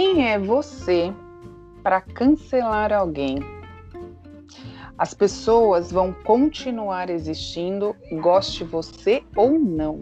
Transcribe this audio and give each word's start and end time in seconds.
Quem 0.00 0.30
é 0.30 0.38
você 0.38 1.12
para 1.82 2.00
cancelar 2.00 2.92
alguém? 2.92 3.40
As 4.96 5.12
pessoas 5.12 5.90
vão 5.90 6.12
continuar 6.12 7.10
existindo, 7.10 7.96
goste 8.20 8.62
você 8.62 9.24
ou 9.34 9.58
não. 9.58 9.98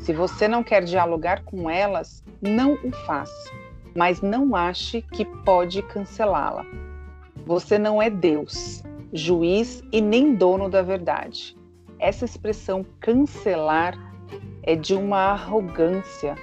Se 0.00 0.12
você 0.12 0.46
não 0.46 0.62
quer 0.62 0.84
dialogar 0.84 1.42
com 1.42 1.70
elas, 1.70 2.22
não 2.42 2.74
o 2.74 2.92
faça, 3.06 3.50
mas 3.96 4.20
não 4.20 4.54
ache 4.54 5.00
que 5.00 5.24
pode 5.24 5.80
cancelá-la. 5.80 6.66
Você 7.46 7.78
não 7.78 8.02
é 8.02 8.10
Deus, 8.10 8.82
juiz 9.10 9.82
e 9.90 10.02
nem 10.02 10.34
dono 10.34 10.68
da 10.68 10.82
verdade. 10.82 11.56
Essa 11.98 12.26
expressão 12.26 12.84
cancelar 13.00 13.98
é 14.62 14.76
de 14.76 14.94
uma 14.94 15.32
arrogância 15.32 16.34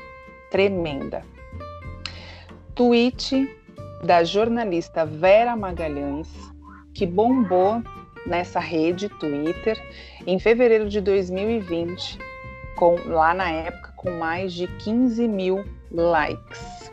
tremenda. 0.49 1.23
Tweet 2.75 3.49
da 4.03 4.23
jornalista 4.23 5.05
Vera 5.05 5.55
Magalhães, 5.55 6.29
que 6.93 7.05
bombou 7.05 7.84
nessa 8.25 8.59
rede 8.59 9.09
Twitter 9.09 9.77
em 10.25 10.39
fevereiro 10.39 10.88
de 10.88 11.02
2020, 11.02 12.17
com, 12.77 12.95
lá 13.05 13.34
na 13.34 13.49
época 13.52 13.93
com 13.98 14.12
mais 14.12 14.53
de 14.53 14.67
15 14.67 15.27
mil 15.27 15.65
likes. 15.91 16.91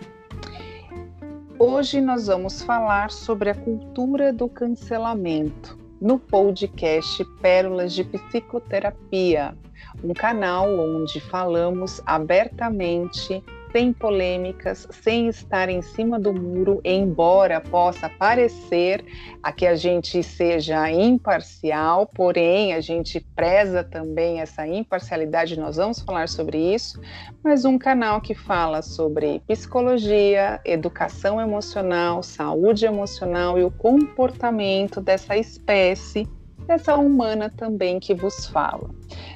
Hoje 1.58 2.00
nós 2.00 2.26
vamos 2.26 2.60
falar 2.62 3.10
sobre 3.10 3.50
a 3.50 3.54
cultura 3.54 4.32
do 4.32 4.48
cancelamento 4.48 5.78
no 6.00 6.18
podcast 6.18 7.24
Pérolas 7.40 7.92
de 7.92 8.04
Psicoterapia, 8.04 9.56
um 10.02 10.12
canal 10.12 10.68
onde 10.78 11.20
falamos 11.20 12.00
abertamente 12.04 13.42
sem 13.72 13.92
polêmicas, 13.92 14.86
sem 14.90 15.28
estar 15.28 15.68
em 15.68 15.82
cima 15.82 16.18
do 16.18 16.32
muro, 16.32 16.80
embora 16.84 17.60
possa 17.60 18.08
parecer 18.08 19.04
a 19.42 19.52
que 19.52 19.66
a 19.66 19.74
gente 19.74 20.22
seja 20.22 20.90
imparcial, 20.90 22.06
porém 22.06 22.72
a 22.72 22.80
gente 22.80 23.20
preza 23.34 23.84
também 23.84 24.40
essa 24.40 24.66
imparcialidade, 24.66 25.58
nós 25.58 25.76
vamos 25.76 26.00
falar 26.00 26.28
sobre 26.28 26.74
isso, 26.74 27.00
mas 27.42 27.64
um 27.64 27.78
canal 27.78 28.20
que 28.20 28.34
fala 28.34 28.82
sobre 28.82 29.40
psicologia, 29.46 30.60
educação 30.64 31.40
emocional, 31.40 32.22
saúde 32.22 32.86
emocional 32.86 33.58
e 33.58 33.64
o 33.64 33.70
comportamento 33.70 35.00
dessa 35.00 35.36
espécie 35.36 36.26
essa 36.68 36.96
humana 36.96 37.50
também 37.56 37.98
que 37.98 38.14
vos 38.14 38.46
fala. 38.46 38.90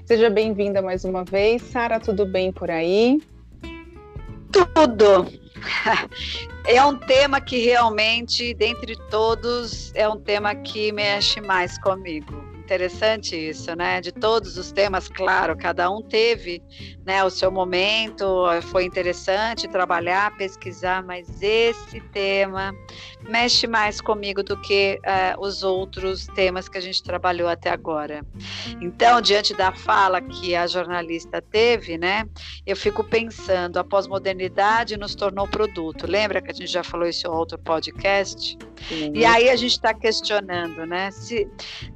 Seja 0.04 0.28
bem-vinda 0.28 0.82
mais 0.82 1.02
uma 1.02 1.24
vez, 1.24 1.62
Sara, 1.62 1.98
tudo 1.98 2.26
bem 2.26 2.52
por 2.52 2.70
aí? 2.70 3.22
Tudo. 4.52 5.26
É 6.64 6.84
um 6.84 6.96
tema 6.96 7.40
que 7.40 7.58
realmente, 7.58 8.54
dentre 8.54 8.96
todos, 9.10 9.92
é 9.96 10.08
um 10.08 10.16
tema 10.16 10.54
que 10.54 10.92
mexe 10.92 11.40
mais 11.40 11.76
comigo 11.78 12.52
interessante 12.72 13.36
isso, 13.36 13.74
né? 13.76 14.00
De 14.00 14.10
todos 14.12 14.56
os 14.56 14.72
temas, 14.72 15.08
claro, 15.08 15.56
cada 15.56 15.90
um 15.90 16.00
teve 16.00 16.62
né, 17.04 17.22
o 17.22 17.28
seu 17.28 17.50
momento, 17.50 18.24
foi 18.70 18.84
interessante 18.84 19.68
trabalhar, 19.68 20.34
pesquisar, 20.36 21.02
mas 21.02 21.42
esse 21.42 22.00
tema 22.12 22.74
mexe 23.28 23.66
mais 23.66 24.00
comigo 24.00 24.42
do 24.42 24.60
que 24.60 25.00
uh, 25.04 25.40
os 25.40 25.62
outros 25.62 26.26
temas 26.28 26.68
que 26.68 26.78
a 26.78 26.80
gente 26.80 27.02
trabalhou 27.02 27.48
até 27.48 27.70
agora. 27.70 28.24
Então, 28.80 29.20
diante 29.20 29.54
da 29.54 29.72
fala 29.72 30.20
que 30.20 30.54
a 30.54 30.66
jornalista 30.66 31.40
teve, 31.40 31.96
né, 31.98 32.24
eu 32.66 32.76
fico 32.76 33.04
pensando, 33.04 33.78
a 33.78 33.84
pós-modernidade 33.84 34.96
nos 34.96 35.14
tornou 35.14 35.46
produto. 35.46 36.06
Lembra 36.06 36.40
que 36.40 36.50
a 36.50 36.54
gente 36.54 36.70
já 36.70 36.82
falou 36.82 37.08
isso 37.08 37.26
em 37.26 37.30
outro 37.30 37.58
podcast? 37.58 38.58
Sim. 38.88 39.12
E 39.14 39.24
aí 39.24 39.48
a 39.48 39.56
gente 39.56 39.72
está 39.72 39.94
questionando, 39.94 40.84
né? 40.84 41.10
Se 41.10 41.48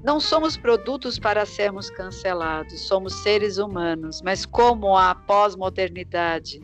não 0.05 0.21
somos 0.21 0.57
produtos 0.57 1.19
para 1.19 1.45
sermos 1.45 1.91
cancelados, 1.91 2.87
somos 2.87 3.13
seres 3.23 3.59
humanos, 3.59 4.23
mas 4.23 4.47
como 4.47 4.97
a 4.97 5.15
pós-modernidade 5.15 6.61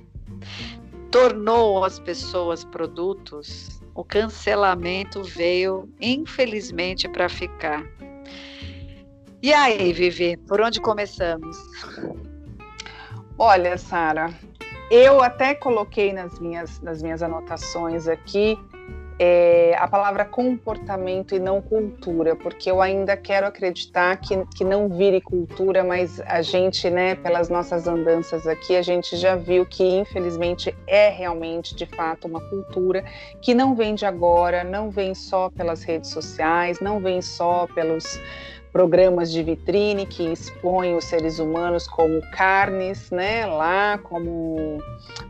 tornou 1.11 1.85
as 1.85 1.99
pessoas 1.99 2.65
produtos, 2.65 3.82
o 3.95 4.05
cancelamento 4.05 5.23
veio, 5.23 5.89
infelizmente, 6.01 7.09
para 7.09 7.29
ficar. 7.29 7.85
E 9.43 9.53
aí, 9.53 9.93
Vivi, 9.93 10.37
por 10.37 10.61
onde 10.61 10.81
começamos? 10.81 11.57
Olha, 13.39 13.77
Sara, 13.77 14.33
eu 14.91 15.21
até 15.23 15.55
coloquei 15.55 16.13
nas 16.13 16.39
minhas, 16.39 16.81
nas 16.81 17.03
minhas 17.03 17.23
anotações 17.23 18.07
aqui 18.07 18.59
é, 19.19 19.75
a 19.79 19.87
palavra 19.87 20.25
comportamento 20.25 21.35
e 21.35 21.39
não 21.39 21.61
cultura, 21.61 22.35
porque 22.35 22.71
eu 22.71 22.81
ainda 22.81 23.17
quero 23.17 23.47
acreditar 23.47 24.17
que, 24.17 24.45
que 24.57 24.65
não 24.65 24.89
vire 24.89 25.21
cultura, 25.21 25.85
mas 25.85 26.21
a 26.21 26.43
gente, 26.43 26.89
né, 26.91 27.15
pelas 27.15 27.49
nossas 27.49 27.87
andanças 27.87 28.47
aqui, 28.47 28.77
a 28.77 28.83
gente 28.83 29.17
já 29.17 29.37
viu 29.37 29.67
que 29.67 29.85
infelizmente 29.85 30.75
é 30.87 31.09
realmente 31.09 31.75
de 31.75 31.87
fato 31.87 32.27
uma 32.27 32.41
cultura 32.41 33.05
que 33.41 33.55
não 33.55 33.75
vem 33.75 33.95
de 33.95 34.07
agora, 34.07 34.65
não 34.65 34.91
vem 34.91 35.15
só 35.15 35.51
pelas 35.51 35.83
redes 35.83 36.11
sociais, 36.11 36.81
não 36.81 37.01
vem 37.01 37.21
só 37.21 37.67
pelos 37.75 38.21
programas 38.73 39.31
de 39.31 39.43
vitrine 39.43 40.07
que 40.07 40.33
expõem 40.33 40.97
os 40.97 41.05
seres 41.05 41.39
humanos 41.39 41.87
como 41.87 42.23
carnes, 42.31 43.11
né, 43.11 43.45
lá 43.45 43.99
como 43.99 44.79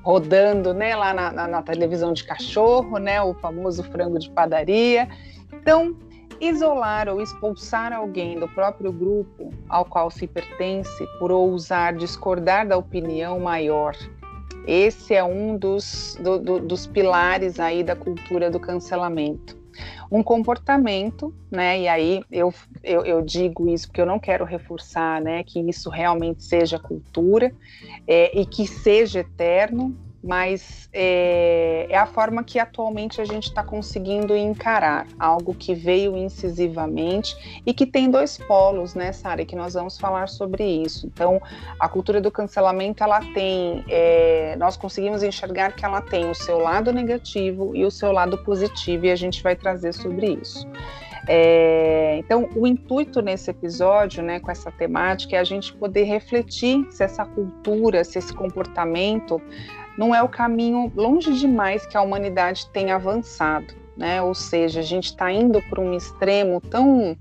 rodando, 0.02 0.72
né, 0.72 0.94
lá 0.94 1.12
na, 1.12 1.32
na, 1.32 1.48
na 1.48 1.62
televisão 1.62 2.12
de 2.12 2.22
cachorro, 2.22 2.98
né, 2.98 3.20
o 3.20 3.34
famoso 3.34 3.82
frango 3.82 4.18
de 4.18 4.30
padaria. 4.30 5.08
Então, 5.52 5.96
isolar 6.40 7.08
ou 7.08 7.20
expulsar 7.20 7.92
alguém 7.92 8.38
do 8.38 8.48
próprio 8.48 8.92
grupo 8.92 9.50
ao 9.68 9.84
qual 9.84 10.10
se 10.10 10.26
pertence 10.26 11.04
por 11.18 11.32
ousar 11.32 11.94
discordar 11.94 12.66
da 12.66 12.76
opinião 12.76 13.40
maior. 13.40 13.96
Esse 14.66 15.14
é 15.14 15.24
um 15.24 15.56
dos, 15.56 16.16
do, 16.22 16.38
do, 16.38 16.60
dos 16.60 16.86
pilares 16.86 17.58
aí 17.58 17.82
da 17.82 17.96
cultura 17.96 18.48
do 18.48 18.60
cancelamento 18.60 19.61
um 20.10 20.22
comportamento, 20.22 21.34
né? 21.50 21.80
E 21.80 21.88
aí 21.88 22.22
eu, 22.30 22.52
eu, 22.82 23.04
eu, 23.04 23.22
digo 23.22 23.68
isso 23.68 23.86
porque 23.88 24.00
eu 24.00 24.06
não 24.06 24.18
quero 24.18 24.44
reforçar, 24.44 25.20
né, 25.20 25.42
que 25.42 25.60
isso 25.60 25.88
realmente 25.88 26.44
seja 26.44 26.78
cultura 26.78 27.52
é, 28.06 28.38
e 28.38 28.44
que 28.44 28.66
seja 28.66 29.20
eterno, 29.20 29.96
mas 30.22 30.88
é, 30.92 31.86
é, 31.90 31.96
a 31.96 32.06
forma 32.06 32.44
que 32.44 32.58
atualmente 32.58 33.20
a 33.20 33.24
gente 33.24 33.48
está 33.48 33.62
conseguindo 33.62 34.36
encarar 34.36 35.06
algo 35.18 35.52
que 35.52 35.74
veio 35.74 36.16
incisivamente 36.16 37.34
e 37.66 37.74
que 37.74 37.84
tem 37.84 38.10
dois 38.10 38.38
polos, 38.38 38.94
né, 38.94 39.12
Sara, 39.12 39.44
que 39.44 39.56
nós 39.56 39.74
vamos 39.74 39.98
falar 39.98 40.28
sobre 40.28 40.64
isso. 40.64 41.06
Então, 41.06 41.40
a 41.78 41.88
cultura 41.88 42.20
do 42.20 42.30
cancelamento, 42.30 43.02
ela 43.02 43.20
tem, 43.34 43.84
é, 43.88 44.54
nós 44.58 44.76
conseguimos 44.76 45.22
enxergar 45.22 45.72
que 45.72 45.84
ela 45.84 46.00
tem 46.00 46.30
o 46.30 46.34
seu 46.34 46.58
lado 46.58 46.92
negativo 46.92 47.74
e 47.74 47.84
o 47.84 47.90
seu 47.90 48.12
lado 48.12 48.38
positivo, 48.38 49.06
e 49.06 49.10
a 49.10 49.16
gente 49.16 49.42
vai 49.42 49.56
trazer 49.56 49.92
sobre 49.92 50.38
isso. 50.40 50.68
É, 51.28 52.16
então, 52.18 52.48
o 52.56 52.66
intuito 52.66 53.22
nesse 53.22 53.50
episódio, 53.50 54.22
né, 54.22 54.40
com 54.40 54.50
essa 54.50 54.70
temática, 54.72 55.36
é 55.36 55.38
a 55.38 55.44
gente 55.44 55.72
poder 55.72 56.02
refletir 56.04 56.84
se 56.90 57.04
essa 57.04 57.24
cultura, 57.24 58.02
se 58.02 58.18
esse 58.18 58.34
comportamento 58.34 59.40
não 59.96 60.14
é 60.14 60.22
o 60.22 60.28
caminho 60.28 60.92
longe 60.94 61.32
demais 61.38 61.86
que 61.86 61.96
a 61.96 62.02
humanidade 62.02 62.66
tem 62.70 62.90
avançado. 62.90 63.74
Né? 63.96 64.22
Ou 64.22 64.34
seja, 64.34 64.80
a 64.80 64.82
gente 64.82 65.06
está 65.06 65.30
indo 65.30 65.60
para 65.68 65.78
um 65.78 65.94
extremo 65.94 66.60
tão 66.62 67.14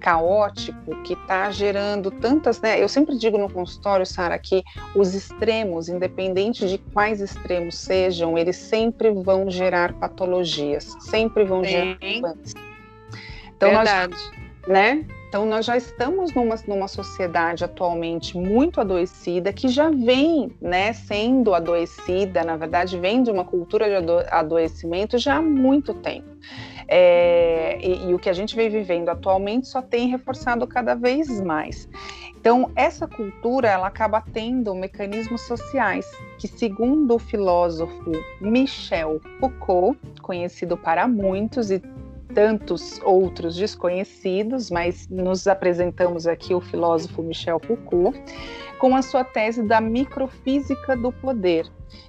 caótico 0.00 1.02
que 1.02 1.12
está 1.12 1.50
gerando 1.52 2.10
tantas. 2.10 2.60
Né? 2.60 2.82
Eu 2.82 2.88
sempre 2.88 3.16
digo 3.16 3.38
no 3.38 3.48
consultório, 3.48 4.04
Sara, 4.04 4.36
que 4.38 4.64
os 4.94 5.14
extremos, 5.14 5.88
independente 5.88 6.68
de 6.68 6.78
quais 6.78 7.20
extremos 7.20 7.78
sejam, 7.78 8.36
eles 8.36 8.56
sempre 8.56 9.10
vão 9.10 9.48
gerar 9.48 9.92
patologias, 9.94 10.96
sempre 11.00 11.44
vão 11.44 11.62
Sim. 11.62 11.70
gerar. 11.70 11.98
Então, 13.56 13.70
Verdade. 13.70 14.12
Nós, 14.12 14.32
né? 14.66 15.04
Então, 15.28 15.44
nós 15.44 15.66
já 15.66 15.76
estamos 15.76 16.32
numa, 16.32 16.54
numa 16.68 16.88
sociedade 16.88 17.64
atualmente 17.64 18.36
muito 18.36 18.80
adoecida, 18.80 19.52
que 19.52 19.68
já 19.68 19.90
vem 19.90 20.52
né, 20.60 20.92
sendo 20.92 21.52
adoecida, 21.54 22.44
na 22.44 22.56
verdade, 22.56 22.98
vem 22.98 23.22
de 23.22 23.30
uma 23.30 23.44
cultura 23.44 23.88
de 23.88 23.96
ado 23.96 24.24
adoecimento 24.30 25.18
já 25.18 25.36
há 25.36 25.42
muito 25.42 25.92
tempo. 25.94 26.28
É, 26.88 27.78
e, 27.80 28.10
e 28.10 28.14
o 28.14 28.18
que 28.18 28.30
a 28.30 28.32
gente 28.32 28.54
vem 28.54 28.70
vivendo 28.70 29.08
atualmente 29.08 29.66
só 29.66 29.82
tem 29.82 30.08
reforçado 30.08 30.66
cada 30.66 30.94
vez 30.94 31.40
mais. 31.40 31.88
Então, 32.38 32.70
essa 32.76 33.08
cultura 33.08 33.68
ela 33.68 33.88
acaba 33.88 34.20
tendo 34.20 34.72
mecanismos 34.72 35.40
sociais 35.42 36.08
que, 36.38 36.46
segundo 36.46 37.16
o 37.16 37.18
filósofo 37.18 38.12
Michel 38.40 39.20
Foucault, 39.40 39.98
conhecido 40.22 40.76
para 40.76 41.08
muitos 41.08 41.72
e 41.72 41.82
tantos 42.36 43.00
outros 43.02 43.56
desconhecidos, 43.56 44.70
mas 44.70 45.08
nos 45.08 45.46
apresentamos 45.46 46.26
aqui 46.26 46.54
o 46.54 46.60
filósofo 46.60 47.22
Michel 47.22 47.58
Foucault 47.58 48.20
com 48.78 48.94
a 48.94 49.00
sua 49.00 49.24
tese 49.24 49.62
da 49.62 49.80
microfísica 49.80 50.94
do 50.94 51.10
poder, 51.10 51.66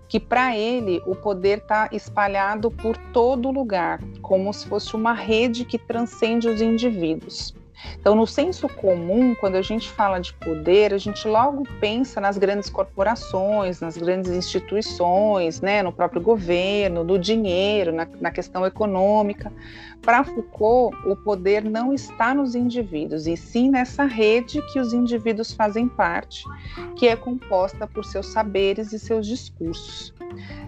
que 0.10 0.20
para 0.20 0.54
ele 0.54 1.02
o 1.06 1.16
poder 1.16 1.60
está 1.60 1.88
espalhado 1.94 2.70
por 2.70 2.98
todo 3.14 3.50
lugar, 3.50 4.02
como 4.22 4.52
se 4.52 4.68
fosse 4.68 4.98
uma 4.98 5.14
rede 5.14 5.64
que 5.64 5.78
transcende 5.78 6.50
os 6.50 6.60
indivíduos. 6.60 7.56
Então, 8.00 8.16
no 8.16 8.26
senso 8.26 8.68
comum, 8.68 9.36
quando 9.36 9.56
a 9.56 9.62
gente 9.62 9.90
fala 9.90 10.20
de 10.20 10.34
poder, 10.34 10.94
a 10.94 10.98
gente 10.98 11.28
logo 11.28 11.64
pensa 11.80 12.20
nas 12.20 12.38
grandes 12.38 12.70
corporações, 12.70 13.80
nas 13.80 13.98
grandes 13.98 14.32
instituições, 14.32 15.62
né, 15.62 15.84
no 15.84 15.92
próprio 15.92 16.22
governo, 16.22 17.04
no 17.04 17.20
dinheiro, 17.20 17.92
na, 17.92 18.08
na 18.20 18.32
questão 18.32 18.66
econômica. 18.66 19.52
Para 20.02 20.24
Foucault, 20.24 20.96
o 21.06 21.16
poder 21.16 21.64
não 21.64 21.94
está 21.94 22.34
nos 22.34 22.56
indivíduos, 22.56 23.28
e 23.28 23.36
sim 23.36 23.70
nessa 23.70 24.06
rede 24.06 24.62
que 24.74 24.80
os 24.80 24.94
indivíduos 24.94 25.52
fazem 25.54 25.88
parte, 25.88 26.44
que 26.96 27.08
é 27.08 27.16
composta 27.16 27.86
por 27.88 28.06
seus 28.06 28.28
saberes 28.28 28.94
e 28.94 29.00
seus 29.00 29.28
discursos. 29.28 30.14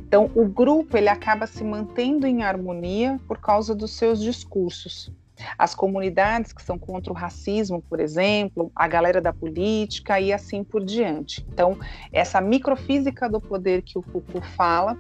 Então, 0.02 0.30
o 0.36 0.46
grupo 0.48 0.98
ele 0.98 1.10
acaba 1.10 1.46
se 1.46 1.64
mantendo 1.64 2.26
em 2.26 2.44
harmonia 2.44 3.20
por 3.28 3.38
causa 3.38 3.76
dos 3.76 3.92
seus 3.92 4.20
discursos. 4.20 5.12
As 5.58 5.74
comunidades 5.76 6.54
que 6.54 6.62
são 6.62 6.78
contra 6.78 7.12
o 7.12 7.16
racismo, 7.16 7.82
por 7.90 8.00
exemplo, 8.00 8.72
a 8.76 8.88
galera 8.88 9.22
da 9.22 9.34
política 9.34 10.20
e 10.20 10.34
assim 10.34 10.64
por 10.64 10.84
diante. 10.84 11.46
Então, 11.52 11.78
essa 12.12 12.42
microfísica 12.42 13.30
do 13.30 13.40
poder 13.40 13.82
que 13.82 13.98
o 13.98 14.02
Foucault 14.02 14.48
fala 14.56 14.98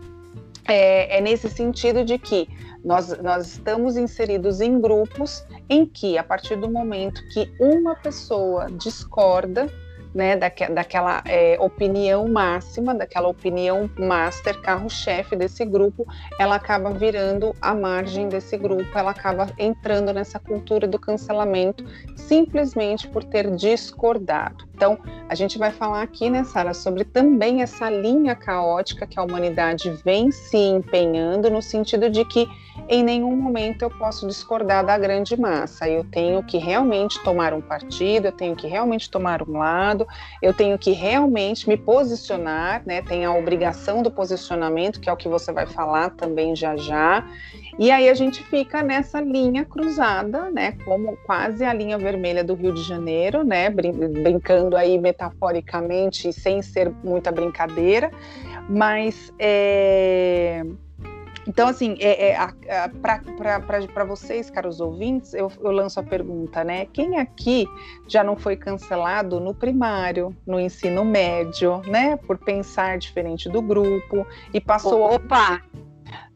é, 0.67 1.17
é, 1.17 1.21
nesse 1.21 1.49
sentido 1.49 2.05
de 2.05 2.19
que 2.19 2.47
nós, 2.83 3.17
nós 3.21 3.47
estamos 3.47 3.97
inseridos 3.97 4.61
em 4.61 4.79
grupos 4.79 5.43
em 5.67 5.85
que, 5.85 6.17
a 6.17 6.23
partir 6.23 6.55
do 6.55 6.69
momento 6.69 7.21
que 7.33 7.51
uma 7.59 7.95
pessoa 7.95 8.67
discorda 8.71 9.67
né, 10.13 10.35
daque, 10.35 10.67
daquela 10.71 11.21
é, 11.25 11.57
opinião 11.59 12.27
máxima, 12.27 12.95
daquela 12.95 13.27
opinião 13.27 13.89
master, 13.97 14.59
carro-chefe 14.61 15.35
desse 15.35 15.63
grupo, 15.65 16.05
ela 16.39 16.55
acaba 16.55 16.91
virando 16.91 17.55
a 17.61 17.73
margem 17.73 18.27
desse 18.27 18.57
grupo, 18.57 18.97
ela 18.97 19.11
acaba 19.11 19.47
entrando 19.57 20.13
nessa 20.13 20.39
cultura 20.39 20.87
do 20.87 20.99
cancelamento 20.99 21.85
simplesmente 22.15 23.07
por 23.07 23.23
ter 23.23 23.49
discordado. 23.55 24.67
Então, 24.73 24.97
a 25.27 25.35
gente 25.35 25.57
vai 25.57 25.71
falar 25.71 26.01
aqui, 26.01 26.29
né, 26.29 26.43
Sara, 26.43 26.73
sobre 26.73 27.03
também 27.03 27.61
essa 27.61 27.89
linha 27.89 28.35
caótica 28.35 29.05
que 29.05 29.19
a 29.19 29.23
humanidade 29.23 29.91
vem 30.05 30.31
se 30.31 30.57
empenhando, 30.57 31.49
no 31.49 31.61
sentido 31.61 32.09
de 32.09 32.23
que 32.25 32.47
em 32.87 33.03
nenhum 33.03 33.35
momento 33.35 33.83
eu 33.83 33.89
posso 33.89 34.27
discordar 34.27 34.85
da 34.85 34.97
grande 34.97 35.39
massa. 35.39 35.87
Eu 35.87 36.03
tenho 36.03 36.43
que 36.43 36.57
realmente 36.57 37.21
tomar 37.23 37.53
um 37.53 37.61
partido, 37.61 38.27
eu 38.27 38.31
tenho 38.31 38.55
que 38.55 38.67
realmente 38.67 39.09
tomar 39.09 39.41
um 39.41 39.57
lado, 39.57 40.07
eu 40.41 40.53
tenho 40.53 40.77
que 40.77 40.91
realmente 40.91 41.67
me 41.67 41.77
posicionar, 41.77 42.83
né? 42.85 43.01
Tem 43.01 43.25
a 43.25 43.33
obrigação 43.33 44.01
do 44.01 44.11
posicionamento, 44.11 44.99
que 44.99 45.09
é 45.09 45.13
o 45.13 45.17
que 45.17 45.27
você 45.27 45.51
vai 45.51 45.65
falar 45.65 46.11
também 46.11 46.55
já 46.55 46.75
já. 46.77 47.25
E 47.77 47.91
aí 47.91 48.09
a 48.09 48.13
gente 48.13 48.43
fica 48.43 48.83
nessa 48.83 49.21
linha 49.21 49.63
cruzada, 49.63 50.51
né, 50.51 50.73
como 50.83 51.15
quase 51.25 51.63
a 51.63 51.71
linha 51.71 51.97
vermelha 51.97 52.43
do 52.43 52.53
Rio 52.53 52.73
de 52.73 52.83
Janeiro, 52.83 53.41
né, 53.41 53.69
brincando 53.69 54.75
aí 54.75 54.97
metaforicamente, 54.97 56.33
sem 56.33 56.61
ser 56.61 56.91
muita 57.01 57.31
brincadeira, 57.31 58.11
mas 58.67 59.33
é... 59.39 60.65
Então, 61.49 61.67
assim, 61.67 61.97
é, 61.99 62.33
é, 62.33 62.87
para 63.01 64.03
vocês, 64.03 64.51
caros 64.51 64.79
ouvintes, 64.79 65.33
eu, 65.33 65.51
eu, 65.59 65.71
lanço 65.71 65.99
a 65.99 66.03
pergunta, 66.03 66.63
né? 66.63 66.85
Quem 66.93 67.17
aqui 67.17 67.65
já 68.07 68.23
não 68.23 68.37
foi 68.37 68.55
cancelado 68.55 69.39
no 69.39 69.51
primário, 69.51 70.37
no 70.45 70.59
ensino 70.59 71.03
médio, 71.03 71.81
né? 71.87 72.17
Por 72.17 72.37
pensar 72.37 72.99
diferente 72.99 73.49
do 73.49 73.63
grupo 73.63 74.27
e 74.53 74.61
passou. 74.61 75.01
Opa! 75.01 75.59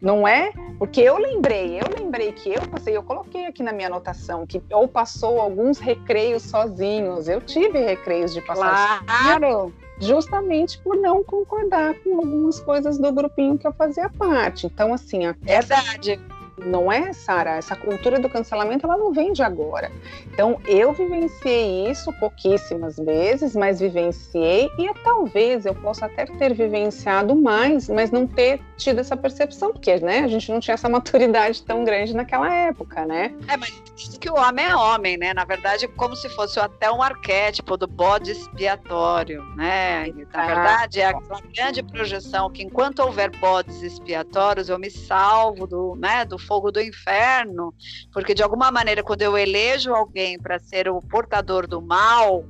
não 0.01 0.27
é? 0.27 0.51
Porque 0.77 0.99
eu 0.99 1.17
lembrei, 1.17 1.79
eu 1.79 1.85
lembrei 1.97 2.31
que 2.31 2.49
eu 2.49 2.61
passei, 2.67 2.97
eu 2.97 3.03
coloquei 3.03 3.45
aqui 3.45 3.63
na 3.63 3.71
minha 3.71 3.87
anotação 3.87 4.45
que 4.45 4.61
ou 4.71 4.87
passou 4.87 5.39
alguns 5.39 5.79
recreios 5.79 6.43
sozinhos. 6.43 7.27
Eu 7.27 7.39
tive 7.39 7.79
recreios 7.79 8.33
de 8.33 8.41
passar 8.41 9.03
claro. 9.05 9.73
Justamente 9.99 10.77
por 10.79 10.95
não 10.97 11.23
concordar 11.23 11.93
com 12.03 12.17
algumas 12.17 12.59
coisas 12.59 12.97
do 12.97 13.11
grupinho 13.11 13.57
que 13.57 13.67
eu 13.67 13.73
fazia 13.73 14.09
parte. 14.09 14.65
Então, 14.65 14.93
assim, 14.93 15.25
a 15.25 15.35
verdade 15.41 16.19
não 16.65 16.91
é, 16.91 17.13
Sara? 17.13 17.55
Essa 17.57 17.75
cultura 17.75 18.19
do 18.19 18.29
cancelamento 18.29 18.85
ela 18.85 18.97
não 18.97 19.11
vem 19.11 19.33
de 19.33 19.41
agora. 19.41 19.91
Então 20.31 20.59
eu 20.65 20.93
vivenciei 20.93 21.89
isso 21.89 22.11
pouquíssimas 22.19 22.97
vezes, 22.97 23.55
mas 23.55 23.79
vivenciei 23.79 24.69
e 24.77 24.93
talvez 25.03 25.65
eu 25.65 25.75
possa 25.75 26.05
até 26.05 26.25
ter 26.25 26.53
vivenciado 26.53 27.35
mais, 27.35 27.89
mas 27.89 28.11
não 28.11 28.27
ter 28.27 28.61
tido 28.83 28.99
essa 28.99 29.15
percepção, 29.15 29.71
porque 29.71 29.97
né, 29.97 30.19
a 30.19 30.27
gente 30.27 30.51
não 30.51 30.59
tinha 30.59 30.73
essa 30.73 30.89
maturidade 30.89 31.63
tão 31.63 31.83
grande 31.83 32.13
naquela 32.13 32.53
época, 32.53 33.05
né? 33.05 33.33
É, 33.47 33.55
mas 33.55 33.81
diz 33.95 34.17
que 34.17 34.29
o 34.29 34.35
homem 34.35 34.65
é 34.65 34.75
homem, 34.75 35.17
né? 35.17 35.33
Na 35.33 35.45
verdade, 35.45 35.87
como 35.87 36.15
se 36.15 36.29
fosse 36.29 36.59
até 36.59 36.91
um 36.91 37.01
arquétipo 37.01 37.77
do 37.77 37.87
bode 37.87 38.31
expiatório, 38.31 39.43
né? 39.55 40.07
Na 40.33 40.45
verdade, 40.45 40.99
é 40.99 41.07
aquela 41.07 41.41
grande 41.55 41.81
projeção 41.81 42.49
que 42.49 42.63
enquanto 42.63 42.99
houver 42.99 43.29
bodes 43.37 43.81
expiatórios, 43.81 44.69
eu 44.69 44.77
me 44.77 44.91
salvo 44.91 45.65
do, 45.65 45.95
né, 45.95 46.25
do 46.25 46.37
fogo 46.37 46.71
do 46.71 46.81
inferno, 46.81 47.73
porque 48.11 48.33
de 48.33 48.43
alguma 48.43 48.71
maneira, 48.71 49.03
quando 49.03 49.21
eu 49.21 49.37
elejo 49.37 49.93
alguém 49.93 50.37
para 50.37 50.59
ser 50.59 50.89
o 50.89 51.01
portador 51.01 51.67
do 51.67 51.81
mal, 51.81 52.43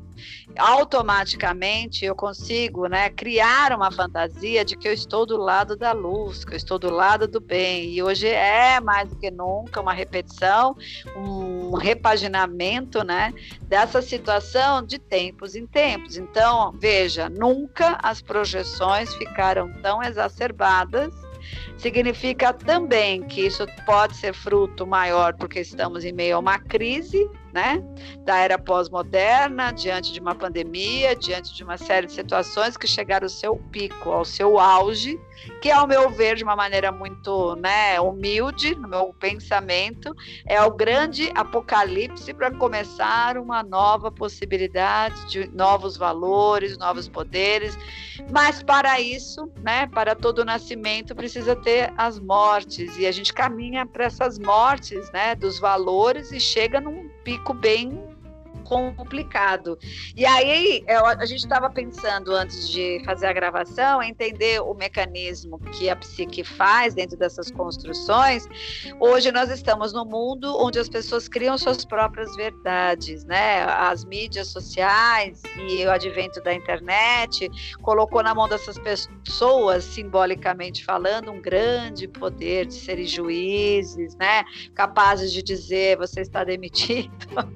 automaticamente 0.57 2.05
eu 2.05 2.15
consigo 2.15 2.87
né, 2.87 3.09
criar 3.09 3.73
uma 3.73 3.91
fantasia 3.91 4.63
de 4.63 4.75
que 4.75 4.87
eu 4.87 4.93
estou 4.93 5.25
do 5.25 5.37
lado 5.37 5.75
da 5.75 5.91
luz, 5.91 6.43
que 6.45 6.53
eu 6.53 6.57
estou 6.57 6.77
do 6.77 6.89
lado 6.89 7.27
do 7.27 7.39
bem. 7.39 7.91
E 7.91 8.03
hoje 8.03 8.27
é 8.27 8.79
mais 8.79 9.09
do 9.09 9.15
que 9.15 9.31
nunca 9.31 9.81
uma 9.81 9.93
repetição, 9.93 10.75
um 11.15 11.75
repaginamento 11.75 13.03
né, 13.03 13.33
dessa 13.63 14.01
situação 14.01 14.81
de 14.83 14.99
tempos 14.99 15.55
em 15.55 15.65
tempos. 15.65 16.17
Então, 16.17 16.73
veja, 16.79 17.29
nunca 17.29 17.97
as 18.01 18.21
projeções 18.21 19.13
ficaram 19.15 19.71
tão 19.81 20.01
exacerbadas 20.01 21.13
Significa 21.83 22.53
também 22.53 23.23
que 23.23 23.45
isso 23.45 23.65
pode 23.85 24.15
ser 24.15 24.33
fruto 24.33 24.87
maior 24.87 25.33
porque 25.33 25.59
estamos 25.59 26.05
em 26.05 26.13
meio 26.13 26.37
a 26.37 26.39
uma 26.39 26.57
crise, 26.57 27.29
né, 27.51 27.83
da 28.19 28.37
era 28.37 28.57
pós-moderna, 28.57 29.71
diante 29.71 30.13
de 30.13 30.19
uma 30.21 30.33
pandemia, 30.33 31.13
diante 31.13 31.53
de 31.53 31.61
uma 31.61 31.77
série 31.77 32.07
de 32.07 32.13
situações 32.13 32.77
que 32.77 32.87
chegaram 32.87 33.25
ao 33.25 33.29
seu 33.29 33.57
pico, 33.69 34.09
ao 34.09 34.23
seu 34.23 34.57
auge, 34.57 35.19
que 35.61 35.69
ao 35.69 35.85
meu 35.85 36.09
ver 36.09 36.37
de 36.37 36.43
uma 36.43 36.55
maneira 36.55 36.89
muito, 36.89 37.55
né, 37.57 37.99
humilde 37.99 38.73
no 38.75 38.87
meu 38.87 39.13
pensamento, 39.19 40.15
é 40.47 40.59
o 40.63 40.71
grande 40.71 41.31
apocalipse 41.35 42.33
para 42.33 42.49
começar 42.49 43.37
uma 43.37 43.61
nova 43.61 44.09
possibilidade 44.09 45.29
de 45.29 45.47
novos 45.53 45.97
valores, 45.97 46.77
novos 46.77 47.09
poderes. 47.09 47.77
Mas 48.31 48.63
para 48.63 48.99
isso, 49.01 49.51
né, 49.61 49.85
para 49.87 50.15
todo 50.15 50.45
nascimento 50.45 51.13
precisa 51.13 51.55
ter 51.55 51.72
as 51.97 52.19
mortes. 52.19 52.97
E 52.97 53.05
a 53.05 53.11
gente 53.11 53.33
caminha 53.33 53.85
para 53.85 54.05
essas 54.05 54.37
mortes, 54.39 55.11
né, 55.11 55.35
dos 55.35 55.59
valores 55.59 56.31
e 56.31 56.39
chega 56.39 56.79
num 56.79 57.09
pico 57.23 57.53
bem 57.53 58.12
complicado. 58.63 59.77
E 60.15 60.25
aí 60.25 60.83
eu, 60.87 61.05
a 61.05 61.25
gente 61.25 61.39
estava 61.39 61.69
pensando 61.69 62.33
antes 62.33 62.69
de 62.69 63.01
fazer 63.05 63.27
a 63.27 63.33
gravação, 63.33 64.01
entender 64.01 64.61
o 64.61 64.73
mecanismo 64.73 65.59
que 65.59 65.89
a 65.89 65.95
psique 65.95 66.43
faz 66.43 66.93
dentro 66.93 67.17
dessas 67.17 67.51
construções. 67.51 68.47
Hoje 68.99 69.31
nós 69.31 69.49
estamos 69.49 69.93
no 69.93 70.05
mundo 70.05 70.55
onde 70.59 70.79
as 70.79 70.89
pessoas 70.89 71.27
criam 71.27 71.57
suas 71.57 71.85
próprias 71.85 72.35
verdades, 72.35 73.25
né? 73.25 73.63
As 73.63 74.05
mídias 74.05 74.47
sociais 74.47 75.41
e 75.67 75.85
o 75.85 75.91
advento 75.91 76.41
da 76.41 76.53
internet 76.53 77.49
colocou 77.81 78.23
na 78.23 78.33
mão 78.33 78.47
dessas 78.47 78.77
pessoas, 78.79 79.83
simbolicamente 79.83 80.83
falando, 80.85 81.31
um 81.31 81.41
grande 81.41 82.07
poder 82.07 82.65
de 82.65 82.73
serem 82.73 83.05
juízes, 83.05 84.15
né? 84.15 84.43
Capazes 84.73 85.31
de 85.31 85.41
dizer 85.41 85.97
você 85.97 86.21
está 86.21 86.43
demitido, 86.43 87.11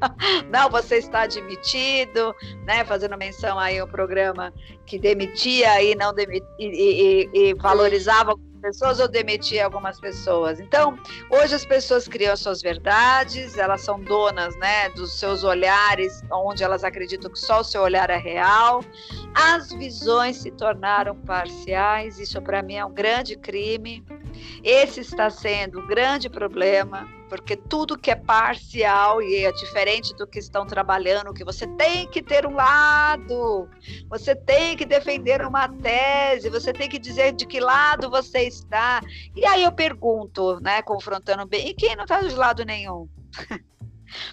não, 0.51 0.69
você 0.69 0.86
está 0.95 1.21
admitido, 1.21 2.33
né? 2.65 2.85
Fazendo 2.85 3.17
menção 3.17 3.59
aí 3.59 3.77
ao 3.79 3.87
programa 3.87 4.53
que 4.85 4.97
demitia 4.97 5.83
e 5.83 5.95
não 5.95 6.13
demit, 6.13 6.45
e, 6.57 6.65
e, 6.65 7.49
e 7.49 7.53
valorizava 7.55 8.33
pessoas 8.61 8.99
ou 8.99 9.07
demitia 9.07 9.65
algumas 9.65 9.99
pessoas. 9.99 10.59
Então, 10.59 10.97
hoje 11.29 11.55
as 11.55 11.65
pessoas 11.65 12.07
criam 12.07 12.35
suas 12.35 12.61
verdades, 12.61 13.57
elas 13.57 13.81
são 13.81 13.99
donas, 13.99 14.55
né, 14.57 14.89
dos 14.89 15.19
seus 15.19 15.43
olhares, 15.43 16.23
onde 16.31 16.63
elas 16.63 16.83
acreditam 16.83 17.31
que 17.31 17.39
só 17.39 17.61
o 17.61 17.63
seu 17.63 17.81
olhar 17.81 18.09
é 18.09 18.17
real. 18.17 18.83
As 19.33 19.71
visões 19.71 20.37
se 20.37 20.51
tornaram 20.51 21.15
parciais, 21.15 22.19
isso 22.19 22.41
para 22.41 22.61
mim 22.61 22.75
é 22.75 22.85
um 22.85 22.93
grande 22.93 23.35
crime. 23.35 24.03
Esse 24.63 25.01
está 25.01 25.29
sendo 25.29 25.79
o 25.79 25.87
grande 25.87 26.29
problema, 26.29 27.07
porque 27.27 27.55
tudo 27.55 27.97
que 27.97 28.11
é 28.11 28.15
parcial 28.15 29.21
e 29.21 29.45
é 29.45 29.51
diferente 29.51 30.15
do 30.15 30.25
que 30.25 30.39
estão 30.39 30.65
trabalhando, 30.65 31.33
que 31.33 31.43
você 31.43 31.67
tem 31.67 32.09
que 32.09 32.21
ter 32.21 32.45
um 32.45 32.53
lado, 32.53 33.69
você 34.09 34.35
tem 34.35 34.75
que 34.75 34.85
defender 34.85 35.45
uma 35.45 35.67
tese, 35.67 36.49
você 36.49 36.71
tem 36.71 36.89
que 36.89 36.99
dizer 36.99 37.33
de 37.33 37.45
que 37.45 37.59
lado 37.59 38.09
você 38.09 38.43
está. 38.43 39.01
E 39.35 39.45
aí 39.45 39.63
eu 39.63 39.71
pergunto, 39.71 40.59
né, 40.61 40.81
confrontando 40.81 41.45
bem, 41.45 41.69
e 41.69 41.73
quem 41.73 41.95
não 41.95 42.03
está 42.03 42.21
de 42.21 42.35
lado 42.35 42.63
nenhum? 42.65 43.07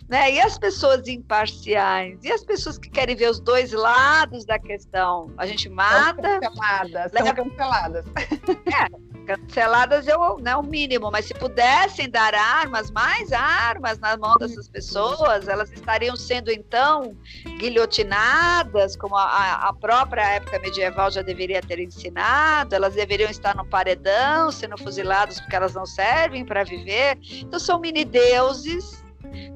Né? 0.08 0.34
E 0.34 0.40
as 0.40 0.56
pessoas 0.56 1.08
imparciais? 1.08 2.22
E 2.22 2.30
as 2.30 2.44
pessoas 2.44 2.78
que 2.78 2.88
querem 2.88 3.16
ver 3.16 3.28
os 3.28 3.40
dois 3.40 3.72
lados 3.72 4.44
da 4.44 4.56
questão? 4.56 5.32
A 5.36 5.46
gente 5.46 5.68
mata. 5.68 6.22
São 6.22 6.40
canceladas. 6.40 7.12
Leva... 7.12 7.26
São 7.26 7.34
canceladas. 7.34 8.06
É, 8.06 9.13
canceladas 9.24 10.06
é 10.08 10.16
o, 10.16 10.38
né, 10.38 10.54
o 10.56 10.62
mínimo, 10.62 11.10
mas 11.10 11.26
se 11.26 11.34
pudessem 11.34 12.08
dar 12.08 12.34
armas, 12.34 12.90
mais 12.90 13.32
armas 13.32 13.98
na 13.98 14.16
mão 14.16 14.36
dessas 14.36 14.68
pessoas, 14.68 15.48
elas 15.48 15.72
estariam 15.72 16.16
sendo 16.16 16.50
então 16.50 17.16
guilhotinadas, 17.58 18.96
como 18.96 19.16
a, 19.16 19.68
a 19.68 19.72
própria 19.72 20.22
época 20.34 20.58
medieval 20.58 21.10
já 21.10 21.22
deveria 21.22 21.60
ter 21.60 21.78
ensinado, 21.78 22.74
elas 22.74 22.94
deveriam 22.94 23.30
estar 23.30 23.54
no 23.56 23.64
paredão, 23.66 24.50
sendo 24.52 24.76
fuziladas 24.78 25.40
porque 25.40 25.56
elas 25.56 25.74
não 25.74 25.86
servem 25.86 26.44
para 26.44 26.64
viver. 26.64 27.18
Então 27.22 27.58
são 27.58 27.80
mini 27.80 28.04
deuses 28.04 29.04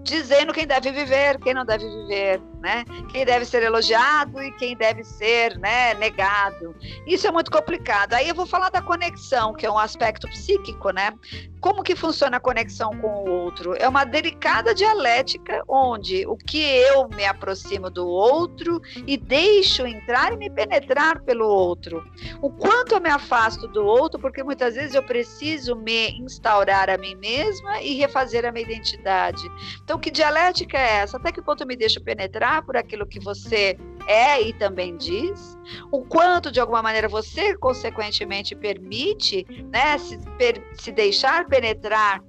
dizendo 0.08 0.52
quem 0.52 0.66
deve 0.66 0.90
viver, 0.90 1.38
quem 1.38 1.54
não 1.54 1.64
deve 1.64 1.88
viver, 1.88 2.40
né? 2.60 2.84
Quem 3.10 3.24
deve 3.24 3.44
ser 3.44 3.62
elogiado 3.62 4.42
e 4.42 4.50
quem 4.52 4.76
deve 4.76 5.04
ser, 5.04 5.58
né, 5.58 5.94
negado. 5.94 6.74
Isso 7.06 7.26
é 7.26 7.30
muito 7.30 7.50
complicado. 7.50 8.14
Aí 8.14 8.28
eu 8.28 8.34
vou 8.34 8.46
falar 8.46 8.70
da 8.70 8.82
conexão, 8.82 9.54
que 9.54 9.66
é 9.66 9.70
um 9.70 9.78
aspecto 9.78 10.28
psíquico, 10.28 10.90
né? 10.90 11.12
Como 11.60 11.82
que 11.82 11.96
funciona 11.96 12.36
a 12.36 12.40
conexão 12.40 12.90
com 13.00 13.24
o 13.24 13.30
outro? 13.30 13.74
É 13.78 13.88
uma 13.88 14.04
delicada 14.04 14.74
dialética 14.74 15.62
onde 15.66 16.26
o 16.26 16.36
que 16.36 16.62
eu 16.62 17.08
me 17.08 17.24
aproximo 17.24 17.90
do 17.90 18.06
outro 18.06 18.80
e 19.06 19.16
deixo 19.16 19.86
entrar 19.86 20.32
e 20.32 20.36
me 20.36 20.48
penetrar 20.48 21.20
pelo 21.22 21.46
outro. 21.46 22.04
O 22.40 22.50
quanto 22.50 22.94
eu 22.94 23.00
me 23.00 23.10
afasto 23.10 23.66
do 23.68 23.84
outro, 23.84 24.20
porque 24.20 24.42
muitas 24.42 24.74
vezes 24.74 24.94
eu 24.94 25.02
preciso 25.02 25.74
me 25.74 26.10
instaurar 26.20 26.88
a 26.90 26.96
mim 26.96 27.14
mesma 27.16 27.80
e 27.82 27.94
refazer 27.94 28.44
a 28.44 28.52
minha 28.52 28.64
identidade. 28.64 29.42
Então, 29.82 29.97
que 29.98 30.10
dialética 30.10 30.78
é 30.78 30.98
essa? 30.98 31.16
Até 31.16 31.32
que 31.32 31.42
ponto 31.42 31.62
eu 31.62 31.66
me 31.66 31.76
deixo 31.76 32.00
penetrar 32.00 32.62
por 32.62 32.76
aquilo 32.76 33.06
que 33.06 33.20
você 33.20 33.76
é 34.06 34.40
e 34.40 34.52
também 34.52 34.96
diz? 34.96 35.58
O 35.90 36.04
quanto, 36.04 36.50
de 36.50 36.60
alguma 36.60 36.82
maneira, 36.82 37.08
você, 37.08 37.56
consequentemente, 37.56 38.54
permite 38.54 39.46
né, 39.72 39.98
se, 39.98 40.18
per, 40.36 40.62
se 40.74 40.92
deixar 40.92 41.46
penetrar 41.46 42.22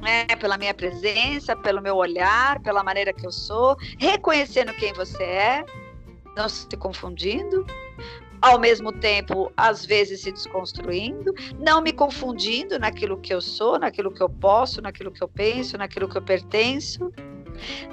né, 0.00 0.26
pela 0.40 0.58
minha 0.58 0.74
presença, 0.74 1.56
pelo 1.56 1.82
meu 1.82 1.96
olhar, 1.96 2.60
pela 2.60 2.82
maneira 2.82 3.12
que 3.12 3.26
eu 3.26 3.32
sou, 3.32 3.76
reconhecendo 3.98 4.72
quem 4.74 4.92
você 4.92 5.22
é, 5.22 5.64
não 6.36 6.48
se 6.48 6.68
confundindo, 6.76 7.64
ao 8.40 8.58
mesmo 8.58 8.92
tempo, 8.92 9.52
às 9.56 9.84
vezes 9.84 10.20
se 10.22 10.32
desconstruindo, 10.32 11.34
não 11.58 11.80
me 11.80 11.92
confundindo 11.92 12.78
naquilo 12.78 13.18
que 13.18 13.32
eu 13.32 13.40
sou, 13.40 13.78
naquilo 13.78 14.10
que 14.10 14.22
eu 14.22 14.28
posso, 14.28 14.80
naquilo 14.80 15.10
que 15.10 15.22
eu 15.22 15.28
penso, 15.28 15.76
naquilo 15.76 16.08
que 16.08 16.16
eu 16.16 16.22
pertenço. 16.22 17.12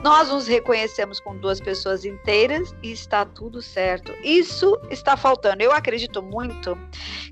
Nós 0.04 0.30
nos 0.30 0.48
reconhecemos 0.48 1.20
com 1.20 1.36
duas 1.38 1.60
pessoas 1.60 2.06
inteiras 2.06 2.76
e 2.84 2.92
está 2.92 3.26
tudo 3.26 3.62
certo. 3.62 4.12
Isso 4.24 4.80
está 4.90 5.18
faltando. 5.18 5.64
Eu 5.64 5.72
acredito 5.72 6.22
muito 6.22 6.78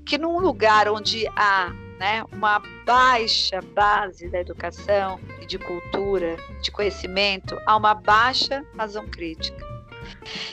que 0.04 0.18
num 0.18 0.40
lugar 0.40 0.88
onde 0.88 1.26
há 1.36 1.72
né, 1.98 2.24
uma 2.32 2.60
baixa 2.84 3.60
base 3.74 4.28
da 4.28 4.40
educação 4.40 5.20
e 5.40 5.46
de 5.46 5.58
cultura, 5.58 6.36
de 6.60 6.70
conhecimento, 6.70 7.56
há 7.66 7.76
uma 7.76 7.94
baixa 7.94 8.64
razão 8.76 9.06
crítica. 9.06 9.73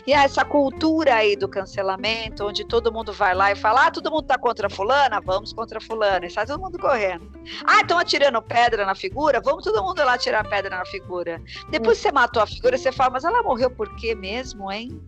E 0.06 0.14
essa 0.14 0.44
cultura 0.44 1.16
aí 1.16 1.36
do 1.36 1.48
cancelamento, 1.48 2.46
onde 2.46 2.64
todo 2.66 2.92
mundo 2.92 3.14
vai 3.14 3.34
lá 3.34 3.52
e 3.52 3.56
fala: 3.56 3.88
ah, 3.88 3.92
todo 3.92 4.12
mundo 4.12 4.24
tá 4.24 4.38
contra 4.38 4.70
fulana, 4.70 5.22
vamos 5.22 5.54
contra 5.54 5.80
fulana, 5.80 6.26
e 6.26 6.30
sai 6.30 6.46
todo 6.46 6.62
mundo 6.62 6.78
correndo. 6.80 7.32
Ah, 7.66 7.82
estão 7.82 7.98
atirando 7.98 8.42
pedra 8.42 8.86
na 8.86 8.96
figura, 8.96 9.42
vamos 9.42 9.64
todo 9.64 9.84
mundo 9.84 10.04
lá 10.04 10.14
atirar 10.14 10.48
pedra 10.48 10.78
na 10.78 10.86
figura. 10.86 11.42
Depois 11.70 11.98
você 11.98 12.12
matou 12.12 12.42
a 12.42 12.48
figura, 12.48 12.78
você 12.78 12.92
fala, 12.92 13.12
mas 13.12 13.24
ela 13.24 13.44
morreu 13.44 13.70
por 13.70 13.94
quê 13.96 14.16
mesmo, 14.16 14.72
hein? 14.72 15.02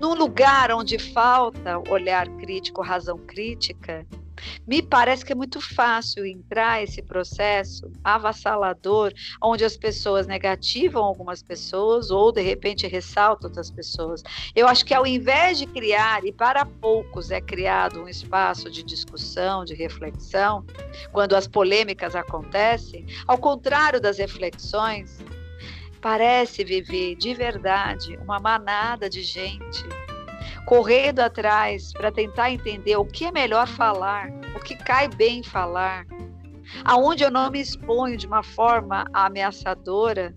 Num 0.00 0.14
lugar 0.14 0.70
onde 0.72 0.98
falta 0.98 1.78
olhar 1.90 2.28
crítico, 2.36 2.82
razão 2.82 3.18
crítica, 3.18 4.06
me 4.66 4.82
parece 4.82 5.24
que 5.24 5.32
é 5.32 5.34
muito 5.34 5.60
fácil 5.60 6.24
entrar 6.26 6.82
esse 6.82 7.02
processo 7.02 7.90
avassalador, 8.02 9.12
onde 9.42 9.64
as 9.64 9.76
pessoas 9.76 10.26
negativam 10.26 11.02
algumas 11.02 11.42
pessoas 11.42 12.10
ou 12.10 12.32
de 12.32 12.40
repente 12.40 12.86
ressaltam 12.86 13.48
outras 13.48 13.70
pessoas. 13.70 14.22
Eu 14.54 14.68
acho 14.68 14.84
que 14.84 14.94
ao 14.94 15.06
invés 15.06 15.58
de 15.58 15.66
criar, 15.66 16.24
e 16.24 16.32
para 16.32 16.64
poucos 16.64 17.30
é 17.30 17.40
criado 17.40 18.02
um 18.02 18.08
espaço 18.08 18.70
de 18.70 18.82
discussão, 18.82 19.64
de 19.64 19.74
reflexão, 19.74 20.64
quando 21.12 21.34
as 21.34 21.46
polêmicas 21.46 22.14
acontecem, 22.14 23.06
ao 23.26 23.38
contrário 23.38 24.00
das 24.00 24.18
reflexões, 24.18 25.18
parece 26.00 26.64
viver 26.64 27.14
de 27.16 27.34
verdade 27.34 28.16
uma 28.22 28.38
manada 28.38 29.08
de 29.08 29.22
gente 29.22 29.84
correndo 30.70 31.18
atrás 31.18 31.92
para 31.92 32.12
tentar 32.12 32.52
entender 32.52 32.94
o 32.94 33.04
que 33.04 33.24
é 33.24 33.32
melhor 33.32 33.66
falar, 33.66 34.30
o 34.54 34.60
que 34.60 34.76
cai 34.76 35.08
bem 35.08 35.42
falar, 35.42 36.06
aonde 36.84 37.24
eu 37.24 37.30
não 37.30 37.50
me 37.50 37.60
exponho 37.60 38.16
de 38.16 38.24
uma 38.24 38.44
forma 38.44 39.04
ameaçadora. 39.12 40.32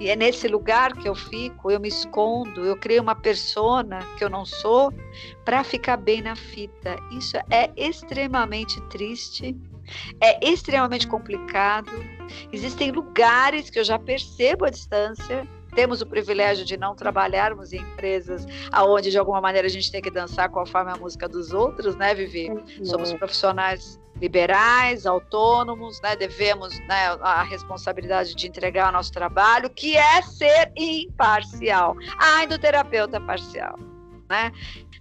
E 0.00 0.10
é 0.10 0.16
nesse 0.16 0.48
lugar 0.48 0.94
que 0.94 1.08
eu 1.08 1.14
fico, 1.14 1.70
eu 1.70 1.78
me 1.78 1.86
escondo, 1.86 2.64
eu 2.64 2.76
crio 2.76 3.00
uma 3.00 3.14
persona 3.14 4.00
que 4.16 4.24
eu 4.24 4.28
não 4.28 4.44
sou 4.44 4.92
para 5.44 5.62
ficar 5.62 5.96
bem 5.96 6.22
na 6.22 6.34
fita. 6.34 6.96
Isso 7.12 7.36
é 7.48 7.70
extremamente 7.76 8.80
triste, 8.88 9.56
é 10.20 10.44
extremamente 10.44 11.06
complicado. 11.06 11.92
Existem 12.52 12.90
lugares 12.90 13.70
que 13.70 13.78
eu 13.78 13.84
já 13.84 13.96
percebo 13.96 14.64
a 14.64 14.70
distância 14.70 15.46
temos 15.74 16.00
o 16.00 16.06
privilégio 16.06 16.64
de 16.64 16.76
não 16.76 16.94
trabalharmos 16.94 17.72
em 17.72 17.80
empresas 17.80 18.46
aonde 18.72 19.10
de 19.10 19.18
alguma 19.18 19.40
maneira 19.40 19.66
a 19.66 19.70
gente 19.70 19.90
tem 19.90 20.00
que 20.00 20.10
dançar 20.10 20.48
conforme 20.48 20.90
a 20.90 20.96
música 20.96 21.28
dos 21.28 21.52
outros, 21.52 21.96
né, 21.96 22.14
Vivi? 22.14 22.50
Uhum. 22.50 22.84
Somos 22.84 23.12
profissionais 23.12 23.98
liberais, 24.20 25.06
autônomos, 25.06 26.00
né? 26.00 26.16
Devemos 26.16 26.78
né, 26.80 27.16
a 27.20 27.42
responsabilidade 27.42 28.34
de 28.34 28.46
entregar 28.48 28.88
o 28.88 28.92
nosso 28.92 29.12
trabalho, 29.12 29.70
que 29.70 29.96
é 29.96 30.22
ser 30.22 30.72
imparcial. 30.76 31.96
Ai, 32.18 32.46
do 32.46 32.58
terapeuta 32.58 33.20
parcial, 33.20 33.78
né? 34.28 34.52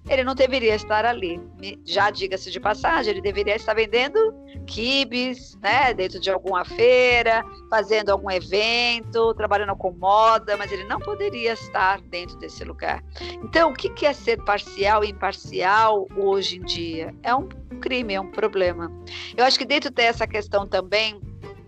Ele 0.09 0.23
não 0.23 0.33
deveria 0.33 0.73
estar 0.75 1.05
ali. 1.05 1.41
Já 1.85 2.09
diga-se 2.09 2.49
de 2.49 2.59
passagem, 2.59 3.11
ele 3.11 3.21
deveria 3.21 3.55
estar 3.55 3.73
vendendo 3.73 4.33
quibes, 4.65 5.57
né, 5.61 5.93
dentro 5.93 6.19
de 6.19 6.29
alguma 6.29 6.63
feira, 6.65 7.43
fazendo 7.69 8.09
algum 8.09 8.29
evento, 8.29 9.33
trabalhando 9.33 9.75
com 9.75 9.91
moda, 9.91 10.57
mas 10.57 10.71
ele 10.71 10.83
não 10.85 10.99
poderia 10.99 11.53
estar 11.53 12.01
dentro 12.01 12.37
desse 12.37 12.63
lugar. 12.63 13.03
Então, 13.43 13.71
o 13.71 13.73
que 13.73 14.05
é 14.05 14.13
ser 14.13 14.43
parcial 14.43 15.03
e 15.03 15.09
imparcial 15.09 16.07
hoje 16.15 16.57
em 16.57 16.61
dia? 16.61 17.15
É 17.23 17.33
um 17.33 17.47
crime, 17.81 18.13
é 18.13 18.21
um 18.21 18.31
problema. 18.31 18.91
Eu 19.35 19.45
acho 19.45 19.57
que 19.57 19.65
dentro 19.65 19.89
dessa 19.89 20.27
questão 20.27 20.67
também 20.67 21.19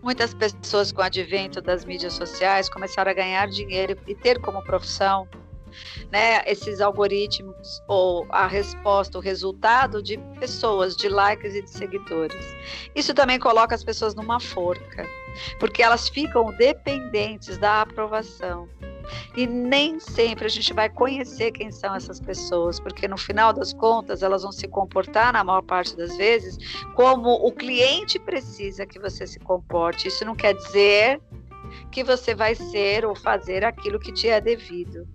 muitas 0.01 0.33
pessoas 0.33 0.91
com 0.91 1.01
o 1.01 1.05
advento 1.05 1.61
das 1.61 1.85
mídias 1.85 2.13
sociais 2.13 2.69
começaram 2.69 3.11
a 3.11 3.13
ganhar 3.13 3.47
dinheiro 3.47 3.97
e 4.07 4.15
ter 4.15 4.39
como 4.39 4.63
profissão 4.63 5.27
né, 6.11 6.41
esses 6.45 6.81
algoritmos 6.81 7.81
ou 7.87 8.25
a 8.29 8.47
resposta, 8.47 9.17
o 9.17 9.21
resultado 9.21 10.01
de 10.01 10.17
pessoas, 10.39 10.95
de 10.95 11.09
likes 11.09 11.55
e 11.55 11.61
de 11.61 11.69
seguidores. 11.69 12.45
Isso 12.95 13.13
também 13.13 13.39
coloca 13.39 13.75
as 13.75 13.83
pessoas 13.83 14.15
numa 14.15 14.39
forca, 14.39 15.05
porque 15.59 15.81
elas 15.81 16.09
ficam 16.09 16.51
dependentes 16.57 17.57
da 17.57 17.81
aprovação. 17.81 18.67
E 19.35 19.47
nem 19.47 19.99
sempre 19.99 20.45
a 20.45 20.49
gente 20.49 20.73
vai 20.73 20.89
conhecer 20.89 21.51
quem 21.51 21.71
são 21.71 21.95
essas 21.95 22.19
pessoas, 22.19 22.79
porque 22.79 23.07
no 23.07 23.17
final 23.17 23.51
das 23.51 23.73
contas 23.73 24.21
elas 24.21 24.43
vão 24.43 24.51
se 24.51 24.67
comportar, 24.67 25.33
na 25.33 25.43
maior 25.43 25.61
parte 25.61 25.95
das 25.95 26.15
vezes, 26.15 26.57
como 26.95 27.33
o 27.33 27.51
cliente 27.51 28.19
precisa 28.19 28.85
que 28.85 28.99
você 28.99 29.25
se 29.25 29.39
comporte. 29.39 30.07
Isso 30.07 30.23
não 30.25 30.35
quer 30.35 30.53
dizer 30.53 31.19
que 31.91 32.03
você 32.03 32.33
vai 32.35 32.55
ser 32.55 33.05
ou 33.05 33.15
fazer 33.15 33.63
aquilo 33.63 33.99
que 33.99 34.11
te 34.11 34.27
é 34.27 34.39
devido. 34.39 35.07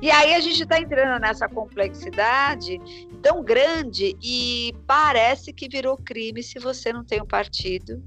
E 0.00 0.10
aí 0.10 0.34
a 0.34 0.40
gente 0.40 0.62
está 0.62 0.78
entrando 0.78 1.20
nessa 1.20 1.48
complexidade 1.48 2.80
tão 3.22 3.42
grande 3.42 4.16
e 4.22 4.74
parece 4.86 5.52
que 5.52 5.68
virou 5.68 5.96
crime 5.96 6.42
se 6.42 6.58
você 6.58 6.92
não 6.92 7.04
tem 7.04 7.20
um 7.20 7.26
partido, 7.26 8.02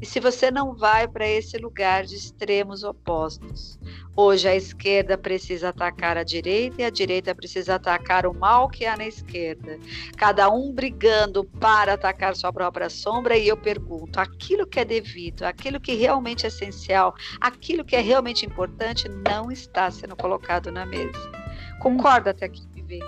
E 0.00 0.06
se 0.06 0.20
você 0.20 0.50
não 0.50 0.74
vai 0.74 1.08
para 1.08 1.26
esse 1.26 1.58
lugar 1.58 2.04
de 2.04 2.14
extremos 2.14 2.84
opostos, 2.84 3.78
hoje 4.16 4.48
a 4.48 4.54
esquerda 4.54 5.18
precisa 5.18 5.70
atacar 5.70 6.16
a 6.16 6.22
direita 6.22 6.82
e 6.82 6.84
a 6.84 6.90
direita 6.90 7.34
precisa 7.34 7.74
atacar 7.74 8.24
o 8.24 8.32
mal 8.32 8.68
que 8.68 8.86
há 8.86 8.96
na 8.96 9.06
esquerda. 9.06 9.76
Cada 10.16 10.48
um 10.50 10.72
brigando 10.72 11.42
para 11.44 11.94
atacar 11.94 12.36
sua 12.36 12.52
própria 12.52 12.88
sombra, 12.88 13.36
e 13.36 13.48
eu 13.48 13.56
pergunto: 13.56 14.20
aquilo 14.20 14.66
que 14.66 14.78
é 14.78 14.84
devido, 14.84 15.42
aquilo 15.42 15.80
que 15.80 15.94
realmente 15.94 16.44
é 16.44 16.48
essencial, 16.48 17.14
aquilo 17.40 17.84
que 17.84 17.96
é 17.96 18.00
realmente 18.00 18.46
importante, 18.46 19.08
não 19.08 19.50
está 19.50 19.90
sendo 19.90 20.14
colocado 20.14 20.70
na 20.70 20.86
mesa. 20.86 21.32
Concorda 21.80 22.30
até 22.30 22.46
aqui, 22.46 22.66
Vivi? 22.72 23.00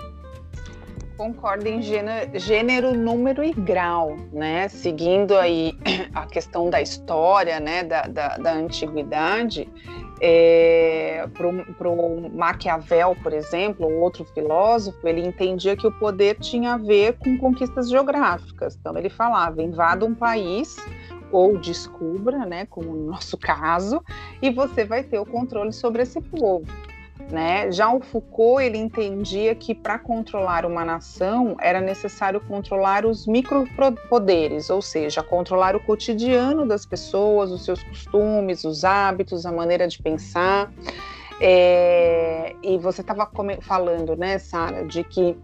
Concordo 1.21 1.67
em 1.67 1.83
gênero, 1.83 2.39
gênero, 2.39 2.97
número 2.97 3.43
e 3.43 3.53
grau, 3.53 4.17
né? 4.33 4.67
Seguindo 4.67 5.37
aí 5.37 5.77
a 6.15 6.25
questão 6.25 6.67
da 6.67 6.81
história, 6.81 7.59
né, 7.59 7.83
da, 7.83 8.01
da, 8.07 8.37
da 8.37 8.53
antiguidade, 8.53 9.69
é, 10.19 11.27
para 11.37 11.89
o 11.89 12.31
Maquiavel, 12.31 13.15
por 13.21 13.33
exemplo, 13.33 13.87
outro 13.99 14.25
filósofo, 14.33 15.07
ele 15.07 15.21
entendia 15.21 15.77
que 15.77 15.85
o 15.85 15.91
poder 15.91 16.39
tinha 16.39 16.73
a 16.73 16.77
ver 16.77 17.13
com 17.19 17.37
conquistas 17.37 17.87
geográficas. 17.87 18.75
Então 18.75 18.97
ele 18.97 19.09
falava: 19.09 19.61
invada 19.61 20.03
um 20.03 20.15
país 20.15 20.75
ou 21.31 21.55
descubra, 21.59 22.47
né, 22.47 22.65
como 22.65 22.95
no 22.95 23.11
nosso 23.11 23.37
caso, 23.37 24.03
e 24.41 24.49
você 24.49 24.83
vai 24.83 25.03
ter 25.03 25.19
o 25.19 25.25
controle 25.25 25.71
sobre 25.71 26.01
esse 26.01 26.19
povo. 26.19 26.65
Né? 27.31 27.71
Já 27.71 27.93
o 27.93 28.01
Foucault 28.01 28.61
ele 28.61 28.77
entendia 28.77 29.55
que 29.55 29.73
para 29.73 29.97
controlar 29.97 30.65
uma 30.65 30.83
nação 30.83 31.55
era 31.61 31.79
necessário 31.79 32.41
controlar 32.41 33.05
os 33.05 33.25
micropoderes, 33.25 34.69
ou 34.69 34.81
seja, 34.81 35.23
controlar 35.23 35.73
o 35.75 35.79
cotidiano 35.79 36.67
das 36.67 36.85
pessoas, 36.85 37.49
os 37.49 37.63
seus 37.63 37.81
costumes, 37.83 38.65
os 38.65 38.83
hábitos, 38.83 39.45
a 39.45 39.51
maneira 39.51 39.87
de 39.87 40.01
pensar. 40.01 40.69
É, 41.39 42.53
e 42.61 42.77
você 42.77 43.01
estava 43.01 43.27
falando, 43.61 44.15
né, 44.15 44.37
Sara, 44.37 44.85
de 44.85 45.03
que 45.03 45.35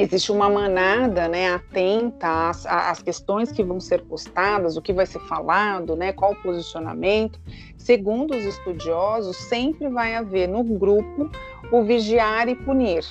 existe 0.00 0.30
uma 0.30 0.48
manada 0.48 1.28
né, 1.28 1.52
atenta 1.54 2.48
às, 2.48 2.64
às, 2.66 3.02
questões 3.02 3.50
que 3.50 3.64
vão 3.64 3.80
ser 3.80 4.02
postadas, 4.02 4.76
o 4.76 4.82
que 4.82 4.92
vai 4.92 5.06
ser 5.06 5.20
falado, 5.20 5.96
né, 5.96 6.12
qual 6.12 6.32
o 6.32 6.42
posicionamento. 6.42 7.40
Segundo 7.76 8.34
os 8.34 8.44
estudiosos, 8.44 9.36
sempre 9.36 9.88
vai 9.88 10.14
haver 10.14 10.48
no 10.48 10.62
grupo 10.62 11.30
o 11.72 11.82
vigiar 11.82 12.48
e 12.48 12.54
punir. 12.54 13.04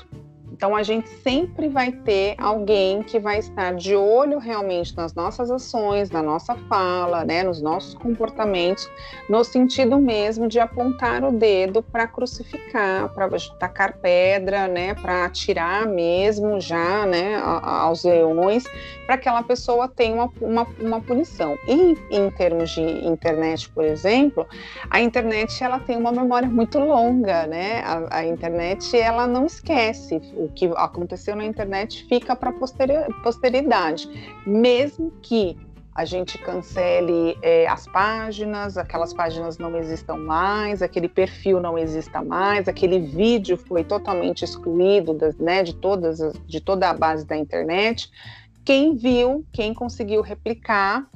Então 0.57 0.75
a 0.75 0.81
gente 0.81 1.07
sempre 1.21 1.69
vai 1.69 1.91
ter 1.91 2.33
alguém 2.39 3.03
que 3.03 3.19
vai 3.19 3.37
estar 3.37 3.75
de 3.75 3.95
olho 3.95 4.39
realmente 4.39 4.97
nas 4.97 5.13
nossas 5.13 5.51
ações, 5.51 6.09
na 6.09 6.23
nossa 6.23 6.55
fala, 6.67 7.23
né, 7.23 7.43
nos 7.43 7.61
nossos 7.61 7.93
comportamentos, 7.93 8.89
no 9.29 9.43
sentido 9.43 9.99
mesmo 9.99 10.47
de 10.47 10.59
apontar 10.59 11.23
o 11.23 11.31
dedo 11.31 11.83
para 11.83 12.07
crucificar, 12.07 13.07
para 13.13 13.29
tacar 13.59 13.97
pedra, 13.99 14.67
né, 14.67 14.95
para 14.95 15.25
atirar 15.25 15.85
mesmo 15.85 16.59
já, 16.59 17.05
né, 17.05 17.39
aos 17.39 18.03
leões, 18.03 18.63
para 19.05 19.15
que 19.15 19.27
aquela 19.27 19.43
pessoa 19.43 19.87
tenha 19.87 20.15
uma, 20.15 20.31
uma, 20.41 20.67
uma 20.79 21.01
punição. 21.01 21.55
E 21.67 21.95
em 22.09 22.31
termos 22.31 22.71
de 22.71 22.81
internet, 22.81 23.69
por 23.69 23.83
exemplo, 23.83 24.47
a 24.89 24.99
internet 24.99 25.63
ela 25.63 25.79
tem 25.79 25.97
uma 25.97 26.11
memória 26.11 26.49
muito 26.49 26.79
longa, 26.79 27.45
né? 27.45 27.81
A, 27.85 28.19
a 28.19 28.25
internet 28.25 28.97
ela 28.97 29.27
não 29.27 29.45
esquece 29.45 30.15
o 30.35 30.46
que 30.49 30.65
aconteceu 30.75 31.35
na 31.35 31.45
internet 31.45 32.05
fica 32.07 32.35
para 32.35 32.51
posteridade, 33.23 34.09
mesmo 34.45 35.11
que 35.21 35.57
a 35.97 36.05
gente 36.05 36.37
cancele 36.37 37.35
é, 37.41 37.67
as 37.67 37.87
páginas, 37.87 38.77
aquelas 38.77 39.11
páginas 39.13 39.57
não 39.57 39.75
existam 39.75 40.15
mais, 40.15 40.83
aquele 40.83 41.09
perfil 41.09 41.59
não 41.59 41.75
exista 41.75 42.21
mais, 42.21 42.67
aquele 42.67 42.99
vídeo 42.99 43.57
foi 43.57 43.83
totalmente 43.83 44.45
excluído 44.45 45.11
das, 45.11 45.35
né, 45.37 45.63
de, 45.63 45.73
todas, 45.73 46.19
de 46.45 46.61
toda 46.61 46.87
a 46.87 46.93
base 46.93 47.25
da 47.25 47.35
internet. 47.35 48.11
Quem 48.63 48.95
viu, 48.95 49.43
quem 49.51 49.73
conseguiu 49.73 50.21
replicar, 50.21 51.09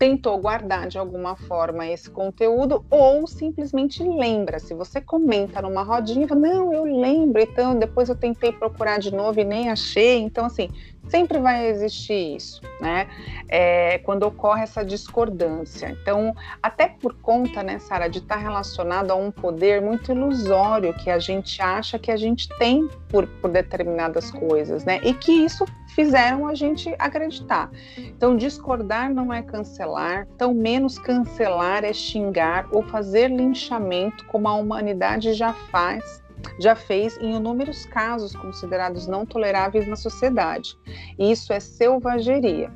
tentou 0.00 0.38
guardar 0.38 0.88
de 0.88 0.98
alguma 0.98 1.36
forma 1.36 1.86
esse 1.86 2.08
conteúdo 2.08 2.82
ou 2.88 3.26
simplesmente 3.26 4.02
lembra. 4.02 4.58
Se 4.58 4.72
você 4.72 4.98
comenta 4.98 5.60
numa 5.60 5.82
rodinha, 5.82 6.26
não, 6.28 6.72
eu 6.72 6.84
lembro, 6.84 7.42
então 7.42 7.78
depois 7.78 8.08
eu 8.08 8.16
tentei 8.16 8.50
procurar 8.50 8.98
de 8.98 9.14
novo 9.14 9.38
e 9.38 9.44
nem 9.44 9.68
achei. 9.68 10.16
Então, 10.20 10.46
assim, 10.46 10.70
sempre 11.06 11.38
vai 11.38 11.66
existir 11.66 12.34
isso, 12.34 12.62
né? 12.80 13.08
É, 13.46 13.98
quando 13.98 14.22
ocorre 14.22 14.62
essa 14.62 14.82
discordância. 14.82 15.94
Então, 16.00 16.34
até 16.62 16.88
por 16.88 17.14
conta, 17.20 17.62
né, 17.62 17.78
Sara, 17.78 18.08
de 18.08 18.20
estar 18.20 18.36
relacionado 18.36 19.10
a 19.10 19.14
um 19.14 19.30
poder 19.30 19.82
muito 19.82 20.12
ilusório 20.12 20.94
que 20.94 21.10
a 21.10 21.18
gente 21.18 21.60
acha 21.60 21.98
que 21.98 22.10
a 22.10 22.16
gente 22.16 22.48
tem 22.58 22.88
por, 23.10 23.26
por 23.26 23.50
determinadas 23.50 24.30
coisas, 24.30 24.82
né? 24.82 24.98
E 25.02 25.12
que 25.12 25.30
isso 25.30 25.66
fizeram 25.94 26.46
a 26.46 26.54
gente 26.54 26.94
acreditar. 26.98 27.70
Então, 27.96 28.36
discordar 28.36 29.12
não 29.12 29.32
é 29.32 29.42
cancelar, 29.42 30.26
tão 30.36 30.54
menos 30.54 30.98
cancelar 30.98 31.84
é 31.84 31.92
xingar 31.92 32.66
ou 32.70 32.82
fazer 32.82 33.28
linchamento, 33.28 34.24
como 34.26 34.48
a 34.48 34.54
humanidade 34.54 35.32
já 35.34 35.52
faz 35.52 36.22
já 36.58 36.74
fez 36.74 37.16
em 37.18 37.34
inúmeros 37.34 37.86
casos 37.86 38.34
considerados 38.34 39.06
não 39.06 39.24
toleráveis 39.24 39.86
na 39.86 39.96
sociedade. 39.96 40.76
Isso 41.18 41.52
é 41.52 41.60
selvageria. 41.60 42.70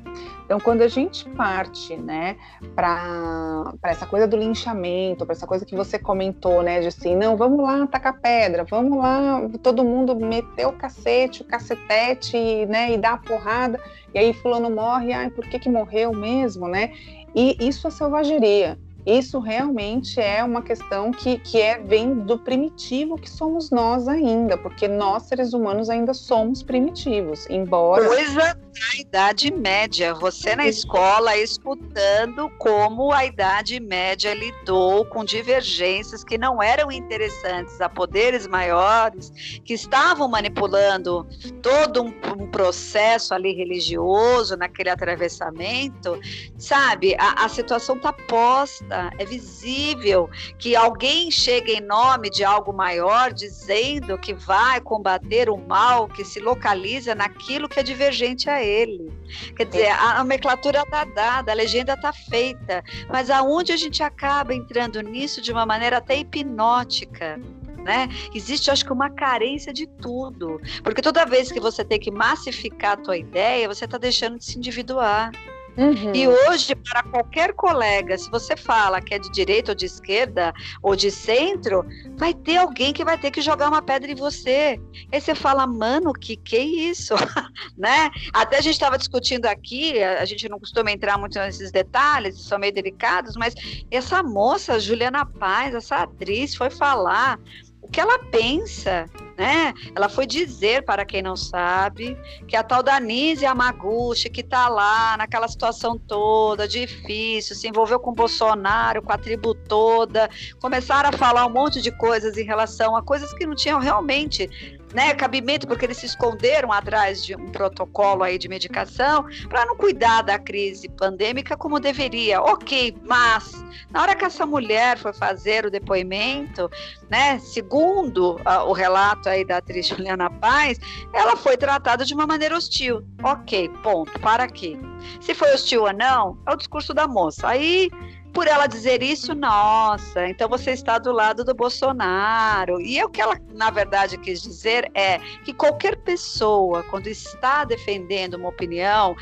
Então, 0.45 0.59
quando 0.59 0.83
a 0.83 0.87
gente 0.87 1.27
parte, 1.29 1.95
né, 1.95 2.37
para 2.75 3.73
essa 3.83 4.05
coisa 4.05 4.27
do 4.27 4.37
linchamento, 4.37 5.25
para 5.25 5.33
essa 5.33 5.47
coisa 5.47 5.65
que 5.65 5.75
você 5.75 5.97
comentou, 5.97 6.61
né, 6.61 6.81
de 6.81 6.87
assim, 6.87 7.15
não, 7.15 7.35
vamos 7.35 7.63
lá 7.63 7.87
tacar 7.87 8.21
pedra, 8.21 8.63
vamos 8.63 8.97
lá, 8.99 9.41
todo 9.63 9.83
mundo 9.83 10.15
meter 10.15 10.67
o 10.67 10.73
cacete, 10.73 11.41
o 11.41 11.45
cacetete, 11.45 12.65
né, 12.67 12.93
e 12.93 12.97
dar 12.97 13.13
a 13.13 13.17
porrada, 13.17 13.79
e 14.13 14.19
aí 14.19 14.33
fulano 14.33 14.69
morre, 14.69 15.13
ai, 15.13 15.31
por 15.31 15.47
que 15.47 15.57
que 15.57 15.69
morreu 15.69 16.13
mesmo, 16.13 16.67
né? 16.67 16.91
E 17.33 17.57
isso 17.59 17.87
é 17.87 17.91
selvageria. 17.91 18.77
Isso 19.05 19.39
realmente 19.39 20.19
é 20.19 20.43
uma 20.43 20.61
questão 20.61 21.11
que, 21.11 21.37
que 21.39 21.61
é, 21.61 21.77
vem 21.77 22.15
do 22.21 22.39
primitivo 22.39 23.17
que 23.17 23.29
somos 23.29 23.69
nós 23.69 24.07
ainda, 24.07 24.57
porque 24.57 24.87
nós, 24.87 25.23
seres 25.23 25.53
humanos, 25.53 25.89
ainda 25.89 26.13
somos 26.13 26.63
primitivos, 26.63 27.47
embora. 27.49 28.07
Coisa 28.07 28.57
da 28.75 28.99
Idade 28.99 29.51
Média. 29.53 30.13
Você 30.15 30.55
na 30.55 30.67
escola 30.67 31.37
escutando 31.37 32.49
como 32.57 33.11
a 33.11 33.25
Idade 33.25 33.79
Média 33.79 34.33
lidou 34.33 35.05
com 35.05 35.23
divergências 35.23 36.23
que 36.23 36.37
não 36.37 36.61
eram 36.61 36.91
interessantes 36.91 37.79
a 37.79 37.87
poderes 37.87 38.47
maiores, 38.47 39.31
que 39.63 39.73
estavam 39.73 40.27
manipulando 40.27 41.25
todo 41.61 42.03
um, 42.03 42.13
um 42.37 42.47
processo 42.47 43.33
ali 43.33 43.53
religioso, 43.53 44.57
naquele 44.57 44.89
atravessamento, 44.89 46.19
sabe? 46.57 47.15
A, 47.17 47.45
a 47.45 47.49
situação 47.49 47.95
está 47.95 48.11
posta, 48.11 48.94
é 49.17 49.25
visível 49.25 50.29
que 50.57 50.75
alguém 50.75 51.29
chega 51.31 51.71
em 51.71 51.81
nome 51.81 52.29
de 52.29 52.43
algo 52.43 52.73
maior 52.73 53.31
dizendo 53.31 54.17
que 54.17 54.33
vai 54.33 54.79
combater 54.81 55.49
o 55.49 55.57
mal 55.57 56.07
que 56.07 56.23
se 56.23 56.39
localiza 56.39 57.15
naquilo 57.15 57.69
que 57.69 57.79
é 57.79 57.83
divergente 57.83 58.49
a 58.49 58.61
ele. 58.63 59.11
Quer 59.55 59.65
dizer, 59.65 59.89
a 59.89 60.19
nomenclatura 60.19 60.81
está 60.81 61.03
dada, 61.05 61.51
a 61.51 61.55
legenda 61.55 61.93
está 61.93 62.13
feita, 62.13 62.83
mas 63.09 63.29
aonde 63.29 63.71
a 63.71 63.77
gente 63.77 64.01
acaba 64.03 64.53
entrando 64.53 65.01
nisso 65.01 65.41
de 65.41 65.51
uma 65.51 65.65
maneira 65.65 65.97
até 65.97 66.17
hipnótica? 66.17 67.39
Né? 67.83 68.09
Existe, 68.33 68.71
acho 68.71 68.83
que, 68.83 68.91
uma 68.91 69.11
carência 69.11 69.71
de 69.71 69.85
tudo. 69.85 70.59
Porque 70.83 71.03
toda 71.03 71.23
vez 71.23 71.51
que 71.51 71.59
você 71.59 71.85
tem 71.85 71.99
que 71.99 72.09
massificar 72.09 72.93
a 72.93 72.97
tua 72.97 73.15
ideia, 73.15 73.67
você 73.67 73.85
está 73.85 73.99
deixando 73.99 74.39
de 74.39 74.45
se 74.45 74.57
individuar. 74.57 75.31
Uhum. 75.77 76.15
E 76.15 76.27
hoje, 76.27 76.73
para 76.73 77.03
qualquer 77.03 77.53
colega, 77.53 78.17
se 78.17 78.29
você 78.29 78.55
fala 78.55 79.01
que 79.01 79.13
é 79.13 79.19
de 79.19 79.29
direita 79.29 79.71
ou 79.71 79.75
de 79.75 79.85
esquerda 79.85 80.53
ou 80.81 80.95
de 80.95 81.11
centro, 81.11 81.85
vai 82.17 82.33
ter 82.33 82.57
alguém 82.57 82.93
que 82.93 83.03
vai 83.03 83.17
ter 83.17 83.29
que 83.31 83.41
jogar 83.41 83.67
uma 83.67 83.81
pedra 83.81 84.11
em 84.11 84.15
você. 84.15 84.79
Aí 85.11 85.19
você 85.19 85.35
fala, 85.35 85.67
mano, 85.67 86.13
que 86.13 86.37
que 86.37 86.55
é 86.55 86.63
isso? 86.63 87.13
né? 87.77 88.09
Até 88.33 88.57
a 88.57 88.61
gente 88.61 88.73
estava 88.73 88.97
discutindo 88.97 89.45
aqui, 89.45 90.01
a 90.01 90.23
gente 90.25 90.47
não 90.47 90.59
costuma 90.59 90.91
entrar 90.91 91.17
muito 91.17 91.37
nesses 91.39 91.71
detalhes, 91.71 92.41
são 92.41 92.57
meio 92.57 92.73
delicados, 92.73 93.35
mas 93.35 93.53
essa 93.91 94.23
moça, 94.23 94.79
Juliana 94.79 95.25
Paz, 95.25 95.75
essa 95.75 95.97
atriz, 95.97 96.55
foi 96.55 96.69
falar 96.69 97.39
o 97.85 97.87
que 97.87 98.01
ela 98.01 98.17
pensa, 98.17 99.05
né? 99.37 99.71
Ela 99.95 100.09
foi 100.09 100.25
dizer 100.25 100.83
para 100.83 101.05
quem 101.05 101.21
não 101.21 101.35
sabe 101.35 102.17
que 102.47 102.55
a 102.55 102.63
tal 102.63 102.81
da 102.81 102.99
Nise 102.99 103.45
Yamaguchi, 103.45 104.27
que 104.27 104.41
está 104.41 104.67
lá 104.67 105.15
naquela 105.15 105.47
situação 105.47 105.95
toda 105.95 106.67
difícil, 106.67 107.55
se 107.55 107.67
envolveu 107.67 107.99
com 107.99 108.11
Bolsonaro, 108.11 109.03
com 109.03 109.13
a 109.13 109.17
tribo 109.19 109.53
toda, 109.53 110.27
começaram 110.59 111.09
a 111.09 111.13
falar 111.13 111.45
um 111.45 111.51
monte 111.51 111.79
de 111.79 111.91
coisas 111.91 112.37
em 112.37 112.43
relação 112.43 112.95
a 112.95 113.03
coisas 113.03 113.31
que 113.35 113.45
não 113.45 113.53
tinham 113.53 113.79
realmente 113.79 114.49
né, 114.93 115.13
cabimento, 115.13 115.67
porque 115.67 115.85
eles 115.85 115.97
se 115.97 116.05
esconderam 116.05 116.71
atrás 116.71 117.25
de 117.25 117.35
um 117.35 117.49
protocolo 117.51 118.23
aí 118.23 118.37
de 118.37 118.47
medicação 118.47 119.25
para 119.49 119.65
não 119.65 119.75
cuidar 119.75 120.21
da 120.21 120.39
crise 120.39 120.87
pandêmica 120.89 121.57
como 121.57 121.79
deveria. 121.79 122.41
Ok, 122.41 122.95
mas 123.03 123.51
na 123.91 124.01
hora 124.01 124.15
que 124.15 124.25
essa 124.25 124.45
mulher 124.45 124.97
foi 124.97 125.13
fazer 125.13 125.65
o 125.65 125.71
depoimento, 125.71 126.69
né, 127.09 127.39
segundo 127.39 128.35
uh, 128.35 128.67
o 128.67 128.73
relato 128.73 129.29
aí 129.29 129.43
da 129.45 129.57
atriz 129.57 129.87
Juliana 129.87 130.29
Paz, 130.29 130.79
ela 131.13 131.35
foi 131.35 131.57
tratada 131.57 132.05
de 132.05 132.13
uma 132.13 132.25
maneira 132.25 132.55
hostil. 132.55 133.05
Ok, 133.23 133.69
ponto, 133.83 134.17
para 134.19 134.43
aqui. 134.43 134.79
Se 135.19 135.33
foi 135.33 135.53
hostil 135.53 135.83
ou 135.83 135.93
não, 135.93 136.37
é 136.47 136.53
o 136.53 136.55
discurso 136.55 136.93
da 136.93 137.07
moça. 137.07 137.47
Aí 137.47 137.89
por 138.35 138.47
ela 138.47 138.67
dizer 138.67 139.01
isso, 139.01 139.33
nossa, 139.33 140.27
então 140.27 140.49
você 140.49 140.71
está 140.71 140.99
do 140.99 141.13
lado 141.13 141.41
do 141.45 141.55
Bolsonaro. 141.55 142.81
E 142.81 143.01
o 143.01 143.09
que 143.09 143.21
ela, 143.21 143.39
na 143.53 143.71
verdade, 143.71 144.17
quis 144.17 144.41
dizer 144.41 144.91
é 144.93 145.19
que 145.45 145.53
qualquer 145.53 145.95
pessoa, 145.95 146.83
quando 146.83 147.07
está 147.07 147.63
defendendo 147.63 148.33
uma 148.33 148.49
opinião, 148.49 149.15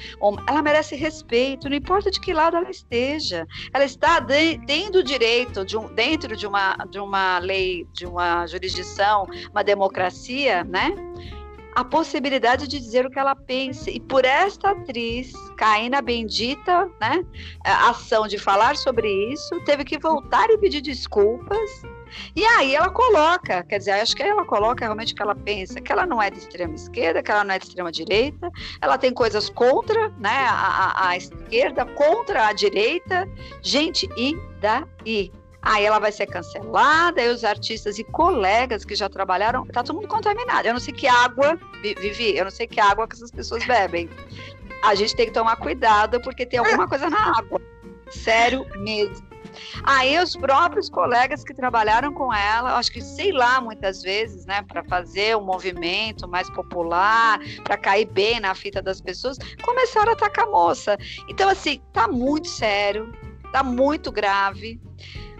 ela 0.47 0.63
merece 0.63 0.95
respeito, 0.95 1.69
não 1.69 1.77
importa 1.77 2.09
de 2.09 2.19
que 2.19 2.33
lado 2.33 2.57
ela 2.57 2.71
esteja. 2.71 3.47
Ela 3.71 3.85
está 3.85 4.19
de, 4.19 4.57
tendo 4.65 4.97
o 4.97 5.03
direito, 5.03 5.63
de 5.63 5.77
um, 5.77 5.93
dentro 5.93 6.35
de 6.35 6.47
uma, 6.47 6.75
de 6.89 6.97
uma 6.97 7.37
lei, 7.37 7.87
de 7.93 8.07
uma 8.07 8.47
jurisdição, 8.47 9.27
uma 9.51 9.63
democracia, 9.63 10.63
né? 10.63 10.91
A 11.75 11.83
possibilidade 11.83 12.67
de 12.67 12.79
dizer 12.79 13.05
o 13.05 13.09
que 13.09 13.19
ela 13.19 13.35
pensa. 13.35 13.89
E 13.89 13.99
por 13.99 14.25
esta 14.25 14.71
atriz, 14.71 15.33
Caína 15.57 16.01
Bendita, 16.01 16.89
né, 16.99 17.25
a 17.63 17.89
ação 17.89 18.27
de 18.27 18.37
falar 18.37 18.75
sobre 18.75 19.07
isso, 19.31 19.59
teve 19.65 19.83
que 19.83 19.97
voltar 19.97 20.49
e 20.49 20.57
pedir 20.57 20.81
desculpas. 20.81 21.83
E 22.35 22.45
aí 22.45 22.75
ela 22.75 22.89
coloca, 22.89 23.63
quer 23.63 23.79
dizer, 23.79 23.91
acho 23.91 24.15
que 24.15 24.21
ela 24.21 24.45
coloca 24.45 24.85
realmente 24.85 25.13
o 25.13 25.15
que 25.15 25.21
ela 25.23 25.35
pensa, 25.35 25.81
que 25.81 25.91
ela 25.91 26.05
não 26.05 26.21
é 26.21 26.29
de 26.29 26.37
extrema 26.37 26.75
esquerda, 26.75 27.23
que 27.23 27.31
ela 27.31 27.43
não 27.43 27.55
é 27.55 27.57
de 27.57 27.65
extrema 27.65 27.91
direita, 27.91 28.51
ela 28.79 28.97
tem 28.97 29.11
coisas 29.11 29.49
contra, 29.49 30.09
né, 30.19 30.45
a, 30.47 31.09
a 31.09 31.17
esquerda, 31.17 31.85
contra 31.85 32.47
a 32.47 32.53
direita. 32.53 33.27
Gente, 33.61 34.07
e 34.15 34.35
daí? 34.59 35.31
Aí 35.65 35.85
ela 35.85 35.97
vai 35.97 36.11
ser 36.11 36.25
cancelada, 36.25 37.21
e 37.21 37.29
os 37.29 37.45
artistas 37.45 37.97
e 37.97 38.03
colegas 38.03 38.83
que 38.83 38.95
já 38.95 39.07
trabalharam, 39.07 39.65
tá 39.65 39.81
todo 39.81 39.95
mundo 39.95 40.09
contaminado. 40.09 40.67
Eu 40.67 40.73
não 40.73 40.79
sei 40.79 40.93
que 40.93 41.07
água, 41.07 41.57
Vivi, 41.81 42.35
eu 42.35 42.43
não 42.43 42.51
sei 42.51 42.67
que 42.67 42.81
água 42.81 43.07
que 43.07 43.15
essas 43.15 43.31
pessoas 43.31 43.65
bebem. 43.65 44.09
A 44.83 44.93
gente 44.93 45.15
tem 45.15 45.27
que 45.27 45.31
tomar 45.31 45.55
cuidado 45.55 46.19
porque 46.19 46.45
tem 46.45 46.59
alguma 46.59 46.85
coisa 46.85 47.09
na 47.09 47.37
água. 47.37 47.61
Sério 48.11 48.67
mesmo. 48.79 49.25
Aí 49.83 50.19
os 50.19 50.35
próprios 50.35 50.89
colegas 50.89 51.43
que 51.43 51.53
trabalharam 51.53 52.13
com 52.13 52.33
ela, 52.33 52.77
acho 52.77 52.91
que 52.91 53.01
sei 53.01 53.31
lá 53.31 53.61
muitas 53.61 54.01
vezes, 54.01 54.45
né, 54.45 54.61
para 54.63 54.83
fazer 54.83 55.37
um 55.37 55.45
movimento 55.45 56.27
mais 56.27 56.49
popular, 56.49 57.39
para 57.63 57.77
cair 57.77 58.05
bem 58.05 58.39
na 58.41 58.53
fita 58.53 58.81
das 58.81 58.99
pessoas, 58.99 59.37
começaram 59.61 60.11
a 60.11 60.13
atacar 60.13 60.45
a 60.45 60.49
moça. 60.49 60.97
Então 61.29 61.47
assim, 61.47 61.81
tá 61.93 62.07
muito 62.07 62.49
sério, 62.49 63.13
tá 63.53 63.63
muito 63.63 64.11
grave 64.11 64.81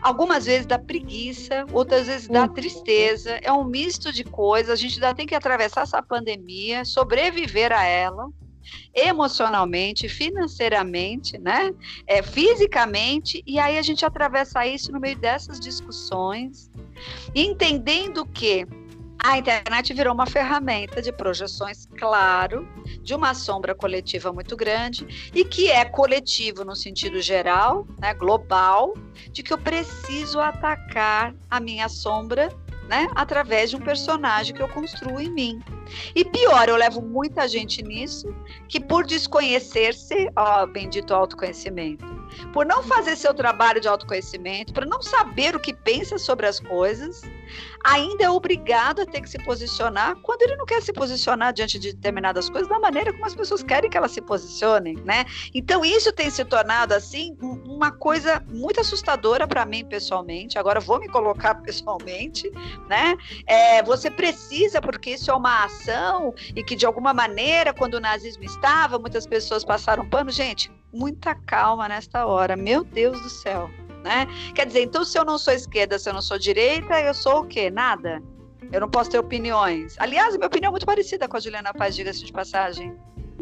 algumas 0.04 0.46
vezes 0.46 0.66
dá 0.66 0.78
preguiça, 0.78 1.66
outras 1.72 2.08
vezes 2.08 2.28
dá 2.28 2.44
uhum. 2.44 2.54
tristeza. 2.54 3.40
É 3.42 3.52
um 3.52 3.64
misto 3.64 4.12
de 4.12 4.24
coisas. 4.24 4.70
A 4.70 4.76
gente 4.76 4.96
ainda 4.96 5.16
tem 5.16 5.26
que 5.26 5.34
atravessar 5.34 5.82
essa 5.82 6.02
pandemia, 6.02 6.84
sobreviver 6.84 7.72
a 7.72 7.84
ela 7.84 8.28
emocionalmente, 8.94 10.08
financeiramente, 10.08 11.38
né? 11.38 11.74
É, 12.08 12.22
fisicamente, 12.22 13.44
e 13.46 13.60
aí 13.60 13.78
a 13.78 13.82
gente 13.82 14.06
atravessa 14.06 14.66
isso 14.66 14.92
no 14.92 15.00
meio 15.00 15.18
dessas 15.18 15.60
discussões, 15.60 16.72
entendendo 17.36 18.26
que 18.26 18.66
a 19.24 19.38
internet 19.38 19.94
virou 19.94 20.14
uma 20.14 20.26
ferramenta 20.26 21.02
de 21.02 21.10
projeções, 21.10 21.88
claro, 21.98 22.68
de 23.02 23.16
uma 23.16 23.34
sombra 23.34 23.74
coletiva 23.74 24.34
muito 24.34 24.58
grande 24.58 25.32
e 25.34 25.46
que 25.46 25.72
é 25.72 25.86
coletivo 25.86 26.66
no 26.66 26.76
sentido 26.76 27.22
geral, 27.22 27.88
né, 28.00 28.14
global, 28.14 28.94
de 29.32 29.42
que 29.42 29.54
eu 29.54 29.58
preciso 29.58 30.42
atacar 30.42 31.34
a 31.50 31.58
minha 31.62 31.88
sombra 31.88 32.50
né, 32.88 33.08
através 33.16 33.70
de 33.70 33.78
um 33.78 33.80
personagem 33.80 34.54
que 34.54 34.62
eu 34.62 34.68
construo 34.68 35.20
em 35.22 35.32
mim. 35.32 35.64
E 36.14 36.26
pior, 36.26 36.68
eu 36.68 36.76
levo 36.76 37.02
muita 37.02 37.48
gente 37.48 37.82
nisso 37.82 38.28
que 38.68 38.80
por 38.80 39.06
desconhecer-se, 39.06 40.30
ó, 40.36 40.66
bendito 40.66 41.14
autoconhecimento, 41.14 42.06
por 42.52 42.66
não 42.66 42.84
fazer 42.84 43.16
seu 43.16 43.34
trabalho 43.34 43.80
de 43.80 43.88
autoconhecimento, 43.88 44.74
por 44.74 44.86
não 44.86 45.02
saber 45.02 45.56
o 45.56 45.60
que 45.60 45.74
pensa 45.74 46.18
sobre 46.18 46.46
as 46.46 46.60
coisas, 46.60 47.22
ainda 47.84 48.24
é 48.24 48.30
obrigado 48.30 49.02
a 49.02 49.06
ter 49.06 49.22
que 49.22 49.30
se 49.30 49.38
posicionar 49.40 50.16
quando 50.18 50.42
ele 50.44 50.56
não 50.56 50.66
quer 50.66 50.82
se 50.82 50.94
posicionar 50.94 51.52
diante 51.52 51.78
de 51.78 51.94
determinadas 51.94 52.50
coisas 52.50 52.70
da 52.70 52.80
maneira 52.80 53.12
como 53.12 53.26
as 53.26 53.36
pessoas 53.36 53.62
querem 53.62 53.90
que 53.90 53.98
elas 53.98 54.12
se 54.12 54.22
posicionem, 54.22 54.96
né? 55.04 55.26
Então 55.54 55.84
isso 55.84 56.12
tem 56.14 56.30
se 56.30 56.46
tornado 56.46 56.94
assim 56.94 57.38
uma 57.42 57.92
coisa 57.92 58.42
muito 58.50 58.80
assustadora 58.80 59.46
para 59.48 59.66
mim 59.66 59.86
pessoalmente. 59.86 60.58
Agora 60.58 60.80
vou 60.80 61.00
me 61.00 61.10
colocar 61.10 61.56
pessoalmente, 61.62 62.50
né? 62.88 63.18
É, 63.46 63.84
você 63.84 64.10
precisa 64.10 64.82
porque 64.82 65.12
isso 65.12 65.30
é 65.30 65.34
uma 65.34 65.66
ação 65.66 66.34
e 66.56 66.64
que 66.64 66.76
de 66.76 66.86
alguma 66.86 67.14
maneira 67.14 67.74
quando 67.74 67.96
o 67.96 68.00
nazismo 68.00 68.44
estava 68.44 68.98
muitas 68.98 69.28
pessoas 69.28 69.66
passaram 69.66 70.08
pano, 70.08 70.32
gente. 70.32 70.72
Muita 70.94 71.34
calma 71.34 71.90
nesta 71.90 72.26
hora, 72.26 72.56
meu 72.56 72.84
Deus 72.84 73.20
do 73.22 73.30
céu 73.30 73.70
né? 74.04 74.28
Quer 74.54 74.66
dizer, 74.66 74.82
então 74.82 75.04
se 75.04 75.18
eu 75.18 75.26
não 75.26 75.38
sou 75.38 75.54
esquerda, 75.54 75.98
se 75.98 76.10
eu 76.10 76.14
não 76.14 76.22
sou 76.22 76.38
direita, 76.38 77.00
eu 77.02 77.14
sou 77.14 77.42
o 77.42 77.46
quê? 77.46 77.70
Nada. 77.70 78.22
Eu 78.72 78.82
não 78.82 78.90
posso 78.90 79.12
ter 79.12 79.20
opiniões. 79.20 79.96
Aliás, 80.00 80.36
minha 80.36 80.48
opinião 80.48 80.70
é 80.70 80.72
muito 80.72 80.86
parecida 80.86 81.28
com 81.28 81.38
a 81.38 81.40
Juliana 81.40 81.74
Paz, 81.74 81.96
diga-se 81.96 82.24
de 82.24 82.32
passagem. 82.32 82.96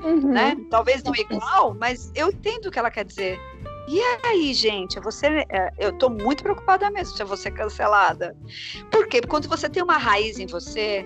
Uhum. 0.04 0.32
Né? 0.32 0.58
Talvez 0.70 1.04
não 1.04 1.16
igual, 1.16 1.74
mas 1.74 2.12
eu 2.16 2.30
entendo 2.30 2.68
o 2.68 2.72
que 2.72 2.80
ela 2.80 2.92
quer 2.92 3.06
dizer. 3.06 3.40
E 3.88 4.00
aí, 4.24 4.54
gente, 4.54 5.00
você, 5.00 5.46
é, 5.50 5.72
eu 5.78 5.90
estou 5.90 6.10
muito 6.10 6.44
preocupada 6.44 6.90
mesmo 6.90 7.16
se 7.16 7.22
eu 7.22 7.28
vou 7.28 7.38
ser 7.38 7.52
cancelada. 7.52 8.36
Por 8.92 9.08
quê? 9.08 9.20
Porque 9.20 9.28
quando 9.28 9.48
você 9.48 9.70
tem 9.70 9.84
uma 9.84 9.98
raiz 9.98 10.40
em 10.40 10.46
você, 10.46 11.06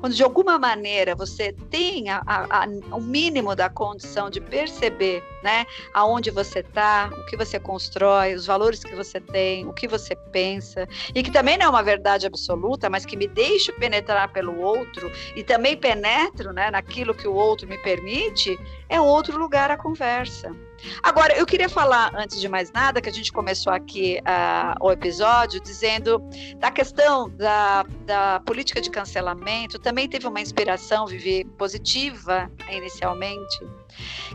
quando 0.00 0.14
de 0.14 0.22
alguma 0.22 0.58
maneira 0.58 1.14
você 1.14 1.52
tem 1.70 2.08
a, 2.08 2.22
a, 2.26 2.64
a, 2.64 2.66
o 2.96 3.00
mínimo 3.00 3.54
da 3.54 3.68
condição 3.68 4.30
de 4.30 4.40
perceber 4.40 5.22
né, 5.42 5.64
aonde 5.94 6.30
você 6.30 6.60
está, 6.60 7.10
o 7.12 7.26
que 7.26 7.36
você 7.36 7.58
constrói, 7.58 8.34
os 8.34 8.46
valores 8.46 8.82
que 8.82 8.94
você 8.94 9.20
tem, 9.20 9.66
o 9.66 9.72
que 9.72 9.86
você 9.86 10.16
pensa, 10.32 10.88
e 11.14 11.22
que 11.22 11.30
também 11.30 11.56
não 11.56 11.66
é 11.66 11.68
uma 11.68 11.82
verdade 11.82 12.26
absoluta, 12.26 12.90
mas 12.90 13.06
que 13.06 13.16
me 13.16 13.28
deixo 13.28 13.72
penetrar 13.74 14.32
pelo 14.32 14.58
outro 14.58 15.10
e 15.36 15.44
também 15.44 15.76
penetro 15.76 16.52
né, 16.52 16.70
naquilo 16.70 17.14
que 17.14 17.28
o 17.28 17.34
outro 17.34 17.68
me 17.68 17.78
permite, 17.78 18.58
é 18.88 19.00
outro 19.00 19.38
lugar 19.38 19.70
a 19.70 19.76
conversa. 19.76 20.54
Agora, 21.02 21.36
eu 21.36 21.46
queria 21.46 21.68
falar, 21.68 22.12
antes 22.14 22.40
de 22.40 22.48
mais 22.48 22.70
nada, 22.72 23.00
que 23.00 23.08
a 23.08 23.12
gente 23.12 23.32
começou 23.32 23.72
aqui 23.72 24.20
uh, 24.20 24.86
o 24.86 24.92
episódio 24.92 25.60
dizendo 25.60 26.22
da 26.58 26.70
questão 26.70 27.28
da, 27.30 27.84
da 28.04 28.40
política 28.40 28.80
de 28.80 28.90
cancelamento, 28.90 29.78
também 29.78 30.08
teve 30.08 30.26
uma 30.26 30.40
inspiração, 30.40 31.06
Vivi, 31.06 31.44
positiva 31.56 32.50
inicialmente, 32.70 33.60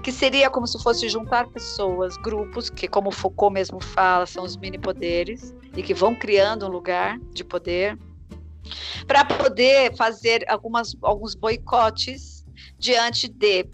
que 0.04 0.12
seria 0.12 0.50
como 0.50 0.68
se 0.68 0.82
fosse 0.82 1.08
juntar 1.10 1.48
pessoas, 1.48 2.18
grupos, 2.18 2.70
que, 2.70 2.88
como 2.88 3.12
Foucault 3.12 3.54
mesmo 3.54 3.80
fala, 3.80 4.26
são 4.26 4.44
os 4.44 4.58
mini 4.58 4.78
poderes, 4.78 5.54
e 5.76 5.84
que 5.84 5.94
vão 5.94 6.16
criando 6.16 6.66
um 6.66 6.70
lugar 6.70 7.20
de 7.34 7.44
poder, 7.44 7.98
para 9.08 9.26
poder 9.26 9.96
fazer 9.96 10.46
algumas, 10.48 10.96
alguns 11.02 11.36
boicotes 11.36 12.46
diante 12.78 13.28
de 13.28 13.66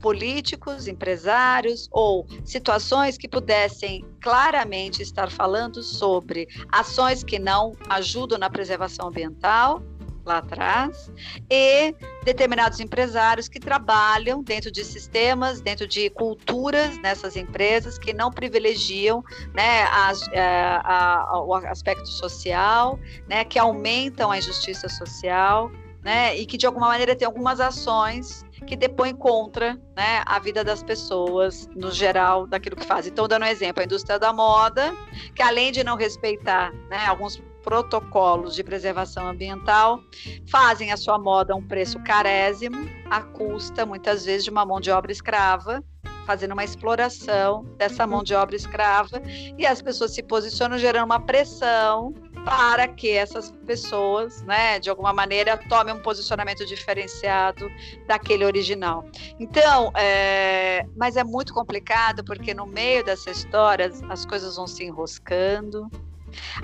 políticos, 0.00 0.86
empresários 0.86 1.88
ou 1.90 2.26
situações 2.44 3.16
que 3.16 3.28
pudessem 3.28 4.04
claramente 4.20 5.02
estar 5.02 5.30
falando 5.30 5.82
sobre 5.82 6.48
ações 6.70 7.22
que 7.22 7.38
não 7.38 7.72
ajudam 7.88 8.38
na 8.38 8.50
preservação 8.50 9.08
ambiental 9.08 9.82
lá 10.26 10.38
atrás 10.38 11.10
e 11.48 11.94
determinados 12.24 12.80
empresários 12.80 13.48
que 13.48 13.60
trabalham 13.60 14.42
dentro 14.42 14.70
de 14.72 14.84
sistemas, 14.84 15.60
dentro 15.60 15.86
de 15.86 16.10
culturas 16.10 16.98
nessas 16.98 17.36
empresas 17.36 17.96
que 17.96 18.12
não 18.12 18.30
privilegiam 18.30 19.22
né, 19.54 19.84
as, 19.84 20.28
a, 20.28 20.34
é, 20.34 20.80
a, 20.82 21.42
o 21.42 21.54
aspecto 21.54 22.08
social, 22.08 22.98
né, 23.28 23.44
que 23.44 23.58
aumentam 23.58 24.32
a 24.32 24.38
injustiça 24.38 24.88
social, 24.88 25.70
né, 26.02 26.36
e 26.36 26.44
que 26.44 26.56
de 26.56 26.66
alguma 26.66 26.88
maneira 26.88 27.14
tem 27.14 27.24
algumas 27.24 27.60
ações 27.60 28.44
que 28.66 28.76
depõem 28.76 29.14
contra 29.14 29.74
né, 29.96 30.22
a 30.24 30.38
vida 30.38 30.64
das 30.64 30.82
pessoas, 30.82 31.68
no 31.74 31.90
geral, 31.90 32.46
daquilo 32.46 32.76
que 32.76 32.86
fazem. 32.86 33.12
Então, 33.12 33.28
dando 33.28 33.42
um 33.42 33.48
exemplo, 33.48 33.82
a 33.82 33.84
indústria 33.84 34.18
da 34.18 34.32
moda, 34.32 34.94
que 35.34 35.42
além 35.42 35.72
de 35.72 35.84
não 35.84 35.96
respeitar 35.96 36.72
né, 36.88 37.04
alguns 37.06 37.42
protocolos 37.62 38.54
de 38.54 38.62
preservação 38.62 39.26
ambiental, 39.26 40.00
fazem 40.48 40.92
a 40.92 40.96
sua 40.96 41.18
moda 41.18 41.52
a 41.52 41.56
um 41.56 41.66
preço 41.66 41.98
carésimo, 42.04 42.88
à 43.10 43.20
custa, 43.20 43.84
muitas 43.84 44.24
vezes, 44.24 44.44
de 44.44 44.50
uma 44.50 44.64
mão 44.64 44.80
de 44.80 44.90
obra 44.90 45.10
escrava, 45.10 45.82
fazendo 46.24 46.52
uma 46.52 46.64
exploração 46.64 47.64
dessa 47.76 48.06
mão 48.06 48.22
de 48.22 48.34
obra 48.34 48.54
escrava, 48.54 49.20
e 49.58 49.66
as 49.66 49.82
pessoas 49.82 50.14
se 50.14 50.22
posicionam 50.22 50.78
gerando 50.78 51.06
uma 51.06 51.20
pressão 51.20 52.14
para 52.46 52.86
que 52.86 53.10
essas 53.10 53.50
pessoas, 53.66 54.40
né, 54.42 54.78
de 54.78 54.88
alguma 54.88 55.12
maneira, 55.12 55.56
tomem 55.68 55.92
um 55.92 55.98
posicionamento 55.98 56.64
diferenciado 56.64 57.68
daquele 58.06 58.44
original. 58.44 59.04
Então, 59.40 59.90
é, 59.96 60.86
mas 60.96 61.16
é 61.16 61.24
muito 61.24 61.52
complicado 61.52 62.22
porque 62.24 62.54
no 62.54 62.64
meio 62.64 63.04
dessa 63.04 63.32
história 63.32 63.90
as 64.08 64.24
coisas 64.24 64.54
vão 64.54 64.68
se 64.68 64.84
enroscando. 64.84 65.90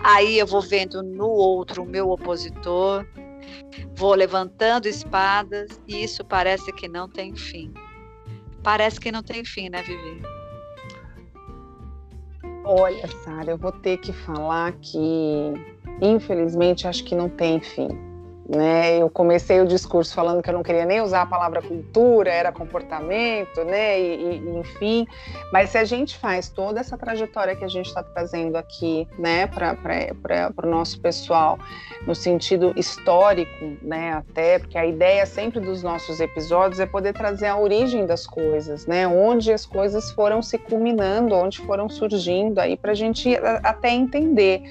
Aí 0.05 0.39
eu 0.39 0.47
vou 0.47 0.63
vendo 0.63 1.03
no 1.03 1.27
outro 1.27 1.83
o 1.83 1.87
meu 1.87 2.11
opositor, 2.11 3.05
vou 3.97 4.15
levantando 4.15 4.87
espadas 4.87 5.81
e 5.89 6.05
isso 6.05 6.25
parece 6.25 6.73
que 6.73 6.87
não 6.87 7.09
tem 7.09 7.35
fim. 7.35 7.75
Parece 8.63 9.01
que 9.01 9.11
não 9.11 9.25
tem 9.25 9.45
fim, 9.45 9.69
né, 9.69 9.83
Vivi? 9.83 10.23
Olha, 12.65 13.09
Sara, 13.25 13.51
eu 13.51 13.59
vou 13.59 13.73
ter 13.73 13.97
que 13.99 14.13
falar 14.13 14.73
que, 14.75 14.99
infelizmente, 16.01 16.87
acho 16.87 17.05
que 17.05 17.15
não 17.15 17.29
tem 17.29 17.61
fim. 17.61 18.13
Né? 18.49 18.99
Eu 18.99 19.09
comecei 19.09 19.61
o 19.61 19.67
discurso 19.67 20.13
falando 20.13 20.43
que 20.43 20.51
eu 20.51 20.55
não 20.55 20.65
queria 20.65 20.85
nem 20.85 21.01
usar 21.01 21.23
a 21.23 21.27
palavra 21.27 21.63
cultura, 21.63 22.31
era 22.31 22.51
comportamento, 22.51 23.65
né? 23.65 23.99
E, 23.99 24.37
e, 24.37 24.59
enfim. 24.59 25.07
Mas 25.53 25.71
se 25.71 25.79
a 25.79 25.85
gente 25.85 26.19
faz 26.19 26.49
toda 26.49 26.81
essa 26.81 26.99
trajetória 26.99 27.55
que 27.55 27.65
a 27.65 27.69
gente 27.69 27.87
está 27.87 28.03
trazendo 28.03 28.57
aqui, 28.57 29.09
né, 29.17 29.47
para 29.47 30.53
o 30.63 30.67
nosso 30.67 31.01
pessoal, 31.01 31.59
no 32.07 32.15
sentido 32.15 32.75
histórico, 32.77 33.77
né, 33.81 34.13
até, 34.13 34.59
porque 34.59 34.77
a 34.77 34.85
ideia 34.85 35.25
sempre 35.25 35.61
dos 35.61 35.83
nossos 35.83 36.21
episódios 36.21 36.81
é 36.81 36.85
poder 36.85 37.15
trazer 37.15 37.47
a 37.47 37.57
origem 37.57 38.05
das 38.05 38.27
coisas, 38.27 38.87
né? 38.87 39.07
Onde 39.07 39.53
as 39.53 39.65
coisas 39.65 40.11
foram 40.11 40.43
se 40.43 40.59
culminando, 40.59 41.35
onde 41.35 41.59
foram 41.61 41.89
surgindo 41.89 42.59
aí 42.59 42.77
para 42.77 42.91
a 42.91 42.95
gente 42.95 43.35
até 43.63 43.89
entender. 43.89 44.63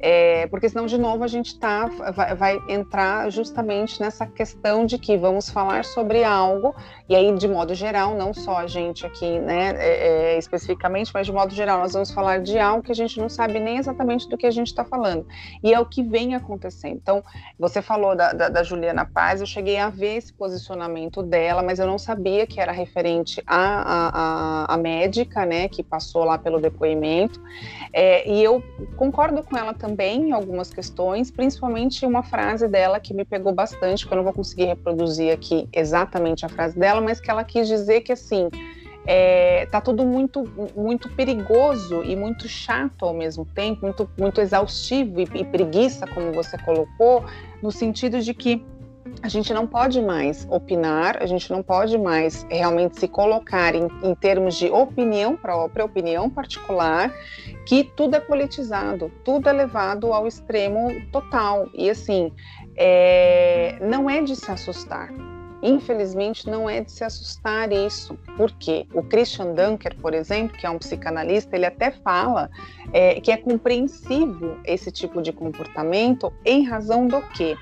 É, 0.00 0.46
porque 0.46 0.68
senão, 0.68 0.86
de 0.86 0.96
novo, 0.96 1.24
a 1.24 1.26
gente 1.26 1.58
tá, 1.58 1.86
vai, 2.14 2.34
vai, 2.34 2.58
entrar 2.68 3.30
justamente 3.30 4.00
nessa 4.00 4.26
questão 4.26 4.86
de 4.86 4.96
que 4.96 5.16
vamos 5.16 5.50
falar 5.50 5.84
sobre 5.84 6.22
algo, 6.22 6.74
e 7.08 7.16
aí, 7.16 7.34
de 7.34 7.48
modo 7.48 7.74
geral, 7.74 8.14
não 8.14 8.32
só 8.32 8.58
a 8.58 8.66
gente 8.66 9.04
aqui, 9.04 9.38
né, 9.40 9.74
é, 9.76 10.34
é, 10.34 10.38
especificamente, 10.38 11.10
mas 11.12 11.26
de 11.26 11.32
modo 11.32 11.52
geral, 11.52 11.80
nós 11.80 11.94
vamos 11.94 12.12
falar 12.12 12.40
de 12.40 12.58
algo 12.58 12.82
que 12.82 12.92
a 12.92 12.94
gente 12.94 13.18
não 13.18 13.28
sabe 13.28 13.58
nem 13.58 13.78
exatamente 13.78 14.28
do 14.28 14.38
que 14.38 14.46
a 14.46 14.50
gente 14.50 14.68
está 14.68 14.84
falando. 14.84 15.26
E 15.64 15.74
é 15.74 15.80
o 15.80 15.86
que 15.86 16.02
vem 16.02 16.34
acontecendo. 16.34 16.96
Então, 17.02 17.24
você 17.58 17.82
falou 17.82 18.14
da, 18.14 18.32
da, 18.32 18.48
da, 18.48 18.62
Juliana 18.62 19.04
Paz, 19.04 19.40
eu 19.40 19.46
cheguei 19.46 19.78
a 19.78 19.88
ver 19.88 20.16
esse 20.16 20.32
posicionamento 20.32 21.22
dela, 21.22 21.62
mas 21.62 21.78
eu 21.80 21.86
não 21.86 21.98
sabia 21.98 22.46
que 22.46 22.60
era 22.60 22.70
referente 22.70 23.42
à, 23.46 24.66
à, 24.68 24.74
à 24.74 24.76
médica, 24.76 25.44
né, 25.44 25.68
que 25.68 25.82
passou 25.82 26.22
lá 26.24 26.38
pelo 26.38 26.60
depoimento. 26.60 27.40
É, 27.92 28.28
e 28.30 28.44
eu 28.44 28.62
concordo 28.96 29.42
com 29.42 29.56
ela 29.56 29.74
também 29.74 29.87
em 30.28 30.32
algumas 30.32 30.72
questões, 30.72 31.30
principalmente 31.30 32.04
uma 32.04 32.22
frase 32.22 32.66
dela 32.68 32.98
que 33.00 33.14
me 33.14 33.24
pegou 33.24 33.52
bastante, 33.52 34.06
que 34.06 34.12
eu 34.12 34.16
não 34.16 34.24
vou 34.24 34.32
conseguir 34.32 34.64
reproduzir 34.64 35.32
aqui 35.32 35.68
exatamente 35.72 36.44
a 36.44 36.48
frase 36.48 36.78
dela, 36.78 37.00
mas 37.00 37.20
que 37.20 37.30
ela 37.30 37.44
quis 37.44 37.68
dizer 37.68 38.02
que 38.02 38.12
assim 38.12 38.48
é, 39.06 39.66
tá 39.66 39.80
tudo 39.80 40.04
muito 40.04 40.44
muito 40.76 41.08
perigoso 41.10 42.04
e 42.04 42.14
muito 42.14 42.46
chato 42.46 43.06
ao 43.06 43.14
mesmo 43.14 43.46
tempo, 43.46 43.82
muito 43.82 44.10
muito 44.18 44.40
exaustivo 44.40 45.20
e, 45.20 45.28
e 45.34 45.44
preguiça, 45.44 46.06
como 46.06 46.32
você 46.32 46.58
colocou, 46.58 47.24
no 47.62 47.72
sentido 47.72 48.20
de 48.20 48.34
que 48.34 48.62
a 49.22 49.28
gente 49.28 49.52
não 49.52 49.66
pode 49.66 50.00
mais 50.00 50.46
opinar, 50.50 51.20
a 51.20 51.26
gente 51.26 51.50
não 51.50 51.62
pode 51.62 51.98
mais 51.98 52.46
realmente 52.50 52.98
se 53.00 53.08
colocar 53.08 53.74
em, 53.74 53.88
em 54.02 54.14
termos 54.14 54.56
de 54.56 54.70
opinião 54.70 55.36
própria, 55.36 55.84
opinião 55.84 56.30
particular, 56.30 57.12
que 57.66 57.84
tudo 57.84 58.16
é 58.16 58.20
politizado, 58.20 59.10
tudo 59.24 59.48
é 59.48 59.52
levado 59.52 60.12
ao 60.12 60.26
extremo 60.26 60.88
total. 61.10 61.68
E 61.74 61.90
assim, 61.90 62.32
é, 62.76 63.76
não 63.80 64.08
é 64.08 64.22
de 64.22 64.36
se 64.36 64.50
assustar. 64.50 65.12
Infelizmente, 65.60 66.48
não 66.48 66.70
é 66.70 66.82
de 66.82 66.92
se 66.92 67.02
assustar 67.02 67.72
isso. 67.72 68.16
Por 68.36 68.52
quê? 68.52 68.86
O 68.94 69.02
Christian 69.02 69.54
Dunker, 69.54 69.96
por 69.96 70.14
exemplo, 70.14 70.56
que 70.56 70.64
é 70.64 70.70
um 70.70 70.78
psicanalista, 70.78 71.56
ele 71.56 71.66
até 71.66 71.90
fala 71.90 72.48
é, 72.92 73.20
que 73.20 73.32
é 73.32 73.36
compreensivo 73.36 74.56
esse 74.64 74.92
tipo 74.92 75.20
de 75.20 75.32
comportamento 75.32 76.32
em 76.44 76.64
razão 76.64 77.08
do 77.08 77.20
quê? 77.30 77.56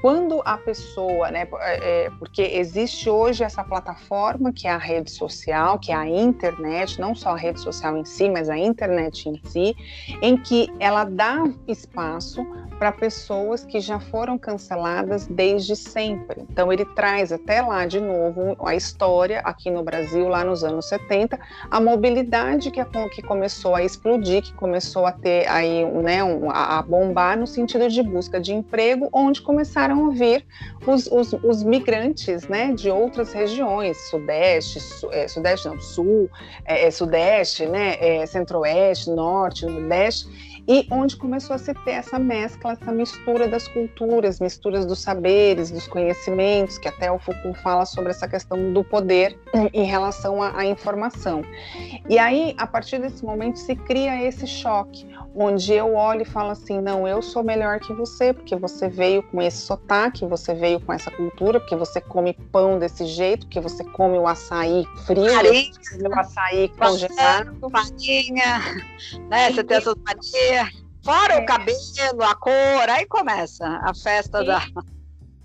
Quando 0.00 0.40
a 0.44 0.56
pessoa, 0.56 1.30
né, 1.30 1.46
é, 1.60 2.06
é, 2.06 2.10
porque 2.18 2.42
existe 2.42 3.10
hoje 3.10 3.44
essa 3.44 3.62
plataforma 3.62 4.52
que 4.52 4.66
é 4.66 4.70
a 4.70 4.78
rede 4.78 5.10
social, 5.10 5.78
que 5.78 5.92
é 5.92 5.94
a 5.94 6.08
internet, 6.08 6.98
não 7.00 7.14
só 7.14 7.30
a 7.30 7.36
rede 7.36 7.60
social 7.60 7.96
em 7.96 8.04
si, 8.04 8.28
mas 8.28 8.48
a 8.48 8.56
internet 8.56 9.28
em 9.28 9.40
si, 9.44 9.76
em 10.22 10.36
que 10.36 10.68
ela 10.78 11.04
dá 11.04 11.44
espaço 11.68 12.46
para 12.80 12.92
pessoas 12.92 13.62
que 13.62 13.78
já 13.78 14.00
foram 14.00 14.38
canceladas 14.38 15.26
desde 15.26 15.76
sempre. 15.76 16.46
Então 16.50 16.72
ele 16.72 16.86
traz 16.86 17.30
até 17.30 17.60
lá 17.60 17.84
de 17.84 18.00
novo 18.00 18.56
a 18.64 18.74
história 18.74 19.40
aqui 19.40 19.70
no 19.70 19.82
Brasil, 19.82 20.26
lá 20.26 20.42
nos 20.42 20.64
anos 20.64 20.88
70, 20.88 21.38
a 21.70 21.78
mobilidade 21.78 22.70
que, 22.70 22.82
que 23.10 23.20
começou 23.20 23.74
a 23.74 23.84
explodir, 23.84 24.42
que 24.42 24.54
começou 24.54 25.04
a 25.04 25.12
ter 25.12 25.46
aí, 25.46 25.84
né, 26.02 26.24
um, 26.24 26.50
a 26.50 26.80
bombar 26.80 27.38
no 27.38 27.46
sentido 27.46 27.86
de 27.86 28.02
busca 28.02 28.40
de 28.40 28.54
emprego, 28.54 29.10
onde 29.12 29.42
começaram 29.42 30.06
a 30.06 30.10
vir 30.10 30.46
os, 30.86 31.06
os, 31.06 31.34
os 31.34 31.62
migrantes 31.62 32.48
né, 32.48 32.72
de 32.72 32.90
outras 32.90 33.34
regiões, 33.34 33.98
sudeste, 34.08 34.80
su, 34.80 35.12
é, 35.12 35.28
sudeste 35.28 35.68
não, 35.68 35.78
sul, 35.78 36.30
é, 36.64 36.86
é 36.86 36.90
sudeste, 36.90 37.66
né, 37.66 37.96
é, 38.00 38.24
centro-oeste, 38.24 39.10
norte, 39.10 39.66
nordeste, 39.66 40.49
e 40.70 40.86
onde 40.88 41.16
começou 41.16 41.56
a 41.56 41.58
se 41.58 41.74
ter 41.74 41.90
essa 41.90 42.16
mescla, 42.16 42.74
essa 42.80 42.92
mistura 42.92 43.48
das 43.48 43.66
culturas, 43.66 44.38
misturas 44.38 44.86
dos 44.86 45.00
saberes, 45.00 45.68
dos 45.68 45.88
conhecimentos, 45.88 46.78
que 46.78 46.86
até 46.86 47.10
o 47.10 47.18
Foucault 47.18 47.60
fala 47.60 47.84
sobre 47.84 48.10
essa 48.10 48.28
questão 48.28 48.72
do 48.72 48.84
poder 48.84 49.36
em 49.74 49.82
relação 49.82 50.40
à, 50.40 50.56
à 50.56 50.64
informação. 50.64 51.42
E 52.08 52.16
aí, 52.20 52.54
a 52.56 52.68
partir 52.68 53.00
desse 53.00 53.24
momento, 53.24 53.58
se 53.58 53.74
cria 53.74 54.22
esse 54.22 54.46
choque, 54.46 55.08
onde 55.34 55.72
eu 55.72 55.96
olho 55.96 56.22
e 56.22 56.24
falo 56.24 56.50
assim: 56.50 56.80
não, 56.80 57.06
eu 57.08 57.20
sou 57.20 57.42
melhor 57.42 57.80
que 57.80 57.92
você, 57.92 58.32
porque 58.32 58.54
você 58.54 58.88
veio 58.88 59.24
com 59.24 59.42
esse 59.42 59.58
sotaque, 59.58 60.24
você 60.24 60.54
veio 60.54 60.78
com 60.78 60.92
essa 60.92 61.10
cultura, 61.10 61.58
porque 61.58 61.74
você 61.74 62.00
come 62.00 62.32
pão 62.52 62.78
desse 62.78 63.06
jeito, 63.06 63.46
porque 63.46 63.60
você 63.60 63.82
come 63.82 64.16
o 64.18 64.28
açaí 64.28 64.84
frio, 65.04 65.24
o 65.24 66.18
açaí 66.18 66.68
congelado. 66.78 67.58
Farinha, 67.70 68.60
né? 69.28 69.50
Você 69.50 69.64
tem 69.64 69.76
essas 69.76 69.94
manias. 69.96 70.59
Fora 71.04 71.34
é. 71.34 71.40
o 71.40 71.46
cabelo, 71.46 72.22
a 72.22 72.34
cor, 72.34 72.88
aí 72.88 73.06
começa 73.06 73.66
a 73.82 73.94
festa 73.94 74.44
da. 74.44 74.62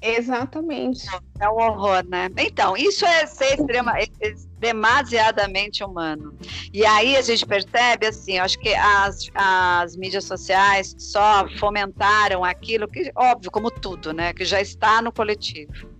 Exatamente. 0.01 1.07
É 1.39 1.49
um 1.49 1.55
horror, 1.55 2.05
né? 2.07 2.29
Então, 2.37 2.77
isso 2.77 3.03
é 3.05 3.25
ser 3.25 3.59
extrema, 3.59 3.97
é, 3.97 4.03
é 4.21 4.33
demasiadamente 4.59 5.83
humano. 5.83 6.37
E 6.71 6.85
aí 6.85 7.17
a 7.17 7.21
gente 7.21 7.43
percebe, 7.45 8.05
assim, 8.05 8.37
acho 8.37 8.59
que 8.59 8.73
as, 8.75 9.29
as 9.33 9.95
mídias 9.95 10.25
sociais 10.25 10.95
só 10.99 11.47
fomentaram 11.57 12.43
aquilo 12.43 12.87
que, 12.87 13.11
óbvio, 13.15 13.49
como 13.49 13.71
tudo, 13.71 14.13
né? 14.13 14.31
Que 14.31 14.45
já 14.45 14.61
está 14.61 15.01
no 15.01 15.11
coletivo. 15.11 15.94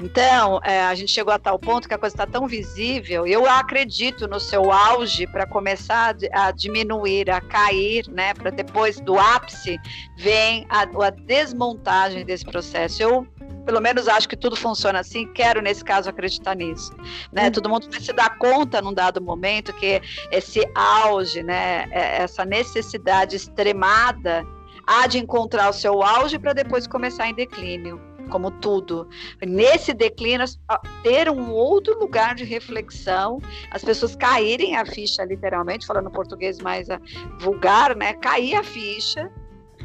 Então, 0.00 0.60
é, 0.64 0.82
a 0.82 0.94
gente 0.94 1.10
chegou 1.10 1.32
a 1.32 1.38
tal 1.38 1.58
ponto 1.58 1.88
que 1.88 1.94
a 1.94 1.98
coisa 1.98 2.14
está 2.14 2.26
tão 2.26 2.46
visível. 2.46 3.26
Eu 3.26 3.48
acredito 3.48 4.26
no 4.26 4.40
seu 4.40 4.72
auge 4.72 5.26
para 5.26 5.46
começar 5.46 6.16
a, 6.32 6.50
diminuir, 6.50 7.30
a 7.30 7.40
cair, 7.40 8.08
né? 8.08 8.34
Para 8.34 8.50
depois 8.50 9.00
do 9.00 9.18
ápice 9.18 9.78
vem 10.16 10.66
a, 10.68 10.82
a 10.82 11.10
desmontagem 11.10 12.24
desse 12.24 12.44
processo. 12.44 13.02
Eu 13.02 13.26
pelo 13.64 13.80
menos 13.80 14.08
acho 14.08 14.28
que 14.28 14.36
tudo 14.36 14.56
funciona 14.56 15.00
assim, 15.00 15.26
quero 15.32 15.60
nesse 15.60 15.84
caso 15.84 16.08
acreditar 16.08 16.56
nisso, 16.56 16.92
né? 17.30 17.44
Uhum. 17.44 17.52
Todo 17.52 17.68
mundo 17.68 17.88
vai 17.90 18.00
se 18.00 18.12
dar 18.12 18.36
conta 18.38 18.80
num 18.80 18.92
dado 18.92 19.20
momento 19.20 19.72
que 19.74 20.00
esse 20.32 20.66
auge, 20.74 21.42
né, 21.42 21.86
é, 21.90 22.22
essa 22.22 22.44
necessidade 22.44 23.36
extremada 23.36 24.44
há 24.86 25.06
de 25.06 25.18
encontrar 25.18 25.68
o 25.68 25.72
seu 25.72 26.02
auge 26.02 26.38
para 26.38 26.52
depois 26.52 26.86
começar 26.86 27.28
em 27.28 27.34
declínio 27.34 28.09
como 28.30 28.50
tudo. 28.50 29.08
Nesse 29.46 29.92
declínio, 29.92 30.46
ter 31.02 31.28
um 31.28 31.50
outro 31.50 31.98
lugar 31.98 32.34
de 32.34 32.44
reflexão, 32.44 33.38
as 33.70 33.84
pessoas 33.84 34.16
caírem 34.16 34.76
a 34.76 34.86
ficha, 34.86 35.24
literalmente, 35.24 35.86
falando 35.86 36.10
português 36.10 36.58
mais 36.58 36.88
ah, 36.88 37.00
vulgar, 37.40 37.94
né? 37.94 38.14
Cair 38.14 38.54
a 38.54 38.62
ficha 38.62 39.30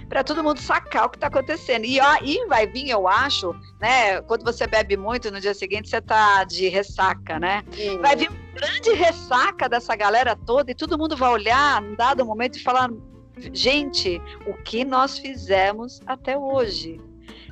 para 0.08 0.24
todo 0.24 0.44
mundo 0.44 0.60
sacar 0.60 1.06
o 1.06 1.10
que 1.10 1.18
está 1.18 1.28
acontecendo. 1.28 1.86
E 1.86 2.00
aí 2.00 2.46
vai 2.48 2.68
vir, 2.68 2.90
eu 2.90 3.08
acho, 3.08 3.54
né? 3.80 4.22
Quando 4.22 4.44
você 4.44 4.68
bebe 4.68 4.96
muito, 4.96 5.32
no 5.32 5.40
dia 5.40 5.54
seguinte 5.54 5.90
você 5.90 6.02
tá 6.02 6.44
de 6.44 6.68
ressaca, 6.68 7.40
né? 7.40 7.64
Sim. 7.72 8.00
Vai 8.00 8.16
vir 8.16 8.30
uma 8.30 8.38
grande 8.54 8.94
ressaca 8.94 9.68
dessa 9.68 9.96
galera 9.96 10.36
toda 10.36 10.72
e 10.72 10.76
todo 10.76 10.98
mundo 10.98 11.18
vai 11.18 11.32
olhar 11.32 11.82
num 11.82 11.96
dado 11.96 12.26
momento 12.26 12.58
e 12.58 12.62
falar: 12.62 12.90
gente, 13.52 14.22
o 14.48 14.54
que 14.64 14.86
nós 14.86 15.18
fizemos 15.18 16.02
até 16.06 16.38
hoje? 16.38 17.02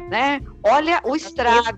Né? 0.09 0.41
Olha 0.63 1.01
o 1.03 1.15
estrago. 1.15 1.77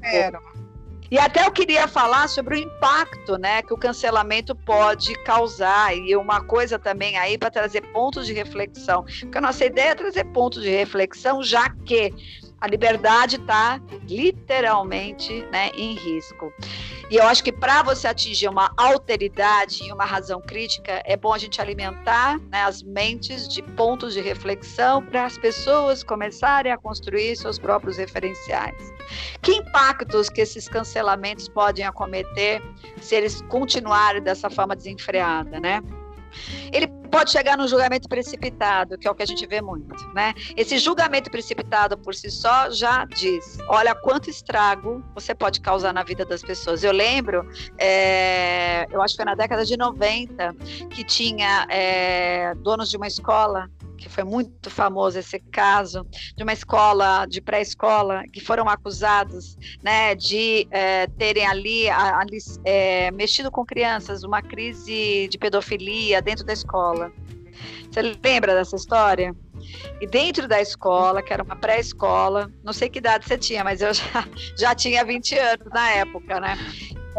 E 1.12 1.19
até 1.19 1.45
eu 1.45 1.51
queria 1.51 1.88
falar 1.88 2.28
sobre 2.28 2.56
o 2.56 2.58
impacto 2.58 3.38
né, 3.38 3.62
que 3.62 3.73
o 3.73 3.78
cancelamento 3.78 4.56
pode 4.56 5.13
causar. 5.23 5.95
E 5.95 6.15
uma 6.15 6.43
coisa 6.43 6.80
também 6.80 7.17
aí 7.17 7.38
para 7.38 7.51
trazer 7.51 7.82
pontos 7.93 8.25
de 8.25 8.34
reflexão. 8.34 9.04
Porque 9.04 9.38
a 9.38 9.41
nossa 9.41 9.63
ideia 9.65 9.89
é 9.89 9.95
trazer 9.95 10.23
pontos 10.25 10.63
de 10.63 10.69
reflexão, 10.69 11.43
já 11.43 11.69
que 11.69 12.12
a 12.65 12.67
liberdade 12.67 13.36
está 13.36 13.80
literalmente 14.10 15.45
né, 15.51 15.69
em 15.75 15.93
risco. 15.93 16.51
E 17.12 17.17
eu 17.17 17.23
acho 17.28 17.43
que 17.43 17.51
para 17.51 17.84
você 17.84 18.08
atingir 18.08 18.47
uma 18.49 18.73
alteridade 18.75 19.84
e 19.84 19.93
uma 19.93 20.04
razão 20.04 20.41
crítica, 20.41 21.04
é 21.06 21.15
bom 21.15 21.32
a 21.32 21.38
gente 21.38 21.62
alimentar 21.62 22.39
né, 22.49 22.63
as 22.63 22.82
mentes 22.82 23.47
de 23.47 23.62
pontos 23.62 24.15
de 24.15 24.21
reflexão 24.21 25.06
para 25.06 25.25
as 25.25 25.38
pessoas 25.38 26.04
começarem 26.04 26.71
a 26.71 26.78
construir 26.78 27.36
seus 27.36 27.60
próprios 27.60 27.97
referenciais. 27.97 28.91
Que 29.43 29.51
impactos 29.51 30.28
que 30.28 30.41
esses 30.41 30.67
cancelamentos 30.67 31.47
podem 31.47 31.86
acometer 31.86 32.63
se 32.99 33.13
eles 33.13 33.41
continuarem 33.43 34.23
dessa 34.23 34.49
forma 34.49 34.75
desenfreada, 34.75 35.60
né? 35.60 35.84
Ele 36.71 36.88
pode 37.15 37.32
chegar 37.32 37.58
num 37.58 37.67
julgamento 37.67 38.10
precipitado, 38.10 38.98
que 38.98 39.08
é 39.08 39.12
o 39.12 39.15
que 39.15 39.24
a 39.24 39.26
gente 39.26 39.45
vê 39.48 39.62
muito, 39.62 39.95
né? 40.13 40.34
Esse 40.58 40.78
julgamento 40.78 41.32
precipitado 41.32 41.98
por 41.98 42.13
si 42.13 42.30
só 42.30 42.69
já 42.69 43.06
diz, 43.06 43.58
olha 43.69 43.95
quanto 43.95 44.30
estrago 44.30 45.04
você 45.13 45.34
pode 45.34 45.62
causar 45.62 45.93
na 45.93 46.04
vida 46.04 46.26
das 46.26 46.41
pessoas. 46.41 46.84
Eu 46.84 46.91
lembro, 46.91 47.48
é, 47.78 48.86
eu 48.91 49.02
acho 49.02 49.13
que 49.13 49.24
foi 49.24 49.26
na 49.26 49.36
década 49.36 49.63
de 49.65 49.78
90, 49.78 50.56
que 50.89 51.04
tinha 51.04 51.65
é, 51.69 52.54
donos 52.56 52.89
de 52.89 52.98
uma 52.98 53.08
escola 53.08 53.69
que 53.97 54.10
foi 54.10 54.23
muito 54.23 54.69
famoso 54.69 55.17
esse 55.17 55.39
caso, 55.39 56.05
de 56.36 56.43
uma 56.43 56.53
escola, 56.53 57.25
de 57.25 57.41
pré-escola, 57.41 58.23
que 58.31 58.39
foram 58.39 58.67
acusados 58.69 59.58
né, 59.84 60.15
de 60.15 60.67
é, 60.71 61.08
terem 61.08 61.45
ali, 61.45 61.89
ali 61.89 62.38
é, 62.63 63.12
mexido 63.12 63.51
com 63.51 63.65
crianças, 63.65 64.23
uma 64.23 64.41
crise 64.41 65.27
de 65.29 65.38
pedofilia 65.38 66.21
dentro 66.21 66.45
da 66.45 66.53
escola. 66.53 67.12
Você 67.89 68.01
lembra 68.01 68.53
dessa 68.53 68.75
história? 68.75 69.34
E 70.01 70.08
dentro 70.08 70.47
da 70.47 70.62
escola, 70.62 71.23
que 71.23 71.31
era 71.31 71.41
uma 71.41 71.55
pré-escola, 71.55 72.51
não 72.63 72.73
sei 72.73 72.89
que 72.89 72.99
idade 72.99 73.25
você 73.25 73.38
tinha, 73.38 73.63
mas 73.63 73.81
eu 73.81 73.93
já, 73.93 74.27
já 74.60 74.75
tinha 74.75 75.03
20 75.05 75.38
anos 75.38 75.67
na 75.73 75.89
época, 75.91 76.39
né? 76.39 76.58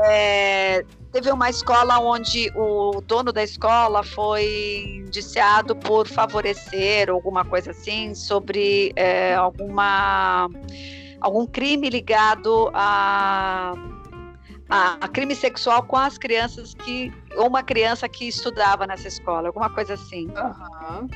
É, 0.04 0.84
teve 1.16 1.32
uma 1.32 1.48
escola 1.48 1.98
onde 1.98 2.52
o 2.54 3.00
dono 3.00 3.32
da 3.32 3.42
escola 3.42 4.02
foi 4.02 4.98
indiciado 4.98 5.74
por 5.74 6.06
favorecer 6.06 7.08
alguma 7.08 7.42
coisa 7.42 7.70
assim 7.70 8.14
sobre 8.14 8.92
é, 8.96 9.34
alguma 9.34 10.46
algum 11.18 11.46
crime 11.46 11.88
ligado 11.88 12.70
a, 12.74 13.72
a, 14.68 15.08
crime 15.08 15.34
sexual 15.34 15.84
com 15.84 15.96
as 15.96 16.18
crianças 16.18 16.74
que 16.74 17.10
ou 17.34 17.46
uma 17.46 17.62
criança 17.62 18.06
que 18.10 18.28
estudava 18.28 18.86
nessa 18.86 19.08
escola, 19.08 19.48
alguma 19.48 19.70
coisa 19.70 19.94
assim. 19.94 20.26
Uhum. 20.26 21.08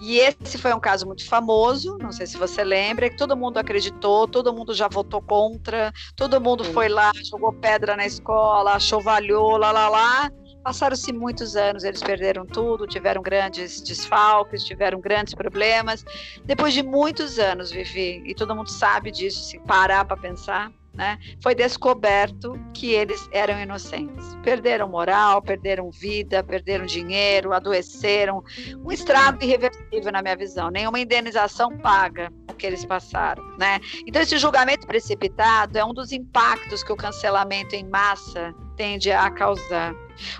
E 0.00 0.18
esse 0.18 0.56
foi 0.58 0.72
um 0.72 0.80
caso 0.80 1.06
muito 1.06 1.26
famoso, 1.26 1.98
não 1.98 2.12
sei 2.12 2.26
se 2.26 2.36
você 2.36 2.62
lembra, 2.62 3.10
que 3.10 3.16
todo 3.16 3.36
mundo 3.36 3.58
acreditou, 3.58 4.28
todo 4.28 4.52
mundo 4.52 4.72
já 4.72 4.86
votou 4.86 5.20
contra, 5.20 5.92
todo 6.14 6.40
mundo 6.40 6.62
foi 6.64 6.88
lá, 6.88 7.10
jogou 7.24 7.52
pedra 7.52 7.96
na 7.96 8.06
escola, 8.06 8.78
chovalhou, 8.78 9.56
lá, 9.56 9.72
lá, 9.72 9.88
lá. 9.88 10.32
Passaram-se 10.62 11.12
muitos 11.12 11.56
anos, 11.56 11.82
eles 11.82 12.02
perderam 12.02 12.44
tudo, 12.44 12.86
tiveram 12.86 13.22
grandes 13.22 13.80
desfalques, 13.80 14.64
tiveram 14.64 15.00
grandes 15.00 15.34
problemas. 15.34 16.04
Depois 16.44 16.74
de 16.74 16.82
muitos 16.82 17.38
anos, 17.38 17.70
Vivi, 17.70 18.22
e 18.26 18.34
todo 18.34 18.54
mundo 18.54 18.68
sabe 18.68 19.10
disso, 19.10 19.42
se 19.44 19.58
parar 19.60 20.04
para 20.04 20.16
pensar, 20.16 20.70
né, 20.98 21.16
foi 21.40 21.54
descoberto 21.54 22.58
que 22.74 22.90
eles 22.90 23.28
eram 23.30 23.58
inocentes. 23.60 24.36
Perderam 24.42 24.88
moral, 24.88 25.40
perderam 25.40 25.92
vida, 25.92 26.42
perderam 26.42 26.84
dinheiro, 26.84 27.52
adoeceram. 27.52 28.42
Um 28.84 28.90
estrago 28.90 29.42
irreversível, 29.44 30.10
na 30.10 30.20
minha 30.20 30.36
visão. 30.36 30.70
Nenhuma 30.70 30.98
indenização 30.98 31.78
paga 31.78 32.32
o 32.50 32.54
que 32.54 32.66
eles 32.66 32.84
passaram. 32.84 33.44
Né? 33.56 33.78
Então, 34.08 34.20
esse 34.20 34.36
julgamento 34.38 34.88
precipitado 34.88 35.78
é 35.78 35.84
um 35.84 35.94
dos 35.94 36.10
impactos 36.10 36.82
que 36.82 36.92
o 36.92 36.96
cancelamento 36.96 37.76
em 37.76 37.88
massa 37.88 38.52
tende 38.76 39.12
a 39.12 39.30
causar. 39.30 39.94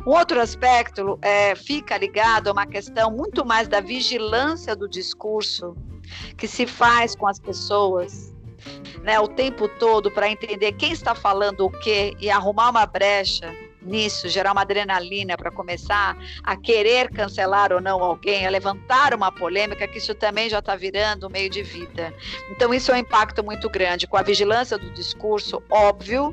Um 0.05 0.11
outro 0.11 0.41
aspecto 0.41 1.17
é, 1.23 1.55
fica 1.55 1.97
ligado 1.97 2.49
a 2.49 2.53
uma 2.53 2.67
questão 2.67 3.13
muito 3.13 3.45
mais 3.45 3.69
da 3.69 3.81
vigilância 3.81 4.75
do 4.75 4.89
discurso 4.89 5.77
que 6.37 6.49
se 6.49 6.67
faz 6.67 7.15
com 7.15 7.29
as 7.29 7.39
pessoas 7.39 8.35
né, 9.03 9.19
o 9.21 9.29
tempo 9.29 9.69
todo 9.69 10.11
para 10.11 10.29
entender 10.31 10.73
quem 10.73 10.93
está 10.93 11.15
falando 11.15 11.67
o 11.67 11.71
quê 11.71 12.17
e 12.21 12.31
arrumar 12.31 12.71
uma 12.71 12.87
brecha 12.87 13.55
nisso, 13.81 14.29
gerar 14.29 14.53
uma 14.53 14.63
adrenalina 14.63 15.37
para 15.37 15.51
começar 15.51 16.17
a 16.43 16.57
querer 16.57 17.11
cancelar 17.11 17.73
ou 17.73 17.81
não 17.81 18.03
alguém, 18.03 18.47
a 18.47 18.51
levantar 18.51 19.15
uma 19.15 19.33
polêmica, 19.33 19.89
que 19.89 19.99
isso 19.99 20.15
também 20.15 20.49
já 20.49 20.59
está 20.59 20.77
virando 20.77 21.27
um 21.27 21.31
meio 21.31 21.49
de 21.49 21.63
vida. 21.63 22.15
Então, 22.51 22.73
isso 22.73 22.93
é 22.93 22.95
um 22.95 22.99
impacto 22.99 23.43
muito 23.43 23.69
grande. 23.69 24.07
Com 24.07 24.17
a 24.17 24.23
vigilância 24.23 24.77
do 24.77 24.91
discurso, 24.91 25.63
óbvio, 25.71 26.33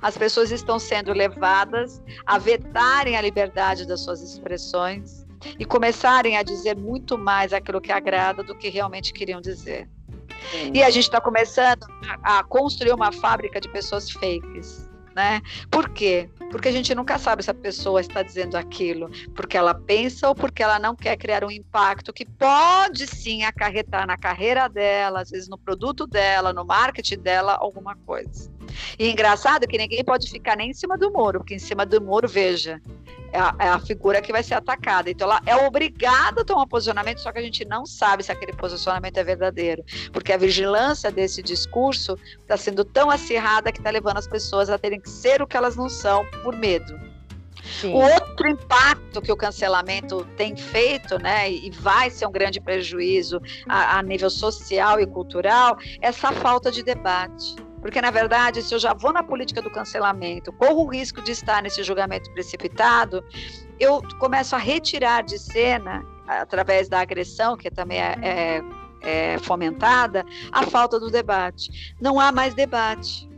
as 0.00 0.16
pessoas 0.16 0.50
estão 0.50 0.78
sendo 0.78 1.12
levadas 1.12 2.02
a 2.24 2.38
vetarem 2.38 3.16
a 3.16 3.20
liberdade 3.20 3.86
das 3.86 4.00
suas 4.00 4.22
expressões 4.22 5.26
e 5.58 5.64
começarem 5.64 6.36
a 6.36 6.42
dizer 6.42 6.76
muito 6.76 7.16
mais 7.18 7.52
aquilo 7.52 7.80
que 7.80 7.92
agrada 7.92 8.42
do 8.42 8.54
que 8.54 8.68
realmente 8.68 9.12
queriam 9.12 9.40
dizer. 9.40 9.88
E 10.72 10.82
a 10.82 10.90
gente 10.90 11.04
está 11.04 11.20
começando 11.20 11.86
a, 12.22 12.38
a, 12.38 12.44
construir 12.44 12.92
uma 12.92 13.12
fábrica 13.12 13.60
de 13.60 13.68
pessoas 13.68 14.10
fakes. 14.10 14.88
Né? 15.14 15.40
Por 15.70 15.88
quê? 15.90 16.28
Porque 16.50 16.68
a 16.68 16.72
gente 16.72 16.94
nunca 16.94 17.18
sabe 17.18 17.42
se 17.42 17.50
a 17.50 17.54
pessoa 17.54 18.00
está 18.00 18.22
dizendo 18.22 18.56
aquilo 18.56 19.10
porque 19.34 19.56
ela 19.56 19.74
pensa 19.74 20.28
ou 20.28 20.34
porque 20.34 20.62
ela 20.62 20.78
não 20.78 20.94
quer 20.94 21.16
criar 21.16 21.44
um 21.44 21.50
impacto 21.50 22.12
que 22.12 22.24
pode 22.24 23.06
sim 23.06 23.44
acarretar 23.44 24.06
na 24.06 24.16
carreira 24.16 24.68
dela, 24.68 25.20
às 25.20 25.30
vezes 25.30 25.48
no 25.48 25.58
produto 25.58 26.06
dela, 26.06 26.52
no 26.52 26.64
marketing 26.64 27.18
dela, 27.18 27.56
alguma 27.60 27.96
coisa. 27.96 28.50
E 28.98 29.10
engraçado 29.10 29.66
que 29.66 29.78
ninguém 29.78 30.04
pode 30.04 30.30
ficar 30.30 30.56
nem 30.56 30.70
em 30.70 30.74
cima 30.74 30.96
do 30.96 31.10
muro, 31.10 31.40
porque 31.40 31.54
em 31.54 31.58
cima 31.58 31.86
do 31.86 32.00
muro, 32.00 32.28
veja, 32.28 32.80
é 33.32 33.38
a, 33.38 33.54
é 33.58 33.68
a, 33.68 33.78
figura 33.78 34.22
que 34.22 34.32
vai 34.32 34.42
ser 34.42 34.54
atacada. 34.54 35.10
Então, 35.10 35.28
ela 35.28 35.40
é 35.46 35.56
obrigada 35.66 36.42
a 36.42 36.44
tomar 36.44 36.66
posicionamento, 36.66 37.20
só 37.20 37.32
que 37.32 37.38
a 37.38 37.42
gente 37.42 37.64
não 37.64 37.84
sabe 37.84 38.22
se 38.22 38.32
aquele 38.32 38.52
posicionamento 38.52 39.18
é 39.18 39.24
verdadeiro, 39.24 39.84
porque 40.12 40.32
a 40.32 40.36
vigilância 40.36 41.10
desse 41.10 41.42
discurso 41.42 42.18
está 42.40 42.56
sendo 42.56 42.84
tão 42.84 43.10
acirrada 43.10 43.70
que 43.72 43.78
está 43.78 43.90
levando 43.90 44.18
as 44.18 44.26
pessoas 44.26 44.70
a 44.70 44.78
terem 44.78 45.00
que 45.00 45.10
ser 45.10 45.42
o 45.42 45.46
que 45.46 45.56
elas 45.56 45.76
não 45.76 45.88
são 45.88 46.24
por 46.46 46.56
medo. 46.56 46.96
Sim. 47.80 47.92
O 47.92 47.96
outro 47.96 48.46
impacto 48.46 49.20
que 49.20 49.32
o 49.32 49.36
cancelamento 49.36 50.24
tem 50.36 50.54
feito, 50.54 51.18
né, 51.18 51.50
e 51.50 51.68
vai 51.72 52.08
ser 52.08 52.24
um 52.24 52.30
grande 52.30 52.60
prejuízo 52.60 53.40
a, 53.68 53.98
a 53.98 54.02
nível 54.02 54.30
social 54.30 55.00
e 55.00 55.06
cultural, 55.06 55.76
é 56.00 56.06
essa 56.06 56.30
falta 56.30 56.70
de 56.70 56.84
debate. 56.84 57.56
Porque, 57.82 58.00
na 58.00 58.12
verdade, 58.12 58.62
se 58.62 58.72
eu 58.72 58.78
já 58.78 58.94
vou 58.94 59.12
na 59.12 59.24
política 59.24 59.60
do 59.60 59.70
cancelamento, 59.70 60.52
corro 60.52 60.84
o 60.84 60.88
risco 60.88 61.20
de 61.20 61.32
estar 61.32 61.60
nesse 61.60 61.82
julgamento 61.82 62.30
precipitado, 62.32 63.24
eu 63.80 64.00
começo 64.20 64.54
a 64.54 64.58
retirar 64.58 65.24
de 65.24 65.38
cena, 65.38 66.04
através 66.28 66.88
da 66.88 67.00
agressão, 67.00 67.56
que 67.56 67.70
também 67.70 68.00
é, 68.00 68.16
é, 68.22 68.62
é 69.02 69.38
fomentada, 69.38 70.24
a 70.52 70.62
falta 70.62 71.00
do 71.00 71.10
debate. 71.10 71.94
Não 72.00 72.20
há 72.20 72.30
mais 72.30 72.54
debate. 72.54 73.28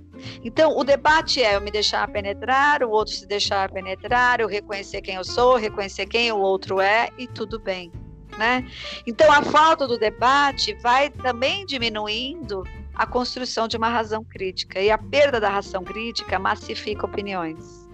Então, 0.45 0.77
o 0.77 0.85
debate 0.85 1.43
é 1.43 1.57
eu 1.57 1.61
me 1.61 1.71
deixar 1.71 2.09
penetrar, 2.11 2.83
o 2.83 2.91
outro 2.91 3.15
se 3.15 3.27
deixar 3.27 3.71
penetrar, 3.71 4.41
eu 4.41 4.49
reconhecer 4.49 5.01
quem 5.01 5.15
eu 5.15 5.25
sou, 5.25 5.57
reconhecer 5.57 6.07
quem 6.07 6.33
o 6.33 6.39
outro 6.39 6.81
é 6.81 7.11
e 7.19 7.27
tudo 7.27 7.59
bem. 7.59 7.93
Né? 8.37 8.65
Então, 9.07 9.31
a 9.33 9.43
falta 9.43 9.87
do 9.87 9.99
debate 9.99 10.75
vai 10.75 11.11
também 11.11 11.67
diminuindo 11.67 12.63
a 12.95 13.07
construção 13.07 13.67
de 13.69 13.77
uma 13.77 13.89
razão 13.89 14.25
crítica. 14.25 14.81
E 14.81 14.91
a 14.91 14.99
perda 14.99 15.41
da 15.41 15.49
razão 15.49 15.83
crítica 15.83 16.39
massifica 16.39 17.07
opiniões. 17.07 17.89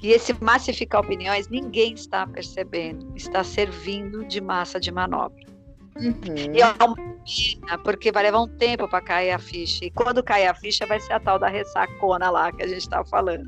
E 0.00 0.10
esse 0.10 0.32
massificar 0.42 1.00
opiniões 1.00 1.48
ninguém 1.48 1.94
está 1.94 2.26
percebendo, 2.26 3.12
está 3.16 3.42
servindo 3.42 4.24
de 4.24 4.40
massa 4.40 4.78
de 4.78 4.92
manobra. 4.92 5.55
Uhum. 5.98 6.54
E 6.54 6.60
é 6.60 6.66
uma 6.66 6.94
pena, 6.94 7.78
porque 7.82 8.12
vai 8.12 8.24
levar 8.24 8.40
um 8.40 8.48
tempo 8.48 8.88
para 8.88 9.00
cair 9.00 9.30
a 9.30 9.38
ficha. 9.38 9.84
E 9.84 9.90
quando 9.90 10.22
cair 10.22 10.46
a 10.46 10.54
ficha, 10.54 10.86
vai 10.86 11.00
ser 11.00 11.14
a 11.14 11.20
tal 11.20 11.38
da 11.38 11.48
ressacona 11.48 12.30
lá 12.30 12.52
que 12.52 12.62
a 12.62 12.66
gente 12.66 12.80
estava 12.80 13.04
falando. 13.04 13.46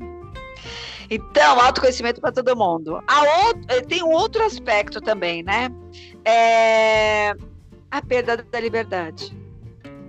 Então, 1.09 1.59
autoconhecimento 1.59 2.21
para 2.21 2.31
todo 2.31 2.55
mundo. 2.55 2.93
Outro, 2.93 3.65
eh, 3.67 3.81
tem 3.81 4.03
um 4.03 4.11
outro 4.11 4.43
aspecto 4.43 5.01
também, 5.01 5.41
né? 5.41 5.69
É 6.23 7.33
a 7.89 8.01
perda 8.01 8.37
da 8.37 8.59
liberdade. 8.59 9.35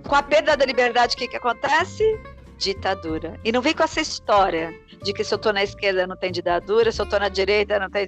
Com 0.07 0.15
a 0.15 0.21
perda 0.21 0.55
da 0.55 0.65
liberdade, 0.65 1.15
o 1.15 1.17
que, 1.17 1.27
que 1.27 1.37
acontece? 1.37 2.19
Ditadura. 2.57 3.39
E 3.43 3.51
não 3.51 3.61
vem 3.61 3.73
com 3.73 3.83
essa 3.83 3.99
história 3.99 4.73
de 5.01 5.13
que 5.13 5.23
se 5.23 5.33
eu 5.33 5.37
estou 5.37 5.51
na 5.51 5.63
esquerda 5.63 6.05
não 6.05 6.15
tem 6.15 6.31
ditadura, 6.31 6.91
se 6.91 7.01
eu 7.01 7.05
estou 7.05 7.19
na 7.19 7.29
direita 7.29 7.79
não 7.79 7.89
tem. 7.89 8.07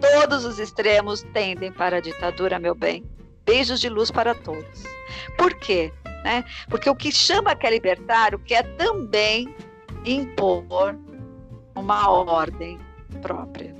Todos 0.00 0.44
os 0.44 0.58
extremos 0.58 1.22
tendem 1.32 1.70
para 1.70 1.98
a 1.98 2.00
ditadura, 2.00 2.58
meu 2.58 2.74
bem. 2.74 3.04
Beijos 3.44 3.80
de 3.80 3.88
luz 3.88 4.10
para 4.10 4.34
todos. 4.34 4.84
Por 5.36 5.54
quê? 5.54 5.92
Né? 6.24 6.44
Porque 6.68 6.88
o 6.88 6.94
que 6.94 7.10
chama 7.10 7.54
que 7.54 7.66
é 7.66 7.70
libertário 7.70 8.38
quer 8.38 8.62
também 8.76 9.54
impor 10.04 10.96
uma 11.74 12.08
ordem 12.10 12.78
própria. 13.20 13.74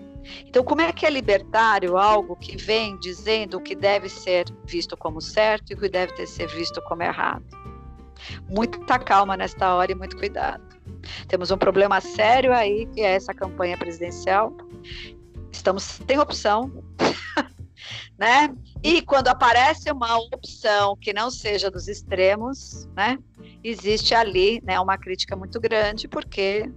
Então, 0.46 0.62
como 0.62 0.80
é 0.80 0.92
que 0.92 1.04
é 1.04 1.10
libertário 1.10 1.96
algo 1.96 2.36
que 2.36 2.56
vem 2.56 2.98
dizendo 2.98 3.56
o 3.56 3.60
que 3.60 3.74
deve 3.74 4.08
ser 4.08 4.46
visto 4.64 4.96
como 4.96 5.20
certo 5.20 5.70
e 5.70 5.74
o 5.74 5.78
que 5.78 5.88
deve 5.88 6.12
ter 6.14 6.26
ser 6.26 6.46
visto 6.48 6.80
como 6.82 7.02
errado? 7.02 7.44
Muita 8.48 8.98
calma 8.98 9.36
nesta 9.36 9.74
hora 9.74 9.90
e 9.90 9.94
muito 9.94 10.16
cuidado. 10.16 10.62
Temos 11.26 11.50
um 11.50 11.58
problema 11.58 12.00
sério 12.00 12.52
aí, 12.52 12.86
que 12.86 13.00
é 13.00 13.14
essa 13.14 13.34
campanha 13.34 13.76
presidencial. 13.76 14.56
Estamos 15.50 15.82
sem 15.82 16.18
opção, 16.18 16.84
né? 18.22 18.54
E 18.84 19.02
quando 19.02 19.26
aparece 19.26 19.90
uma 19.90 20.16
opção 20.16 20.96
que 20.96 21.12
não 21.12 21.28
seja 21.28 21.68
dos 21.68 21.88
extremos, 21.88 22.88
né? 22.94 23.18
Existe 23.64 24.14
ali, 24.14 24.62
né, 24.62 24.78
uma 24.78 24.96
crítica 24.96 25.34
muito 25.34 25.60
grande, 25.60 26.06
porque 26.06 26.70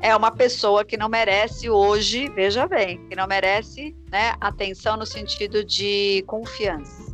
é 0.00 0.14
uma 0.14 0.30
pessoa 0.30 0.84
que 0.84 0.96
não 0.96 1.08
merece 1.08 1.68
hoje, 1.68 2.28
veja 2.30 2.68
bem, 2.68 3.04
que 3.08 3.16
não 3.16 3.26
merece 3.26 3.96
né, 4.12 4.36
atenção 4.40 4.96
no 4.96 5.04
sentido 5.04 5.64
de 5.64 6.22
confiança. 6.28 7.10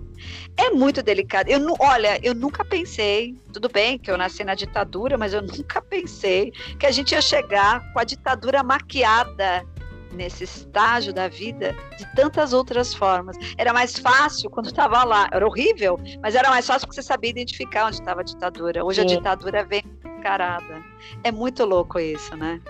É 0.54 0.68
muito 0.68 1.02
delicado. 1.02 1.48
Eu, 1.48 1.60
olha, 1.80 2.20
eu 2.22 2.34
nunca 2.34 2.62
pensei, 2.62 3.34
tudo 3.54 3.70
bem 3.70 3.98
que 3.98 4.10
eu 4.10 4.18
nasci 4.18 4.44
na 4.44 4.54
ditadura, 4.54 5.16
mas 5.16 5.32
eu 5.32 5.40
nunca 5.40 5.80
pensei 5.80 6.52
que 6.78 6.84
a 6.84 6.90
gente 6.90 7.12
ia 7.12 7.22
chegar 7.22 7.90
com 7.94 8.00
a 8.00 8.04
ditadura 8.04 8.62
maquiada 8.62 9.64
nesse 10.12 10.44
estágio 10.44 11.12
da 11.12 11.28
vida 11.28 11.74
de 11.98 12.06
tantas 12.14 12.52
outras 12.52 12.94
formas. 12.94 13.36
Era 13.56 13.72
mais 13.72 13.98
fácil 13.98 14.50
quando 14.50 14.66
estava 14.66 15.04
lá, 15.04 15.28
era 15.32 15.46
horrível, 15.46 15.98
mas 16.22 16.34
era 16.34 16.48
mais 16.50 16.66
fácil 16.66 16.86
porque 16.86 17.00
você 17.00 17.06
sabia 17.06 17.30
identificar 17.30 17.86
onde 17.86 17.96
estava 17.96 18.20
a 18.20 18.24
ditadura. 18.24 18.84
Hoje 18.84 19.00
Sim. 19.02 19.06
a 19.06 19.16
ditadura 19.16 19.64
vem 19.64 19.82
encarada. 20.04 20.82
É 21.22 21.30
muito 21.30 21.64
louco 21.64 21.98
isso, 21.98 22.36
né? 22.36 22.60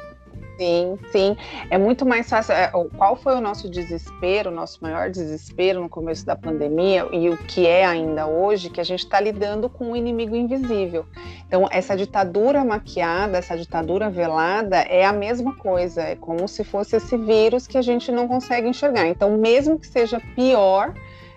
Sim, 0.56 0.98
sim. 1.12 1.36
É 1.70 1.76
muito 1.76 2.06
mais 2.06 2.28
fácil. 2.28 2.54
É, 2.54 2.70
qual 2.96 3.14
foi 3.14 3.34
o 3.36 3.40
nosso 3.40 3.68
desespero, 3.68 4.50
o 4.50 4.54
nosso 4.54 4.82
maior 4.82 5.10
desespero 5.10 5.80
no 5.80 5.88
começo 5.88 6.24
da 6.24 6.34
pandemia 6.34 7.06
e 7.12 7.28
o 7.28 7.36
que 7.36 7.66
é 7.66 7.84
ainda 7.84 8.26
hoje, 8.26 8.70
que 8.70 8.80
a 8.80 8.84
gente 8.84 9.00
está 9.00 9.20
lidando 9.20 9.68
com 9.68 9.92
um 9.92 9.96
inimigo 9.96 10.34
invisível. 10.34 11.04
Então, 11.46 11.68
essa 11.70 11.94
ditadura 11.94 12.64
maquiada, 12.64 13.36
essa 13.36 13.56
ditadura 13.56 14.08
velada 14.08 14.78
é 14.78 15.04
a 15.04 15.12
mesma 15.12 15.54
coisa. 15.56 16.02
É 16.02 16.16
como 16.16 16.48
se 16.48 16.64
fosse 16.64 16.96
esse 16.96 17.16
vírus 17.18 17.66
que 17.66 17.76
a 17.76 17.82
gente 17.82 18.10
não 18.10 18.26
consegue 18.26 18.66
enxergar. 18.66 19.06
Então, 19.06 19.36
mesmo 19.36 19.78
que 19.78 19.86
seja 19.86 20.20
pior, 20.34 20.94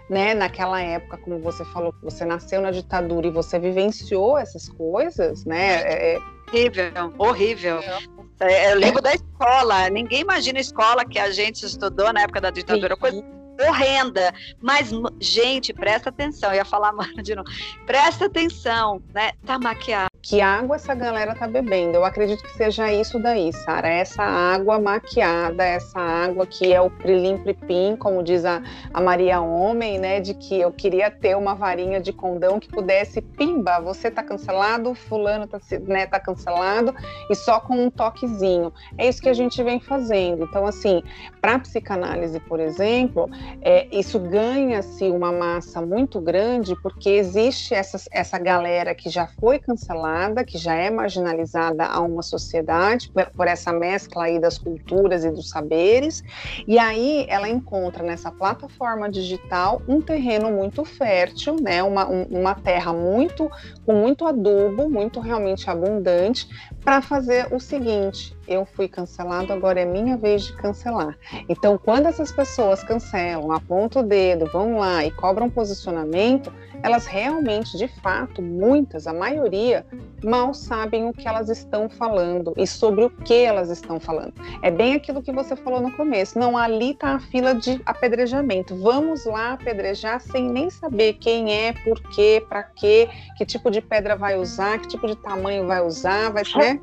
né, 0.09 0.33
naquela 0.33 0.81
época, 0.81 1.17
como 1.17 1.39
você 1.39 1.63
falou, 1.65 1.91
que 1.91 2.03
você 2.03 2.25
nasceu 2.25 2.61
na 2.61 2.71
ditadura 2.71 3.27
e 3.27 3.31
você 3.31 3.59
vivenciou 3.59 4.37
essas 4.37 4.69
coisas, 4.69 5.45
né? 5.45 5.81
É, 5.83 6.15
é 6.15 6.19
horrível, 6.51 6.91
horrível. 7.17 8.18
É, 8.39 8.71
eu 8.71 8.77
lembro 8.77 9.01
da 9.01 9.13
escola. 9.13 9.89
Ninguém 9.89 10.21
imagina 10.21 10.59
a 10.59 10.61
escola 10.61 11.05
que 11.05 11.19
a 11.19 11.29
gente 11.31 11.65
estudou 11.65 12.13
na 12.13 12.21
época 12.21 12.41
da 12.41 12.49
ditadura. 12.49 12.95
Sim. 12.95 13.01
Coisa 13.01 13.25
horrenda. 13.67 14.33
Mas, 14.61 14.89
gente, 15.19 15.73
presta 15.73 16.09
atenção. 16.09 16.51
Eu 16.51 16.57
ia 16.57 16.65
falar, 16.65 16.91
mano, 16.93 17.21
de 17.21 17.35
novo. 17.35 17.49
Presta 17.85 18.25
atenção, 18.25 19.01
né? 19.13 19.31
Tá 19.45 19.59
maquiado 19.59 20.08
que 20.21 20.41
água 20.41 20.75
essa 20.75 20.93
galera 20.93 21.33
tá 21.33 21.47
bebendo. 21.47 21.95
Eu 21.95 22.05
acredito 22.05 22.43
que 22.43 22.51
seja 22.53 22.91
isso 22.91 23.19
daí, 23.19 23.53
Sara. 23.53 23.87
Essa 23.87 24.23
água 24.23 24.79
maquiada, 24.79 25.63
essa 25.63 25.99
água 25.99 26.45
que 26.45 26.73
é 26.73 26.81
o 26.81 26.89
prilim 26.89 27.37
pripim, 27.37 27.95
como 27.95 28.21
diz 28.21 28.43
a, 28.43 28.61
a, 28.93 29.01
Maria 29.01 29.39
Homem, 29.39 29.97
né? 29.97 30.19
De 30.19 30.33
que 30.33 30.59
eu 30.59 30.71
queria 30.71 31.09
ter 31.09 31.35
uma 31.35 31.55
varinha 31.55 32.01
de 32.01 32.11
condão 32.11 32.59
que 32.59 32.67
pudesse, 32.67 33.21
pimba, 33.21 33.79
você 33.79 34.11
tá 34.11 34.21
cancelado, 34.21 34.93
fulano 34.93 35.47
tá, 35.47 35.59
né, 35.87 36.05
tá 36.05 36.19
cancelado, 36.19 36.93
e 37.29 37.35
só 37.35 37.59
com 37.59 37.85
um 37.85 37.89
toquezinho. 37.89 38.73
É 38.97 39.07
isso 39.07 39.21
que 39.21 39.29
a 39.29 39.33
gente 39.33 39.63
vem 39.63 39.79
fazendo. 39.79 40.43
Então, 40.43 40.65
assim, 40.65 41.01
para 41.41 41.59
psicanálise, 41.59 42.39
por 42.41 42.59
exemplo, 42.59 43.29
é, 43.61 43.87
isso 43.91 44.19
ganha-se 44.19 45.05
uma 45.09 45.31
massa 45.31 45.81
muito 45.81 46.19
grande 46.19 46.75
porque 46.81 47.09
existe 47.09 47.73
essa, 47.73 47.97
essa 48.11 48.37
galera 48.37 48.93
que 48.93 49.09
já 49.09 49.27
foi 49.27 49.59
cancelada 49.59 50.08
que 50.45 50.57
já 50.57 50.73
é 50.75 50.89
marginalizada 50.89 51.85
a 51.85 51.99
uma 52.01 52.21
sociedade 52.21 53.09
por, 53.11 53.25
por, 53.31 53.47
essa 53.47 53.71
mescla 53.71 54.25
aí 54.25 54.39
das 54.39 54.57
culturas 54.57 55.23
e 55.23 55.31
dos 55.31 55.49
saberes, 55.49 56.23
e 56.67 56.77
aí 56.77 57.25
ela 57.29 57.47
encontra 57.47 58.03
nessa 58.03 58.31
plataforma 58.31 59.09
digital 59.09 59.81
um 59.87 60.01
terreno 60.01 60.51
muito 60.51 60.83
fértil, 60.85 61.55
né, 61.61 61.83
uma, 61.83 62.09
um, 62.09 62.23
uma 62.23 62.55
terra 62.55 62.93
muito 62.93 63.49
com 63.85 63.93
muito 63.93 64.25
adubo, 64.25 64.89
muito 64.89 65.19
realmente 65.19 65.69
abundante, 65.69 66.47
para 66.83 67.01
fazer 67.01 67.47
o 67.53 67.59
seguinte: 67.59 68.35
eu 68.47 68.65
fui 68.65 68.87
cancelado, 68.87 69.53
agora 69.53 69.79
é 69.79 69.85
minha 69.85 70.17
vez 70.17 70.43
de 70.43 70.55
cancelar. 70.57 71.17
Então, 71.47 71.77
quando 71.77 72.07
essas 72.07 72.31
pessoas 72.31 72.83
cancelam, 72.83 73.51
apontam 73.51 74.01
o 74.01 74.05
dedo, 74.05 74.45
vão 74.51 74.79
lá 74.79 75.05
e 75.05 75.11
cobram 75.11 75.49
posicionamento, 75.49 76.51
elas 76.81 77.05
realmente, 77.05 77.77
de 77.77 77.87
fato, 77.87 78.41
muitas, 78.41 79.05
a 79.05 79.13
maioria, 79.13 79.85
mal 80.23 80.53
sabem 80.53 81.07
o 81.07 81.13
que 81.13 81.27
elas 81.27 81.49
estão 81.49 81.89
falando 81.89 82.53
e 82.57 82.65
sobre 82.65 83.03
o 83.05 83.09
que 83.09 83.43
elas 83.43 83.69
estão 83.69 83.99
falando. 83.99 84.33
É 84.61 84.71
bem 84.71 84.93
aquilo 84.93 85.21
que 85.21 85.31
você 85.31 85.55
falou 85.55 85.81
no 85.81 85.91
começo. 85.91 86.39
Não, 86.39 86.57
ali 86.57 86.91
está 86.91 87.15
a 87.15 87.19
fila 87.19 87.53
de 87.53 87.81
apedrejamento. 87.85 88.75
Vamos 88.75 89.25
lá 89.25 89.53
apedrejar 89.53 90.21
sem 90.21 90.49
nem 90.49 90.69
saber 90.69 91.13
quem 91.13 91.53
é, 91.53 91.73
por 91.73 92.01
quê, 92.11 92.43
para 92.47 92.63
quê, 92.63 93.09
que 93.37 93.45
tipo 93.45 93.69
de 93.69 93.81
pedra 93.81 94.15
vai 94.15 94.37
usar, 94.37 94.79
que 94.79 94.87
tipo 94.87 95.07
de 95.07 95.15
tamanho 95.17 95.67
vai 95.67 95.81
usar, 95.85 96.31
vai 96.31 96.45
ser. 96.45 96.78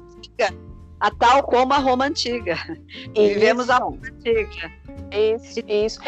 A 0.99 1.11
tal 1.11 1.43
como 1.43 1.72
a 1.72 1.78
Roma 1.78 2.07
antiga. 2.07 2.55
Isso. 3.14 3.34
Vivemos 3.34 3.68
a 3.68 3.78
Roma 3.78 3.99
antiga. 4.05 4.72
Isso, 5.12 5.61
isso 5.68 6.01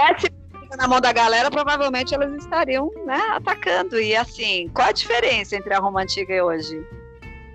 na 0.77 0.87
mão 0.87 1.01
da 1.01 1.13
galera, 1.13 1.51
provavelmente 1.51 2.15
elas 2.15 2.35
estariam 2.35 2.91
né, 3.07 3.21
atacando. 3.31 3.99
E 4.01 4.15
assim, 4.15 4.69
qual 4.75 4.89
a 4.89 4.93
diferença 4.93 5.57
entre 5.57 5.73
a 5.73 5.79
Roma 5.79 6.03
antiga 6.03 6.35
e 6.35 6.43
hoje? 6.43 6.87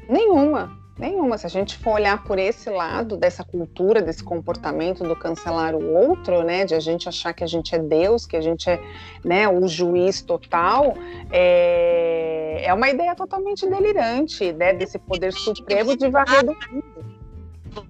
Nenhuma. 0.10 0.83
Nenhuma. 0.98 1.38
Se 1.38 1.48
a 1.48 1.50
gente 1.50 1.78
for 1.78 1.94
olhar 1.94 2.24
por 2.24 2.38
esse 2.38 2.70
lado 2.70 3.18
dessa 3.18 3.44
cultura, 3.44 4.02
desse 4.02 4.24
comportamento 4.24 5.04
do 5.04 5.16
cancelar 5.16 5.74
o 5.76 5.94
outro, 5.94 6.44
né, 6.44 6.66
de 6.66 6.76
a 6.76 6.80
gente 6.80 7.10
achar 7.10 7.34
que 7.34 7.44
a 7.44 7.48
gente 7.48 7.74
é 7.74 7.80
Deus, 7.80 8.28
que 8.28 8.38
a 8.38 8.42
gente 8.42 8.70
é 8.70 8.80
né, 9.24 9.48
o 9.48 9.68
juiz 9.68 10.22
total, 10.22 10.94
é, 11.32 12.64
é 12.66 12.74
uma 12.74 12.90
ideia 12.90 13.16
totalmente 13.16 13.68
delirante, 13.68 14.54
né, 14.54 14.74
desse 14.74 15.00
poder 15.00 15.34
supremo 15.34 15.98
de 15.98 16.10
varrer 16.10 16.46
do 16.46 16.56
mundo 16.72 17.13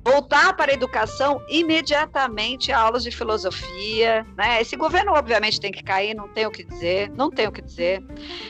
voltar 0.03 0.55
para 0.55 0.71
a 0.71 0.73
educação 0.73 1.41
imediatamente 1.49 2.71
a 2.71 2.79
aulas 2.79 3.03
de 3.03 3.11
filosofia, 3.11 4.25
né? 4.38 4.61
Esse 4.61 4.75
governo 4.75 5.13
obviamente 5.13 5.59
tem 5.59 5.71
que 5.71 5.84
cair, 5.84 6.13
não 6.13 6.27
tem 6.27 6.45
o 6.45 6.51
que 6.51 6.63
dizer, 6.63 7.11
não 7.11 7.29
tem 7.29 7.47
o 7.47 7.51
que 7.51 7.61
dizer, 7.61 8.01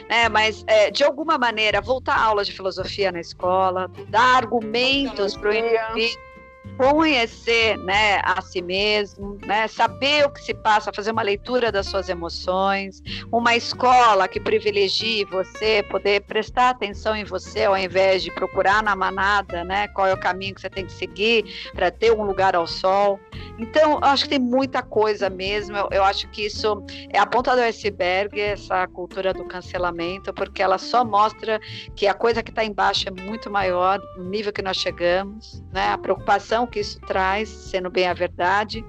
né? 0.09 0.29
Mas 0.29 0.63
é, 0.67 0.91
de 0.91 1.03
alguma 1.03 1.37
maneira 1.37 1.81
voltar 1.81 2.15
a 2.15 2.23
aulas 2.23 2.47
de 2.47 2.53
filosofia 2.53 3.11
na 3.11 3.19
escola, 3.19 3.89
dar 4.09 4.37
argumentos 4.37 5.35
para 5.35 5.49
o 5.49 5.53
indivíduo 5.53 6.32
conhecer 6.77 7.77
né, 7.77 8.19
a 8.23 8.41
si 8.41 8.61
mesmo, 8.61 9.37
né, 9.45 9.67
saber 9.67 10.25
o 10.25 10.29
que 10.29 10.41
se 10.41 10.53
passa, 10.53 10.91
fazer 10.93 11.11
uma 11.11 11.21
leitura 11.21 11.71
das 11.71 11.87
suas 11.87 12.09
emoções, 12.09 13.01
uma 13.31 13.55
escola 13.55 14.27
que 14.27 14.39
privilegie 14.39 15.25
você, 15.25 15.83
poder 15.89 16.21
prestar 16.21 16.69
atenção 16.69 17.15
em 17.15 17.23
você 17.23 17.65
ao 17.65 17.77
invés 17.77 18.23
de 18.23 18.31
procurar 18.31 18.81
na 18.81 18.95
manada 18.95 19.63
né, 19.63 19.87
qual 19.89 20.07
é 20.07 20.13
o 20.13 20.19
caminho 20.19 20.55
que 20.55 20.61
você 20.61 20.69
tem 20.69 20.85
que 20.85 20.91
seguir 20.91 21.45
para 21.73 21.91
ter 21.91 22.11
um 22.11 22.23
lugar 22.23 22.55
ao 22.55 22.65
sol. 22.65 23.19
Então, 23.59 23.93
eu 23.93 24.03
acho 24.03 24.23
que 24.23 24.31
tem 24.31 24.39
muita 24.39 24.81
coisa 24.81 25.29
mesmo. 25.29 25.77
Eu, 25.77 25.89
eu 25.91 26.03
acho 26.03 26.27
que 26.29 26.45
isso 26.45 26.83
é 27.09 27.19
a 27.19 27.25
ponta 27.25 27.55
do 27.55 27.61
iceberg, 27.61 28.39
essa 28.39 28.87
cultura 28.87 29.33
do 29.33 29.45
cancelamento, 29.45 30.33
porque 30.33 30.61
ela 30.61 30.77
só 30.77 31.05
mostra 31.05 31.59
que 31.95 32.07
a 32.07 32.13
coisa 32.13 32.41
que 32.41 32.49
está 32.49 32.65
embaixo 32.65 33.07
é 33.07 33.11
muito 33.11 33.51
maior, 33.51 34.01
o 34.17 34.23
nível 34.23 34.51
que 34.51 34.61
nós 34.61 34.77
chegamos, 34.77 35.63
né? 35.71 35.89
A 35.89 35.97
preocupação 35.97 36.52
que 36.67 36.79
isso 36.79 36.99
traz, 37.01 37.49
sendo 37.49 37.89
bem 37.89 38.07
a 38.07 38.13
verdade. 38.13 38.85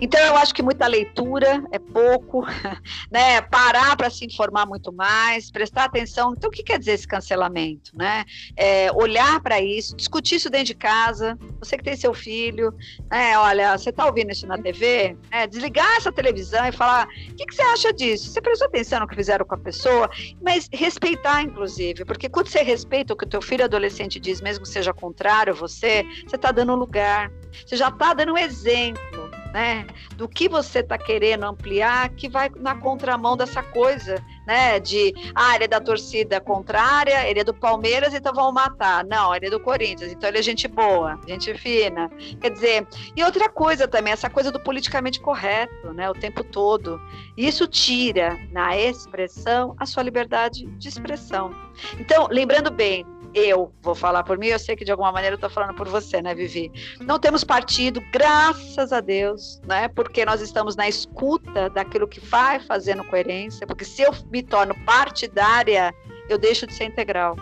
Então 0.00 0.20
eu 0.20 0.36
acho 0.36 0.54
que 0.54 0.62
muita 0.62 0.86
leitura 0.86 1.62
é 1.70 1.78
pouco, 1.78 2.44
né? 3.10 3.40
Parar 3.42 3.96
para 3.96 4.10
se 4.10 4.24
informar 4.24 4.66
muito 4.66 4.92
mais, 4.92 5.50
prestar 5.50 5.84
atenção. 5.84 6.34
Então 6.36 6.48
o 6.48 6.52
que 6.52 6.62
quer 6.62 6.78
dizer 6.78 6.92
esse 6.92 7.06
cancelamento, 7.06 7.92
né? 7.96 8.24
É, 8.56 8.90
olhar 8.92 9.40
para 9.40 9.60
isso, 9.60 9.96
discutir 9.96 10.36
isso 10.36 10.50
dentro 10.50 10.66
de 10.66 10.74
casa. 10.74 11.38
Você 11.58 11.76
que 11.76 11.84
tem 11.84 11.96
seu 11.96 12.12
filho, 12.12 12.74
né? 13.10 13.38
Olha, 13.38 13.76
você 13.76 13.90
está 13.90 14.06
ouvindo 14.06 14.30
isso 14.30 14.46
na 14.46 14.58
TV? 14.58 15.16
É, 15.30 15.46
desligar 15.46 15.96
essa 15.96 16.12
televisão 16.12 16.66
e 16.66 16.72
falar: 16.72 17.06
o 17.06 17.34
que, 17.34 17.46
que 17.46 17.54
você 17.54 17.62
acha 17.62 17.92
disso? 17.92 18.30
Você 18.30 18.40
prestou 18.40 18.68
atenção 18.68 19.00
no 19.00 19.06
que 19.06 19.14
fizeram 19.14 19.44
com 19.44 19.54
a 19.54 19.58
pessoa? 19.58 20.10
Mas 20.42 20.68
respeitar, 20.72 21.42
inclusive, 21.42 22.04
porque 22.04 22.28
quando 22.28 22.48
você 22.48 22.62
respeita 22.62 23.14
o 23.14 23.16
que 23.16 23.24
o 23.24 23.28
teu 23.28 23.42
filho 23.42 23.64
adolescente 23.64 24.20
diz, 24.20 24.40
mesmo 24.40 24.64
que 24.64 24.70
seja 24.70 24.92
contrário 24.92 25.52
a 25.52 25.56
você, 25.56 26.04
você 26.26 26.36
está 26.36 26.52
dando 26.52 26.74
lugar. 26.74 27.30
Você 27.64 27.76
já 27.76 27.88
está 27.88 28.14
dando 28.14 28.32
um 28.32 28.38
exemplo 28.38 29.26
né? 29.56 29.86
Do 30.16 30.28
que 30.28 30.50
você 30.50 30.80
está 30.80 30.98
querendo 30.98 31.44
ampliar, 31.44 32.10
que 32.10 32.28
vai 32.28 32.50
na 32.56 32.74
contramão 32.74 33.38
dessa 33.38 33.62
coisa 33.62 34.22
né? 34.46 34.78
De 34.78 35.12
ah, 35.34 35.56
ele 35.56 35.64
é 35.64 35.68
da 35.68 35.80
torcida 35.80 36.40
contrária, 36.40 37.28
ele 37.28 37.40
é 37.40 37.44
do 37.44 37.52
Palmeiras, 37.52 38.14
então 38.14 38.32
vão 38.32 38.52
matar. 38.52 39.04
Não, 39.04 39.34
ele 39.34 39.46
é 39.46 39.50
do 39.50 39.58
Corinthians, 39.58 40.12
então 40.12 40.28
ele 40.28 40.38
é 40.38 40.42
gente 40.42 40.68
boa, 40.68 41.18
gente 41.26 41.52
fina. 41.54 42.08
Quer 42.40 42.50
dizer, 42.50 42.86
e 43.16 43.24
outra 43.24 43.48
coisa 43.48 43.88
também, 43.88 44.12
essa 44.12 44.30
coisa 44.30 44.52
do 44.52 44.60
politicamente 44.60 45.20
correto, 45.20 45.92
né? 45.92 46.08
O 46.08 46.14
tempo 46.14 46.44
todo. 46.44 47.00
Isso 47.36 47.66
tira 47.66 48.38
na 48.52 48.76
expressão 48.76 49.74
a 49.78 49.84
sua 49.84 50.02
liberdade 50.02 50.64
de 50.64 50.88
expressão. 50.88 51.50
Então, 51.98 52.28
lembrando 52.30 52.70
bem, 52.70 53.04
eu 53.36 53.72
vou 53.82 53.94
falar 53.94 54.22
por 54.24 54.38
mim, 54.38 54.46
eu 54.46 54.58
sei 54.58 54.74
que 54.74 54.84
de 54.84 54.90
alguma 54.90 55.12
maneira 55.12 55.34
eu 55.34 55.36
estou 55.36 55.50
falando 55.50 55.74
por 55.74 55.86
você, 55.88 56.22
né, 56.22 56.34
Vivi? 56.34 56.72
Não 57.00 57.18
temos 57.18 57.44
partido, 57.44 58.02
graças 58.10 58.92
a 58.92 59.00
Deus, 59.00 59.60
né? 59.66 59.88
Porque 59.88 60.24
nós 60.24 60.40
estamos 60.40 60.74
na 60.74 60.88
escuta 60.88 61.68
daquilo 61.68 62.08
que 62.08 62.20
vai 62.20 62.58
fazendo 62.60 63.04
coerência, 63.04 63.66
porque 63.66 63.84
se 63.84 64.02
eu 64.02 64.12
me 64.30 64.42
torno 64.42 64.74
partidária, 64.84 65.94
eu 66.28 66.38
deixo 66.38 66.66
de 66.66 66.72
ser 66.72 66.84
integral. 66.84 67.36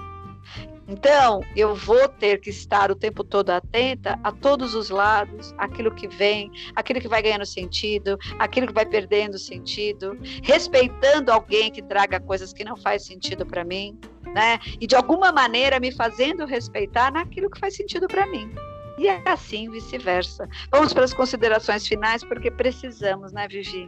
Então, 0.87 1.41
eu 1.57 1.75
vou 1.75 2.09
ter 2.09 2.41
que 2.41 2.51
estar 2.51 2.91
o 2.91 2.95
tempo 2.95 3.25
todo 3.25 3.51
atenta 3.51 4.19
a 4.23 4.31
todos 4.31 4.75
os 4.75 4.91
lados, 4.91 5.55
aquilo 5.57 5.95
que 5.95 6.07
vem, 6.07 6.51
aquilo 6.77 7.01
que 7.01 7.09
vai 7.09 7.23
ganhando 7.23 7.47
sentido, 7.47 8.19
aquilo 8.39 8.67
que 8.67 8.73
vai 8.73 8.85
perdendo 8.85 9.39
sentido, 9.39 10.19
respeitando 10.43 11.33
alguém 11.33 11.71
que 11.71 11.83
traga 11.83 12.21
coisas 12.21 12.53
que 12.53 12.65
não 12.65 12.77
faz 12.77 13.07
sentido 13.07 13.47
para 13.47 13.65
mim, 13.65 13.99
né? 14.35 14.59
E 14.81 14.87
de 14.87 14.95
alguma 14.95 15.33
maneira 15.33 15.81
me 15.81 15.91
fazendo 15.91 16.45
respeitar 16.45 17.11
naquilo 17.11 17.51
que 17.51 17.59
faz 17.59 17.77
sentido 17.77 18.07
para 18.07 18.27
mim. 18.27 18.51
E 18.99 19.09
é 19.09 19.21
assim 19.25 19.71
vice-versa. 19.71 20.49
Vamos 20.71 20.93
para 20.93 21.05
as 21.05 21.15
considerações 21.15 21.87
finais, 21.87 22.23
porque 22.23 22.51
precisamos, 22.51 23.33
né, 23.33 23.49
Vivi? 23.49 23.87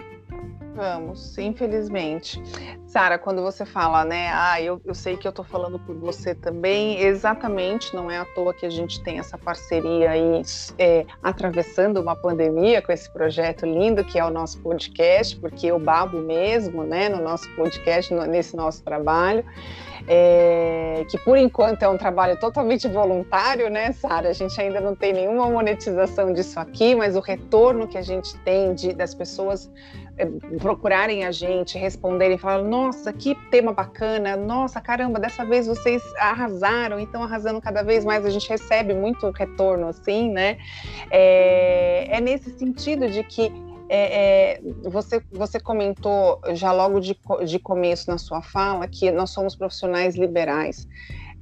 Vamos, 0.76 1.38
infelizmente. 1.38 2.42
Sara, 2.86 3.18
quando 3.18 3.40
você 3.40 3.64
fala, 3.64 4.04
né, 4.04 4.28
ah, 4.30 4.60
eu, 4.60 4.78
eu 4.84 4.94
sei 4.94 5.16
que 5.16 5.26
eu 5.26 5.30
estou 5.30 5.44
falando 5.44 5.78
por 5.78 5.96
você 5.96 6.34
também, 6.34 7.00
exatamente, 7.00 7.94
não 7.94 8.10
é 8.10 8.18
à 8.18 8.26
toa 8.26 8.52
que 8.52 8.66
a 8.66 8.70
gente 8.70 9.02
tem 9.02 9.18
essa 9.18 9.38
parceria 9.38 10.10
aí, 10.10 10.42
é, 10.78 11.06
atravessando 11.22 11.98
uma 11.98 12.14
pandemia 12.14 12.82
com 12.82 12.92
esse 12.92 13.10
projeto 13.10 13.64
lindo 13.64 14.04
que 14.04 14.18
é 14.18 14.24
o 14.24 14.28
nosso 14.28 14.60
podcast, 14.60 15.34
porque 15.38 15.68
eu 15.68 15.78
babo 15.78 16.18
mesmo, 16.18 16.84
né, 16.84 17.08
no 17.08 17.22
nosso 17.22 17.48
podcast, 17.56 18.12
no, 18.12 18.26
nesse 18.26 18.54
nosso 18.54 18.84
trabalho 18.84 19.44
é, 20.08 21.04
que 21.08 21.18
por 21.18 21.36
enquanto 21.36 21.82
é 21.82 21.88
um 21.88 21.96
trabalho 21.96 22.38
totalmente 22.38 22.86
voluntário, 22.86 23.68
né, 23.68 23.92
Sara? 23.92 24.28
A 24.28 24.32
gente 24.32 24.58
ainda 24.60 24.80
não 24.80 24.94
tem 24.94 25.12
nenhuma 25.12 25.48
monetização 25.50 26.32
disso 26.32 26.58
aqui, 26.60 26.94
mas 26.94 27.16
o 27.16 27.20
retorno 27.20 27.88
que 27.88 27.98
a 27.98 28.02
gente 28.02 28.36
tem 28.38 28.72
de, 28.74 28.92
das 28.92 29.14
pessoas 29.14 29.70
procurarem 30.60 31.24
a 31.24 31.30
gente, 31.30 31.76
responderem, 31.76 32.38
falar, 32.38 32.62
nossa, 32.62 33.12
que 33.12 33.34
tema 33.50 33.72
bacana, 33.72 34.36
nossa, 34.36 34.80
caramba, 34.80 35.20
dessa 35.20 35.44
vez 35.44 35.66
vocês 35.66 36.02
arrasaram, 36.18 36.98
então 36.98 37.22
arrasando 37.22 37.60
cada 37.60 37.82
vez 37.82 38.04
mais, 38.04 38.24
a 38.24 38.30
gente 38.30 38.48
recebe 38.48 38.94
muito 38.94 39.30
retorno, 39.30 39.88
assim, 39.88 40.30
né? 40.30 40.58
É, 41.10 42.16
é 42.16 42.20
nesse 42.20 42.50
sentido 42.58 43.08
de 43.10 43.22
que 43.22 43.52
é, 43.88 44.54
é, 44.54 44.60
você, 44.88 45.22
você 45.30 45.60
comentou 45.60 46.40
já 46.54 46.72
logo 46.72 46.98
de, 46.98 47.16
de 47.44 47.58
começo 47.58 48.10
na 48.10 48.18
sua 48.18 48.42
fala 48.42 48.88
que 48.88 49.10
nós 49.10 49.30
somos 49.30 49.54
profissionais 49.54 50.16
liberais. 50.16 50.88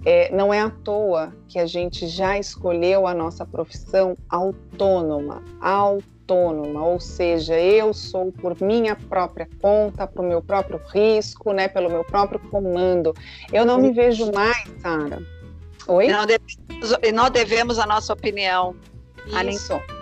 É, 0.04 0.30
não 0.34 0.52
é 0.52 0.60
à 0.60 0.68
toa 0.68 1.34
que 1.48 1.58
a 1.58 1.64
gente 1.64 2.06
já 2.06 2.38
escolheu 2.38 3.06
a 3.06 3.14
nossa 3.14 3.46
profissão 3.46 4.14
autônoma, 4.28 5.42
autônoma, 5.62 6.13
ou 6.32 6.98
seja, 6.98 7.58
eu 7.58 7.92
sou 7.92 8.32
por 8.32 8.60
minha 8.62 8.96
própria 8.96 9.48
conta, 9.60 10.06
para 10.06 10.22
o 10.22 10.26
meu 10.26 10.40
próprio 10.40 10.80
risco, 10.92 11.52
né, 11.52 11.68
pelo 11.68 11.90
meu 11.90 12.04
próprio 12.04 12.40
comando. 12.50 13.14
Eu 13.52 13.64
não 13.64 13.78
me 13.78 13.92
vejo 13.92 14.32
mais, 14.32 14.64
Sara. 14.80 15.22
Oi? 15.86 16.08
Não 16.08 16.24
devemos, 16.24 16.58
não 17.12 17.30
devemos 17.30 17.78
a 17.78 17.86
nossa 17.86 18.12
opinião. 18.12 18.74
Isso. 19.26 19.36
A 19.36 19.93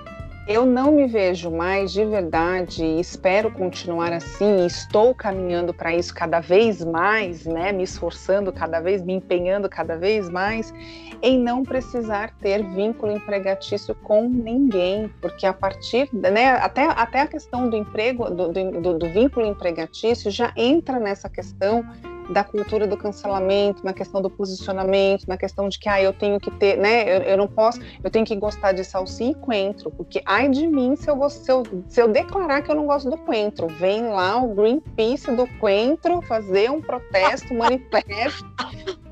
eu 0.46 0.66
não 0.66 0.90
me 0.90 1.06
vejo 1.06 1.50
mais 1.50 1.92
de 1.92 2.04
verdade, 2.04 2.84
espero 2.98 3.50
continuar 3.50 4.12
assim, 4.12 4.66
estou 4.66 5.14
caminhando 5.14 5.72
para 5.72 5.94
isso 5.94 6.12
cada 6.12 6.40
vez 6.40 6.84
mais, 6.84 7.46
né, 7.46 7.70
me 7.70 7.84
esforçando 7.84 8.52
cada 8.52 8.80
vez, 8.80 9.02
me 9.02 9.12
empenhando 9.12 9.68
cada 9.68 9.96
vez 9.96 10.28
mais 10.28 10.74
em 11.22 11.38
não 11.38 11.62
precisar 11.62 12.34
ter 12.40 12.64
vínculo 12.70 13.12
empregatício 13.12 13.94
com 13.94 14.28
ninguém, 14.28 15.08
porque 15.20 15.46
a 15.46 15.52
partir, 15.52 16.08
né, 16.12 16.50
até, 16.56 16.86
até 16.86 17.20
a 17.20 17.26
questão 17.28 17.70
do 17.70 17.76
emprego, 17.76 18.28
do, 18.28 18.48
do, 18.48 18.98
do 18.98 19.08
vínculo 19.10 19.46
empregatício 19.46 20.28
já 20.28 20.52
entra 20.56 20.98
nessa 20.98 21.28
questão 21.28 21.84
da 22.32 22.42
cultura 22.44 22.86
do 22.86 22.96
cancelamento, 22.96 23.84
na 23.84 23.92
questão 23.92 24.20
do 24.20 24.30
posicionamento, 24.30 25.26
na 25.26 25.36
questão 25.36 25.68
de 25.68 25.78
que 25.78 25.88
ah, 25.88 26.00
eu 26.00 26.12
tenho 26.12 26.40
que 26.40 26.50
ter, 26.50 26.76
né? 26.76 27.02
Eu, 27.04 27.22
eu 27.22 27.36
não 27.36 27.46
posso, 27.46 27.80
eu 28.02 28.10
tenho 28.10 28.24
que 28.24 28.34
gostar 28.36 28.72
de 28.72 28.84
salsi 28.84 29.30
e 29.30 29.34
coentro, 29.34 29.90
porque 29.90 30.22
ai 30.24 30.48
de 30.48 30.66
mim 30.66 30.96
se 30.96 31.10
eu, 31.10 31.28
se 31.28 31.50
eu, 31.50 31.62
se 31.88 32.00
eu 32.00 32.08
declarar 32.08 32.62
que 32.62 32.70
eu 32.70 32.74
não 32.74 32.86
gosto 32.86 33.10
do 33.10 33.18
coentro. 33.18 33.66
Vem 33.68 34.08
lá 34.08 34.42
o 34.42 34.54
Greenpeace 34.54 35.30
do 35.32 35.46
coentro 35.58 36.22
fazer 36.22 36.70
um 36.70 36.80
protesto, 36.80 37.52
um 37.52 37.58
manifesto. 37.58 38.44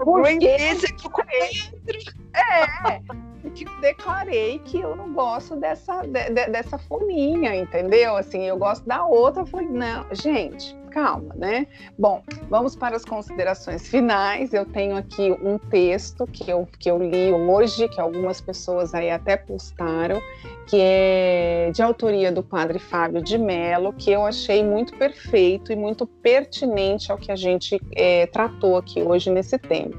o 0.00 0.12
Greenpeace 0.14 0.92
do 0.94 1.10
coentro. 1.10 2.20
É 2.34 3.30
que 3.50 3.64
eu 3.64 3.80
declarei 3.80 4.58
que 4.60 4.80
eu 4.80 4.94
não 4.94 5.12
gosto 5.12 5.56
dessa, 5.56 6.02
de, 6.02 6.30
de, 6.30 6.46
dessa 6.46 6.78
folhinha, 6.78 7.54
entendeu? 7.56 8.16
Assim, 8.16 8.46
eu 8.46 8.56
gosto 8.56 8.86
da 8.86 9.04
outra. 9.04 9.42
Eu 9.42 9.46
falei, 9.46 9.68
não, 9.68 10.06
gente, 10.12 10.76
calma, 10.90 11.34
né? 11.36 11.66
Bom, 11.98 12.22
vamos 12.48 12.76
para 12.76 12.96
as 12.96 13.04
considerações 13.04 13.86
finais. 13.88 14.52
Eu 14.52 14.66
tenho 14.66 14.96
aqui 14.96 15.30
um 15.42 15.58
texto 15.58 16.26
que 16.26 16.50
eu, 16.50 16.68
que 16.78 16.90
eu 16.90 16.98
li 16.98 17.32
hoje, 17.32 17.88
que 17.88 18.00
algumas 18.00 18.40
pessoas 18.40 18.92
aí 18.92 19.10
até 19.10 19.36
postaram, 19.36 20.20
que 20.66 20.76
é 20.78 21.70
de 21.72 21.82
autoria 21.82 22.30
do 22.30 22.42
padre 22.42 22.78
Fábio 22.78 23.22
de 23.22 23.38
Mello, 23.38 23.92
que 23.92 24.10
eu 24.10 24.26
achei 24.26 24.62
muito 24.62 24.94
perfeito 24.96 25.72
e 25.72 25.76
muito 25.76 26.06
pertinente 26.06 27.10
ao 27.10 27.16
que 27.16 27.32
a 27.32 27.36
gente 27.36 27.80
é, 27.96 28.26
tratou 28.26 28.76
aqui 28.76 29.00
hoje 29.02 29.30
nesse 29.30 29.58
tema. 29.58 29.94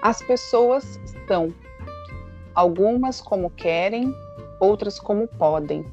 As 0.00 0.22
pessoas 0.22 1.00
são, 1.26 1.52
algumas 2.54 3.20
como 3.20 3.50
querem, 3.50 4.14
outras 4.60 4.98
como 4.98 5.26
podem, 5.26 5.84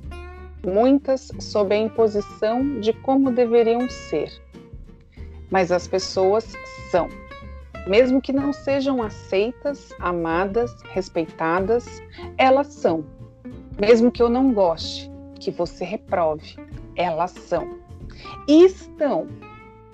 muitas 0.66 1.32
sob 1.40 1.74
a 1.74 1.78
imposição 1.78 2.80
de 2.80 2.94
como 2.94 3.32
deveriam 3.32 3.90
ser. 3.90 4.32
Mas 5.50 5.72
as 5.72 5.88
pessoas 5.88 6.52
são. 6.90 7.08
Mesmo 7.88 8.22
que 8.22 8.32
não 8.32 8.54
sejam 8.54 9.04
aceitas, 9.04 9.92
amadas, 10.00 10.74
respeitadas, 10.84 12.02
elas 12.38 12.68
são. 12.68 13.06
Mesmo 13.80 14.12
que 14.12 14.22
eu 14.22 14.30
não 14.30 14.54
goste, 14.54 15.12
que 15.40 15.52
você 15.52 15.84
reprove, 15.84 16.56
elas 16.96 17.32
são. 17.32 17.78
E 18.48 18.66
estão 18.66 19.28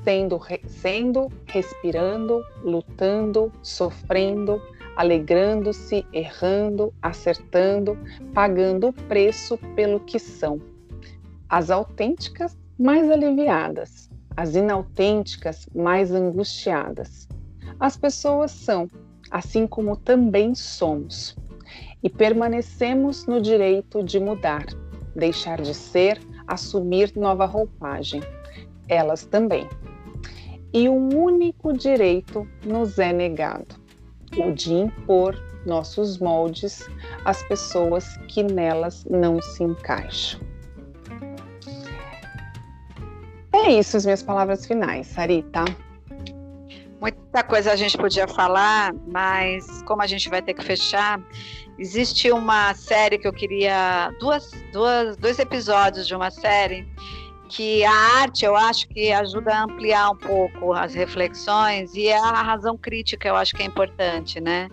sendo, 0.03 0.39
sendo 0.67 1.27
respirando, 1.47 2.43
lutando, 2.63 3.51
sofrendo, 3.61 4.61
alegrando-se, 4.95 6.05
errando, 6.11 6.93
acertando, 7.01 7.97
pagando 8.33 8.89
o 8.89 8.93
preço 8.93 9.57
pelo 9.75 9.99
que 10.01 10.19
são. 10.19 10.61
As 11.47 11.69
autênticas, 11.69 12.57
mais 12.77 13.09
aliviadas, 13.09 14.09
as 14.35 14.55
inautênticas, 14.55 15.67
mais 15.73 16.11
angustiadas. 16.11 17.27
As 17.79 17.97
pessoas 17.97 18.51
são, 18.51 18.87
assim 19.31 19.65
como 19.65 19.95
também 19.95 20.53
somos, 20.53 21.35
e 22.03 22.09
permanecemos 22.09 23.25
no 23.25 23.41
direito 23.41 24.03
de 24.03 24.19
mudar, 24.19 24.65
deixar 25.15 25.61
de 25.61 25.73
ser, 25.73 26.19
assumir 26.47 27.13
nova 27.15 27.45
roupagem. 27.45 28.21
Elas 28.87 29.25
também. 29.25 29.67
E 30.73 30.87
um 30.87 31.09
único 31.17 31.73
direito 31.73 32.47
nos 32.65 32.99
é 32.99 33.11
negado 33.11 33.78
o 34.41 34.53
de 34.53 34.73
impor 34.73 35.35
nossos 35.65 36.17
moldes 36.17 36.87
às 37.25 37.43
pessoas 37.43 38.17
que 38.27 38.43
nelas 38.43 39.05
não 39.05 39.41
se 39.41 39.63
encaixam. 39.63 40.39
É 43.51 43.71
isso, 43.71 43.97
as 43.97 44.05
minhas 44.05 44.23
palavras 44.23 44.65
finais, 44.65 45.07
Sarita. 45.07 45.65
Muita 47.01 47.43
coisa 47.43 47.71
a 47.71 47.75
gente 47.75 47.97
podia 47.97 48.27
falar, 48.27 48.93
mas 49.07 49.81
como 49.83 50.01
a 50.01 50.07
gente 50.07 50.29
vai 50.29 50.41
ter 50.41 50.53
que 50.53 50.63
fechar, 50.63 51.19
existe 51.77 52.31
uma 52.31 52.73
série 52.73 53.17
que 53.17 53.27
eu 53.27 53.33
queria, 53.33 54.11
duas, 54.19 54.51
duas, 54.71 55.17
dois 55.17 55.39
episódios 55.39 56.07
de 56.07 56.15
uma 56.15 56.29
série 56.29 56.87
que 57.49 57.83
a 57.83 57.91
arte 58.21 58.45
eu 58.45 58.55
acho 58.55 58.87
que 58.89 59.11
ajuda 59.11 59.51
a 59.53 59.63
ampliar 59.63 60.11
um 60.11 60.15
pouco 60.15 60.71
as 60.71 60.93
reflexões 60.93 61.95
e 61.95 62.11
a 62.11 62.41
razão 62.43 62.77
crítica 62.77 63.27
eu 63.27 63.35
acho 63.35 63.55
que 63.55 63.63
é 63.63 63.65
importante, 63.65 64.39
né? 64.39 64.69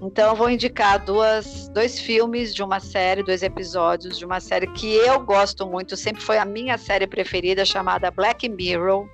Então 0.00 0.30
eu 0.30 0.36
vou 0.36 0.48
indicar 0.48 1.04
duas, 1.04 1.68
dois 1.70 1.98
filmes 1.98 2.54
de 2.54 2.62
uma 2.62 2.78
série, 2.78 3.24
dois 3.24 3.42
episódios 3.42 4.16
de 4.16 4.24
uma 4.24 4.38
série 4.38 4.68
que 4.68 4.94
eu 4.94 5.18
gosto 5.20 5.66
muito, 5.66 5.96
sempre 5.96 6.22
foi 6.22 6.38
a 6.38 6.44
minha 6.44 6.78
série 6.78 7.06
preferida, 7.06 7.64
chamada 7.64 8.10
Black 8.12 8.48
Mirror, 8.48 9.08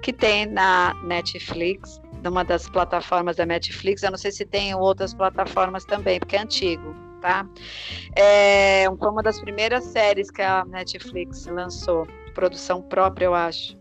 que 0.00 0.12
tem 0.12 0.46
na 0.46 0.94
Netflix, 1.02 2.00
numa 2.22 2.44
das 2.44 2.68
plataformas 2.68 3.36
da 3.36 3.44
Netflix. 3.44 4.04
Eu 4.04 4.12
não 4.12 4.18
sei 4.18 4.30
se 4.30 4.46
tem 4.46 4.72
outras 4.74 5.12
plataformas 5.12 5.84
também, 5.84 6.20
porque 6.20 6.36
é 6.36 6.42
antigo. 6.42 6.94
Tá? 7.20 7.46
É, 8.16 8.84
foi 8.98 9.08
uma 9.08 9.22
das 9.22 9.40
primeiras 9.40 9.84
séries 9.84 10.28
que 10.28 10.42
a 10.42 10.64
Netflix 10.64 11.46
lançou 11.46 12.04
produção 12.32 12.82
própria, 12.82 13.26
eu 13.26 13.34
acho, 13.34 13.76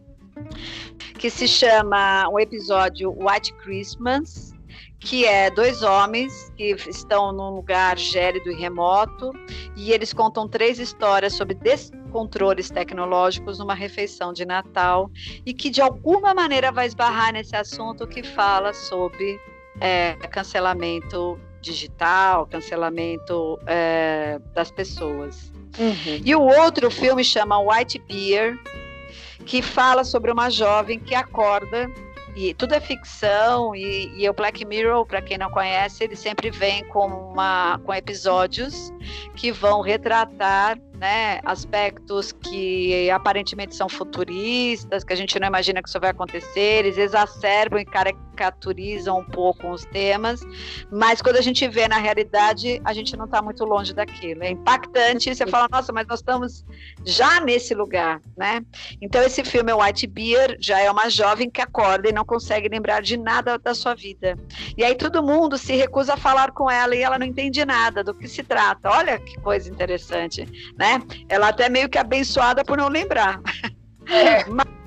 que 1.18 1.30
se 1.30 1.48
chama 1.48 2.28
o 2.30 2.40
episódio 2.40 3.12
White 3.12 3.54
Christmas, 3.54 4.54
que 5.00 5.26
é 5.26 5.50
dois 5.50 5.82
homens 5.82 6.52
que 6.56 6.76
estão 6.88 7.32
num 7.32 7.50
lugar 7.50 7.98
gélido 7.98 8.52
e 8.52 8.56
remoto 8.56 9.32
e 9.76 9.92
eles 9.92 10.14
contam 10.14 10.48
três 10.48 10.78
histórias 10.80 11.34
sobre 11.34 11.56
descontroles 11.56 12.70
tecnológicos 12.70 13.58
numa 13.58 13.74
refeição 13.74 14.32
de 14.32 14.46
Natal 14.46 15.10
e 15.44 15.54
que 15.54 15.72
de 15.72 15.82
alguma 15.82 16.34
maneira 16.34 16.72
vai 16.72 16.86
esbarrar 16.86 17.34
nesse 17.34 17.56
assunto 17.56 18.06
que 18.08 18.22
fala 18.22 18.74
sobre 18.74 19.40
é, 19.80 20.14
cancelamento 20.30 21.40
digital, 21.62 22.46
cancelamento 22.48 23.60
é, 23.66 24.40
das 24.54 24.72
pessoas. 24.72 25.52
Uhum. 25.80 26.22
E 26.26 26.36
o 26.36 26.42
outro 26.42 26.92
filme 26.92 27.24
chama 27.24 27.60
White 27.60 28.00
Bear, 28.00 28.58
que 29.46 29.62
fala 29.62 30.04
sobre 30.04 30.32
uma 30.32 30.50
jovem 30.50 31.00
que 31.00 31.16
acorda 31.16 31.90
e 32.36 32.54
tudo 32.54 32.74
é 32.74 32.80
ficção 32.80 33.76
e, 33.76 34.12
e 34.18 34.30
o 34.30 34.34
Black 34.34 34.64
Mirror, 34.66 35.06
para 35.06 35.22
quem 35.22 35.38
não 35.38 35.50
conhece, 35.52 36.04
ele 36.04 36.16
sempre 36.16 36.50
vem 36.50 36.84
com 36.86 37.08
uma 37.08 37.80
com 37.84 37.94
episódios 37.94 38.92
que 39.36 39.52
vão 39.52 39.82
retratar 39.82 40.80
né, 41.02 41.42
aspectos 41.44 42.32
que 42.32 43.10
aparentemente 43.10 43.76
são 43.76 43.90
futuristas, 43.90 45.04
que 45.04 45.12
a 45.12 45.16
gente 45.16 45.40
não 45.40 45.48
imagina 45.48 45.82
que 45.82 45.90
isso 45.90 46.00
vai 46.00 46.12
acontecer, 46.12 46.86
eles 46.86 46.96
exacerbam 46.96 47.82
e 47.82 47.86
caricaturizam 47.86 49.18
um 49.18 49.24
pouco 49.24 49.68
os 49.72 49.84
temas, 49.86 50.42
mas 50.92 51.20
quando 51.20 51.38
a 51.38 51.42
gente 51.42 51.68
vê 51.68 51.88
na 51.88 51.98
realidade, 51.98 52.80
a 52.86 52.94
gente 52.94 53.18
não 53.18 53.26
está 53.26 53.42
muito 53.42 53.66
longe 53.66 53.96
daquilo. 53.96 54.44
É 54.44 54.52
impactante, 54.52 55.34
você 55.34 55.48
fala, 55.48 55.68
nossa, 55.72 55.92
mas 55.92 56.06
nós 56.06 56.20
estamos 56.20 56.64
já 57.04 57.42
nesse 57.42 57.74
lugar, 57.74 58.22
né? 58.38 58.64
Então 59.02 59.24
esse 59.24 59.44
filme, 59.44 59.74
White 59.74 60.06
Bear, 60.06 60.56
já 60.60 60.80
é 60.80 60.92
uma 60.92 61.10
jovem 61.10 61.50
que 61.50 61.62
acorda 61.62 62.10
e 62.10 62.14
não 62.14 62.24
consegue 62.24 62.70
lembrar 62.70 63.02
de 63.02 63.18
nada 63.18 63.58
da 63.58 63.74
sua 63.74 63.96
vida. 63.96 64.38
E 64.78 64.84
aí 64.84 64.94
todo 64.94 65.24
mundo 65.24 65.58
se 65.58 65.76
recusa 65.76 66.14
a 66.14 66.18
falar 66.18 66.52
com 66.52 66.70
ela 66.70 66.96
e 66.96 67.02
ela 67.02 67.18
não 67.18 67.26
entende 67.26 67.66
nada 67.66 68.04
do 68.04 68.14
que 68.14 68.28
se 68.28 68.44
trata. 68.44 68.88
Olha 68.88 69.18
que 69.18 69.40
coisa 69.40 69.68
interessante, 69.68 70.46
né? 70.78 70.91
Ela 71.30 71.50
até 71.50 71.70
meio 71.70 71.90
que 71.90 71.98
abençoada 71.98 72.64
por 72.64 72.78
não 72.78 72.88
lembrar. 72.88 73.42
É. 74.08 74.46
Mas 74.50 74.82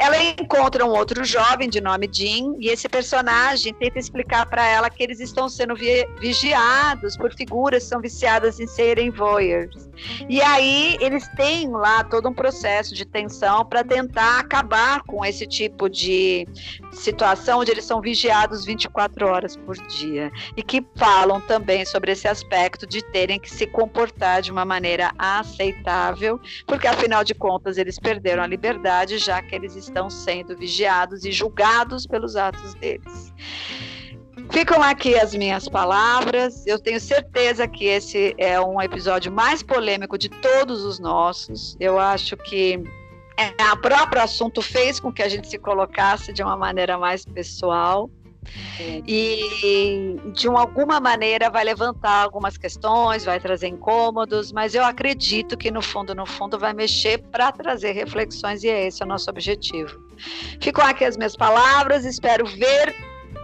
ela 0.00 0.16
encontra 0.22 0.84
um 0.86 0.88
outro 0.88 1.22
jovem 1.24 1.68
de 1.68 1.78
nome 1.78 2.08
Jim 2.10 2.56
e 2.58 2.68
esse 2.68 2.88
personagem 2.88 3.74
tenta 3.74 3.98
explicar 3.98 4.46
para 4.46 4.66
ela 4.66 4.88
que 4.88 5.02
eles 5.02 5.20
estão 5.20 5.46
sendo 5.46 5.76
vi 5.76 6.06
vigiados 6.18 7.18
por 7.18 7.34
figuras 7.34 7.82
que 7.82 7.90
são 7.90 8.00
viciadas 8.00 8.58
em 8.58 8.66
serem 8.66 9.10
voyeurs. 9.10 9.90
E 10.26 10.40
aí 10.40 10.96
eles 11.02 11.28
têm 11.36 11.68
lá 11.68 12.02
todo 12.02 12.30
um 12.30 12.32
processo 12.32 12.94
de 12.94 13.04
tensão 13.04 13.62
para 13.62 13.84
tentar 13.84 14.40
acabar 14.40 15.02
com 15.02 15.22
esse 15.22 15.46
tipo 15.46 15.86
de 15.86 16.48
situação 16.92 17.60
onde 17.60 17.70
eles 17.70 17.84
são 17.84 18.00
vigiados 18.00 18.64
24 18.64 19.26
horas 19.26 19.56
por 19.56 19.76
dia 19.86 20.30
e 20.56 20.62
que 20.62 20.84
falam 20.96 21.40
também 21.40 21.84
sobre 21.84 22.12
esse 22.12 22.26
aspecto 22.26 22.86
de 22.86 23.02
terem 23.02 23.38
que 23.38 23.50
se 23.50 23.66
comportar 23.66 24.42
de 24.42 24.50
uma 24.50 24.64
maneira 24.64 25.12
aceitável, 25.18 26.40
porque 26.66 26.86
afinal 26.86 27.24
de 27.24 27.34
contas 27.34 27.78
eles 27.78 27.98
perderam 27.98 28.42
a 28.42 28.46
liberdade 28.46 29.18
já 29.18 29.42
que 29.42 29.54
eles 29.54 29.76
estão 29.76 30.10
sendo 30.10 30.56
vigiados 30.56 31.24
e 31.24 31.32
julgados 31.32 32.06
pelos 32.06 32.36
atos 32.36 32.74
deles. 32.74 33.32
Ficam 34.50 34.82
aqui 34.82 35.14
as 35.14 35.32
minhas 35.32 35.68
palavras. 35.68 36.66
Eu 36.66 36.78
tenho 36.78 36.98
certeza 36.98 37.68
que 37.68 37.84
esse 37.84 38.34
é 38.36 38.60
um 38.60 38.80
episódio 38.80 39.30
mais 39.30 39.62
polêmico 39.62 40.18
de 40.18 40.28
todos 40.28 40.84
os 40.84 40.98
nossos. 40.98 41.76
Eu 41.78 42.00
acho 42.00 42.36
que 42.36 42.82
é, 43.40 43.72
o 43.72 43.76
próprio 43.78 44.20
assunto 44.20 44.60
fez 44.60 45.00
com 45.00 45.10
que 45.10 45.22
a 45.22 45.28
gente 45.28 45.48
se 45.48 45.58
colocasse 45.58 46.32
de 46.32 46.42
uma 46.42 46.56
maneira 46.56 46.98
mais 46.98 47.24
pessoal. 47.24 48.10
E 49.06 50.18
de 50.32 50.48
alguma 50.48 50.98
maneira 50.98 51.50
vai 51.50 51.62
levantar 51.62 52.22
algumas 52.22 52.56
questões, 52.56 53.24
vai 53.24 53.38
trazer 53.38 53.68
incômodos, 53.68 54.50
mas 54.50 54.74
eu 54.74 54.82
acredito 54.84 55.56
que 55.56 55.70
no 55.70 55.82
fundo, 55.82 56.14
no 56.14 56.24
fundo, 56.24 56.58
vai 56.58 56.72
mexer 56.72 57.18
para 57.18 57.52
trazer 57.52 57.92
reflexões 57.92 58.64
e 58.64 58.68
é 58.68 58.86
esse 58.86 59.02
o 59.02 59.06
nosso 59.06 59.28
objetivo. 59.28 60.00
Ficam 60.60 60.84
aqui 60.84 61.04
as 61.04 61.16
minhas 61.16 61.36
palavras, 61.36 62.04
espero 62.04 62.46
ver 62.46 62.94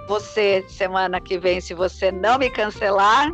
você 0.08 0.64
semana 0.68 1.20
que 1.20 1.38
vem, 1.38 1.60
se 1.60 1.74
você 1.74 2.10
não 2.10 2.38
me 2.38 2.48
cancelar. 2.50 3.30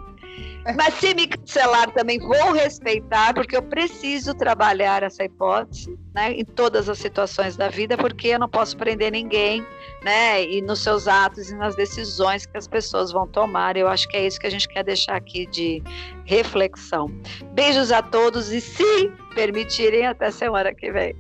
Mas 0.77 0.95
se 0.95 1.15
me 1.15 1.27
cancelar 1.27 1.91
também 1.93 2.19
vou 2.19 2.53
respeitar, 2.53 3.35
porque 3.35 3.57
eu 3.57 3.63
preciso 3.63 4.35
trabalhar 4.35 5.03
essa 5.03 5.25
hipótese 5.25 5.97
né, 6.15 6.33
em 6.33 6.45
todas 6.45 6.89
as 6.89 6.99
situações 6.99 7.57
da 7.57 7.69
vida, 7.69 7.97
porque 7.97 8.29
eu 8.29 8.39
não 8.39 8.49
posso 8.49 8.77
prender 8.77 9.13
ninguém 9.13 9.65
né, 10.03 10.45
e 10.45 10.61
nos 10.61 10.81
seus 10.81 11.09
atos 11.09 11.51
e 11.51 11.55
nas 11.55 11.75
decisões 11.75 12.45
que 12.45 12.57
as 12.57 12.69
pessoas 12.69 13.13
vão 13.13 13.27
tomar. 13.27 13.77
Eu 13.77 13.89
acho 13.89 14.09
que 14.09 14.17
é 14.17 14.27
isso 14.27 14.39
que 14.39 14.47
a 14.47 14.51
gente 14.51 14.69
quer 14.69 14.85
deixar 14.85 15.17
aqui 15.17 15.47
de 15.47 15.83
reflexão. 16.25 17.11
Beijos 17.55 17.91
a 17.91 18.03
todos 18.03 18.53
e, 18.53 18.61
se 18.61 19.09
permitirem, 19.35 20.07
até 20.07 20.31
semana 20.31 20.75
que 20.75 20.91
vem. 20.93 21.17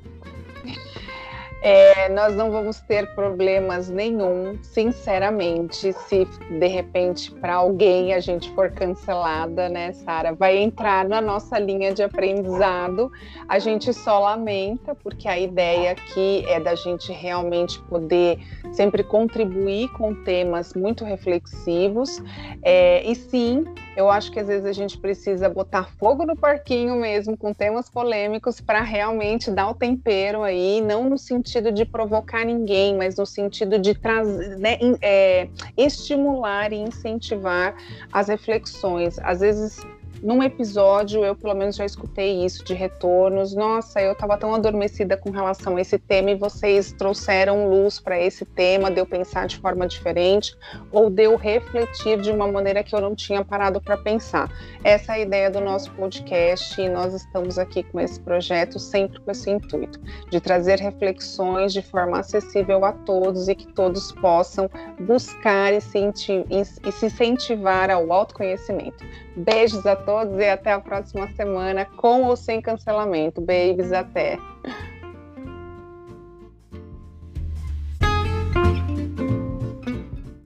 É, 1.64 2.08
nós 2.08 2.34
não 2.34 2.50
vamos 2.50 2.80
ter 2.80 3.14
problemas 3.14 3.88
nenhum, 3.88 4.58
sinceramente, 4.64 5.92
se 5.92 6.24
de 6.58 6.66
repente 6.66 7.30
para 7.30 7.54
alguém 7.54 8.12
a 8.12 8.18
gente 8.18 8.50
for 8.50 8.72
cancelada, 8.72 9.68
né, 9.68 9.92
Sara? 9.92 10.34
Vai 10.34 10.58
entrar 10.58 11.08
na 11.08 11.20
nossa 11.20 11.60
linha 11.60 11.94
de 11.94 12.02
aprendizado. 12.02 13.12
A 13.48 13.60
gente 13.60 13.94
só 13.94 14.18
lamenta, 14.18 14.92
porque 14.96 15.28
a 15.28 15.38
ideia 15.38 15.92
aqui 15.92 16.44
é 16.48 16.58
da 16.58 16.74
gente 16.74 17.12
realmente 17.12 17.80
poder 17.82 18.40
sempre 18.72 19.04
contribuir 19.04 19.88
com 19.92 20.16
temas 20.24 20.74
muito 20.74 21.04
reflexivos. 21.04 22.20
É, 22.64 23.08
e 23.08 23.14
sim, 23.14 23.64
eu 23.96 24.10
acho 24.10 24.30
que 24.32 24.40
às 24.40 24.46
vezes 24.46 24.64
a 24.64 24.72
gente 24.72 24.96
precisa 24.98 25.48
botar 25.48 25.84
fogo 25.98 26.24
no 26.24 26.36
parquinho 26.36 26.96
mesmo, 26.96 27.36
com 27.36 27.52
temas 27.52 27.90
polêmicos, 27.90 28.60
para 28.60 28.80
realmente 28.80 29.50
dar 29.50 29.68
o 29.68 29.74
tempero 29.74 30.42
aí, 30.42 30.80
não 30.80 31.08
no 31.08 31.18
sentido 31.18 31.70
de 31.70 31.84
provocar 31.84 32.44
ninguém, 32.44 32.96
mas 32.96 33.16
no 33.16 33.26
sentido 33.26 33.78
de 33.78 33.94
trazer, 33.94 34.56
né, 34.58 34.78
é, 35.00 35.48
estimular 35.76 36.72
e 36.72 36.76
incentivar 36.76 37.74
as 38.12 38.28
reflexões. 38.28 39.18
Às 39.18 39.40
vezes 39.40 39.84
num 40.22 40.40
episódio, 40.40 41.24
eu 41.24 41.34
pelo 41.34 41.54
menos 41.54 41.74
já 41.74 41.84
escutei 41.84 42.44
isso 42.44 42.64
de 42.64 42.74
retornos. 42.74 43.54
Nossa, 43.54 44.00
eu 44.00 44.12
estava 44.12 44.38
tão 44.38 44.54
adormecida 44.54 45.16
com 45.16 45.30
relação 45.30 45.76
a 45.76 45.80
esse 45.80 45.98
tema 45.98 46.30
e 46.30 46.36
vocês 46.36 46.92
trouxeram 46.92 47.68
luz 47.68 47.98
para 47.98 48.20
esse 48.20 48.44
tema, 48.44 48.90
deu 48.90 49.04
pensar 49.04 49.48
de 49.48 49.58
forma 49.58 49.86
diferente 49.86 50.56
ou 50.92 51.10
deu 51.10 51.34
refletir 51.34 52.20
de 52.20 52.30
uma 52.30 52.46
maneira 52.46 52.84
que 52.84 52.94
eu 52.94 53.00
não 53.00 53.16
tinha 53.16 53.44
parado 53.44 53.80
para 53.80 53.96
pensar. 53.96 54.48
Essa 54.84 55.12
é 55.12 55.14
a 55.16 55.18
ideia 55.18 55.50
do 55.50 55.60
nosso 55.60 55.90
podcast 55.94 56.80
e 56.80 56.88
nós 56.88 57.12
estamos 57.14 57.58
aqui 57.58 57.82
com 57.82 57.98
esse 57.98 58.20
projeto 58.20 58.78
sempre 58.78 59.18
com 59.20 59.30
esse 59.30 59.50
intuito 59.50 60.00
de 60.30 60.40
trazer 60.40 60.78
reflexões 60.78 61.72
de 61.72 61.82
forma 61.82 62.20
acessível 62.20 62.84
a 62.84 62.92
todos 62.92 63.48
e 63.48 63.54
que 63.56 63.66
todos 63.72 64.12
possam 64.12 64.70
buscar 65.00 65.72
e 65.72 65.80
se 65.80 65.98
incentivar 65.98 67.90
ao 67.90 68.12
autoconhecimento. 68.12 69.04
Beijos 69.36 69.84
a 69.86 69.96
todos 70.12 70.38
e 70.38 70.44
até 70.50 70.72
a 70.72 70.78
próxima 70.78 71.26
semana, 71.28 71.86
com 71.96 72.24
ou 72.24 72.36
sem 72.36 72.60
cancelamento. 72.60 73.40
Babies, 73.40 73.92
até! 73.92 74.36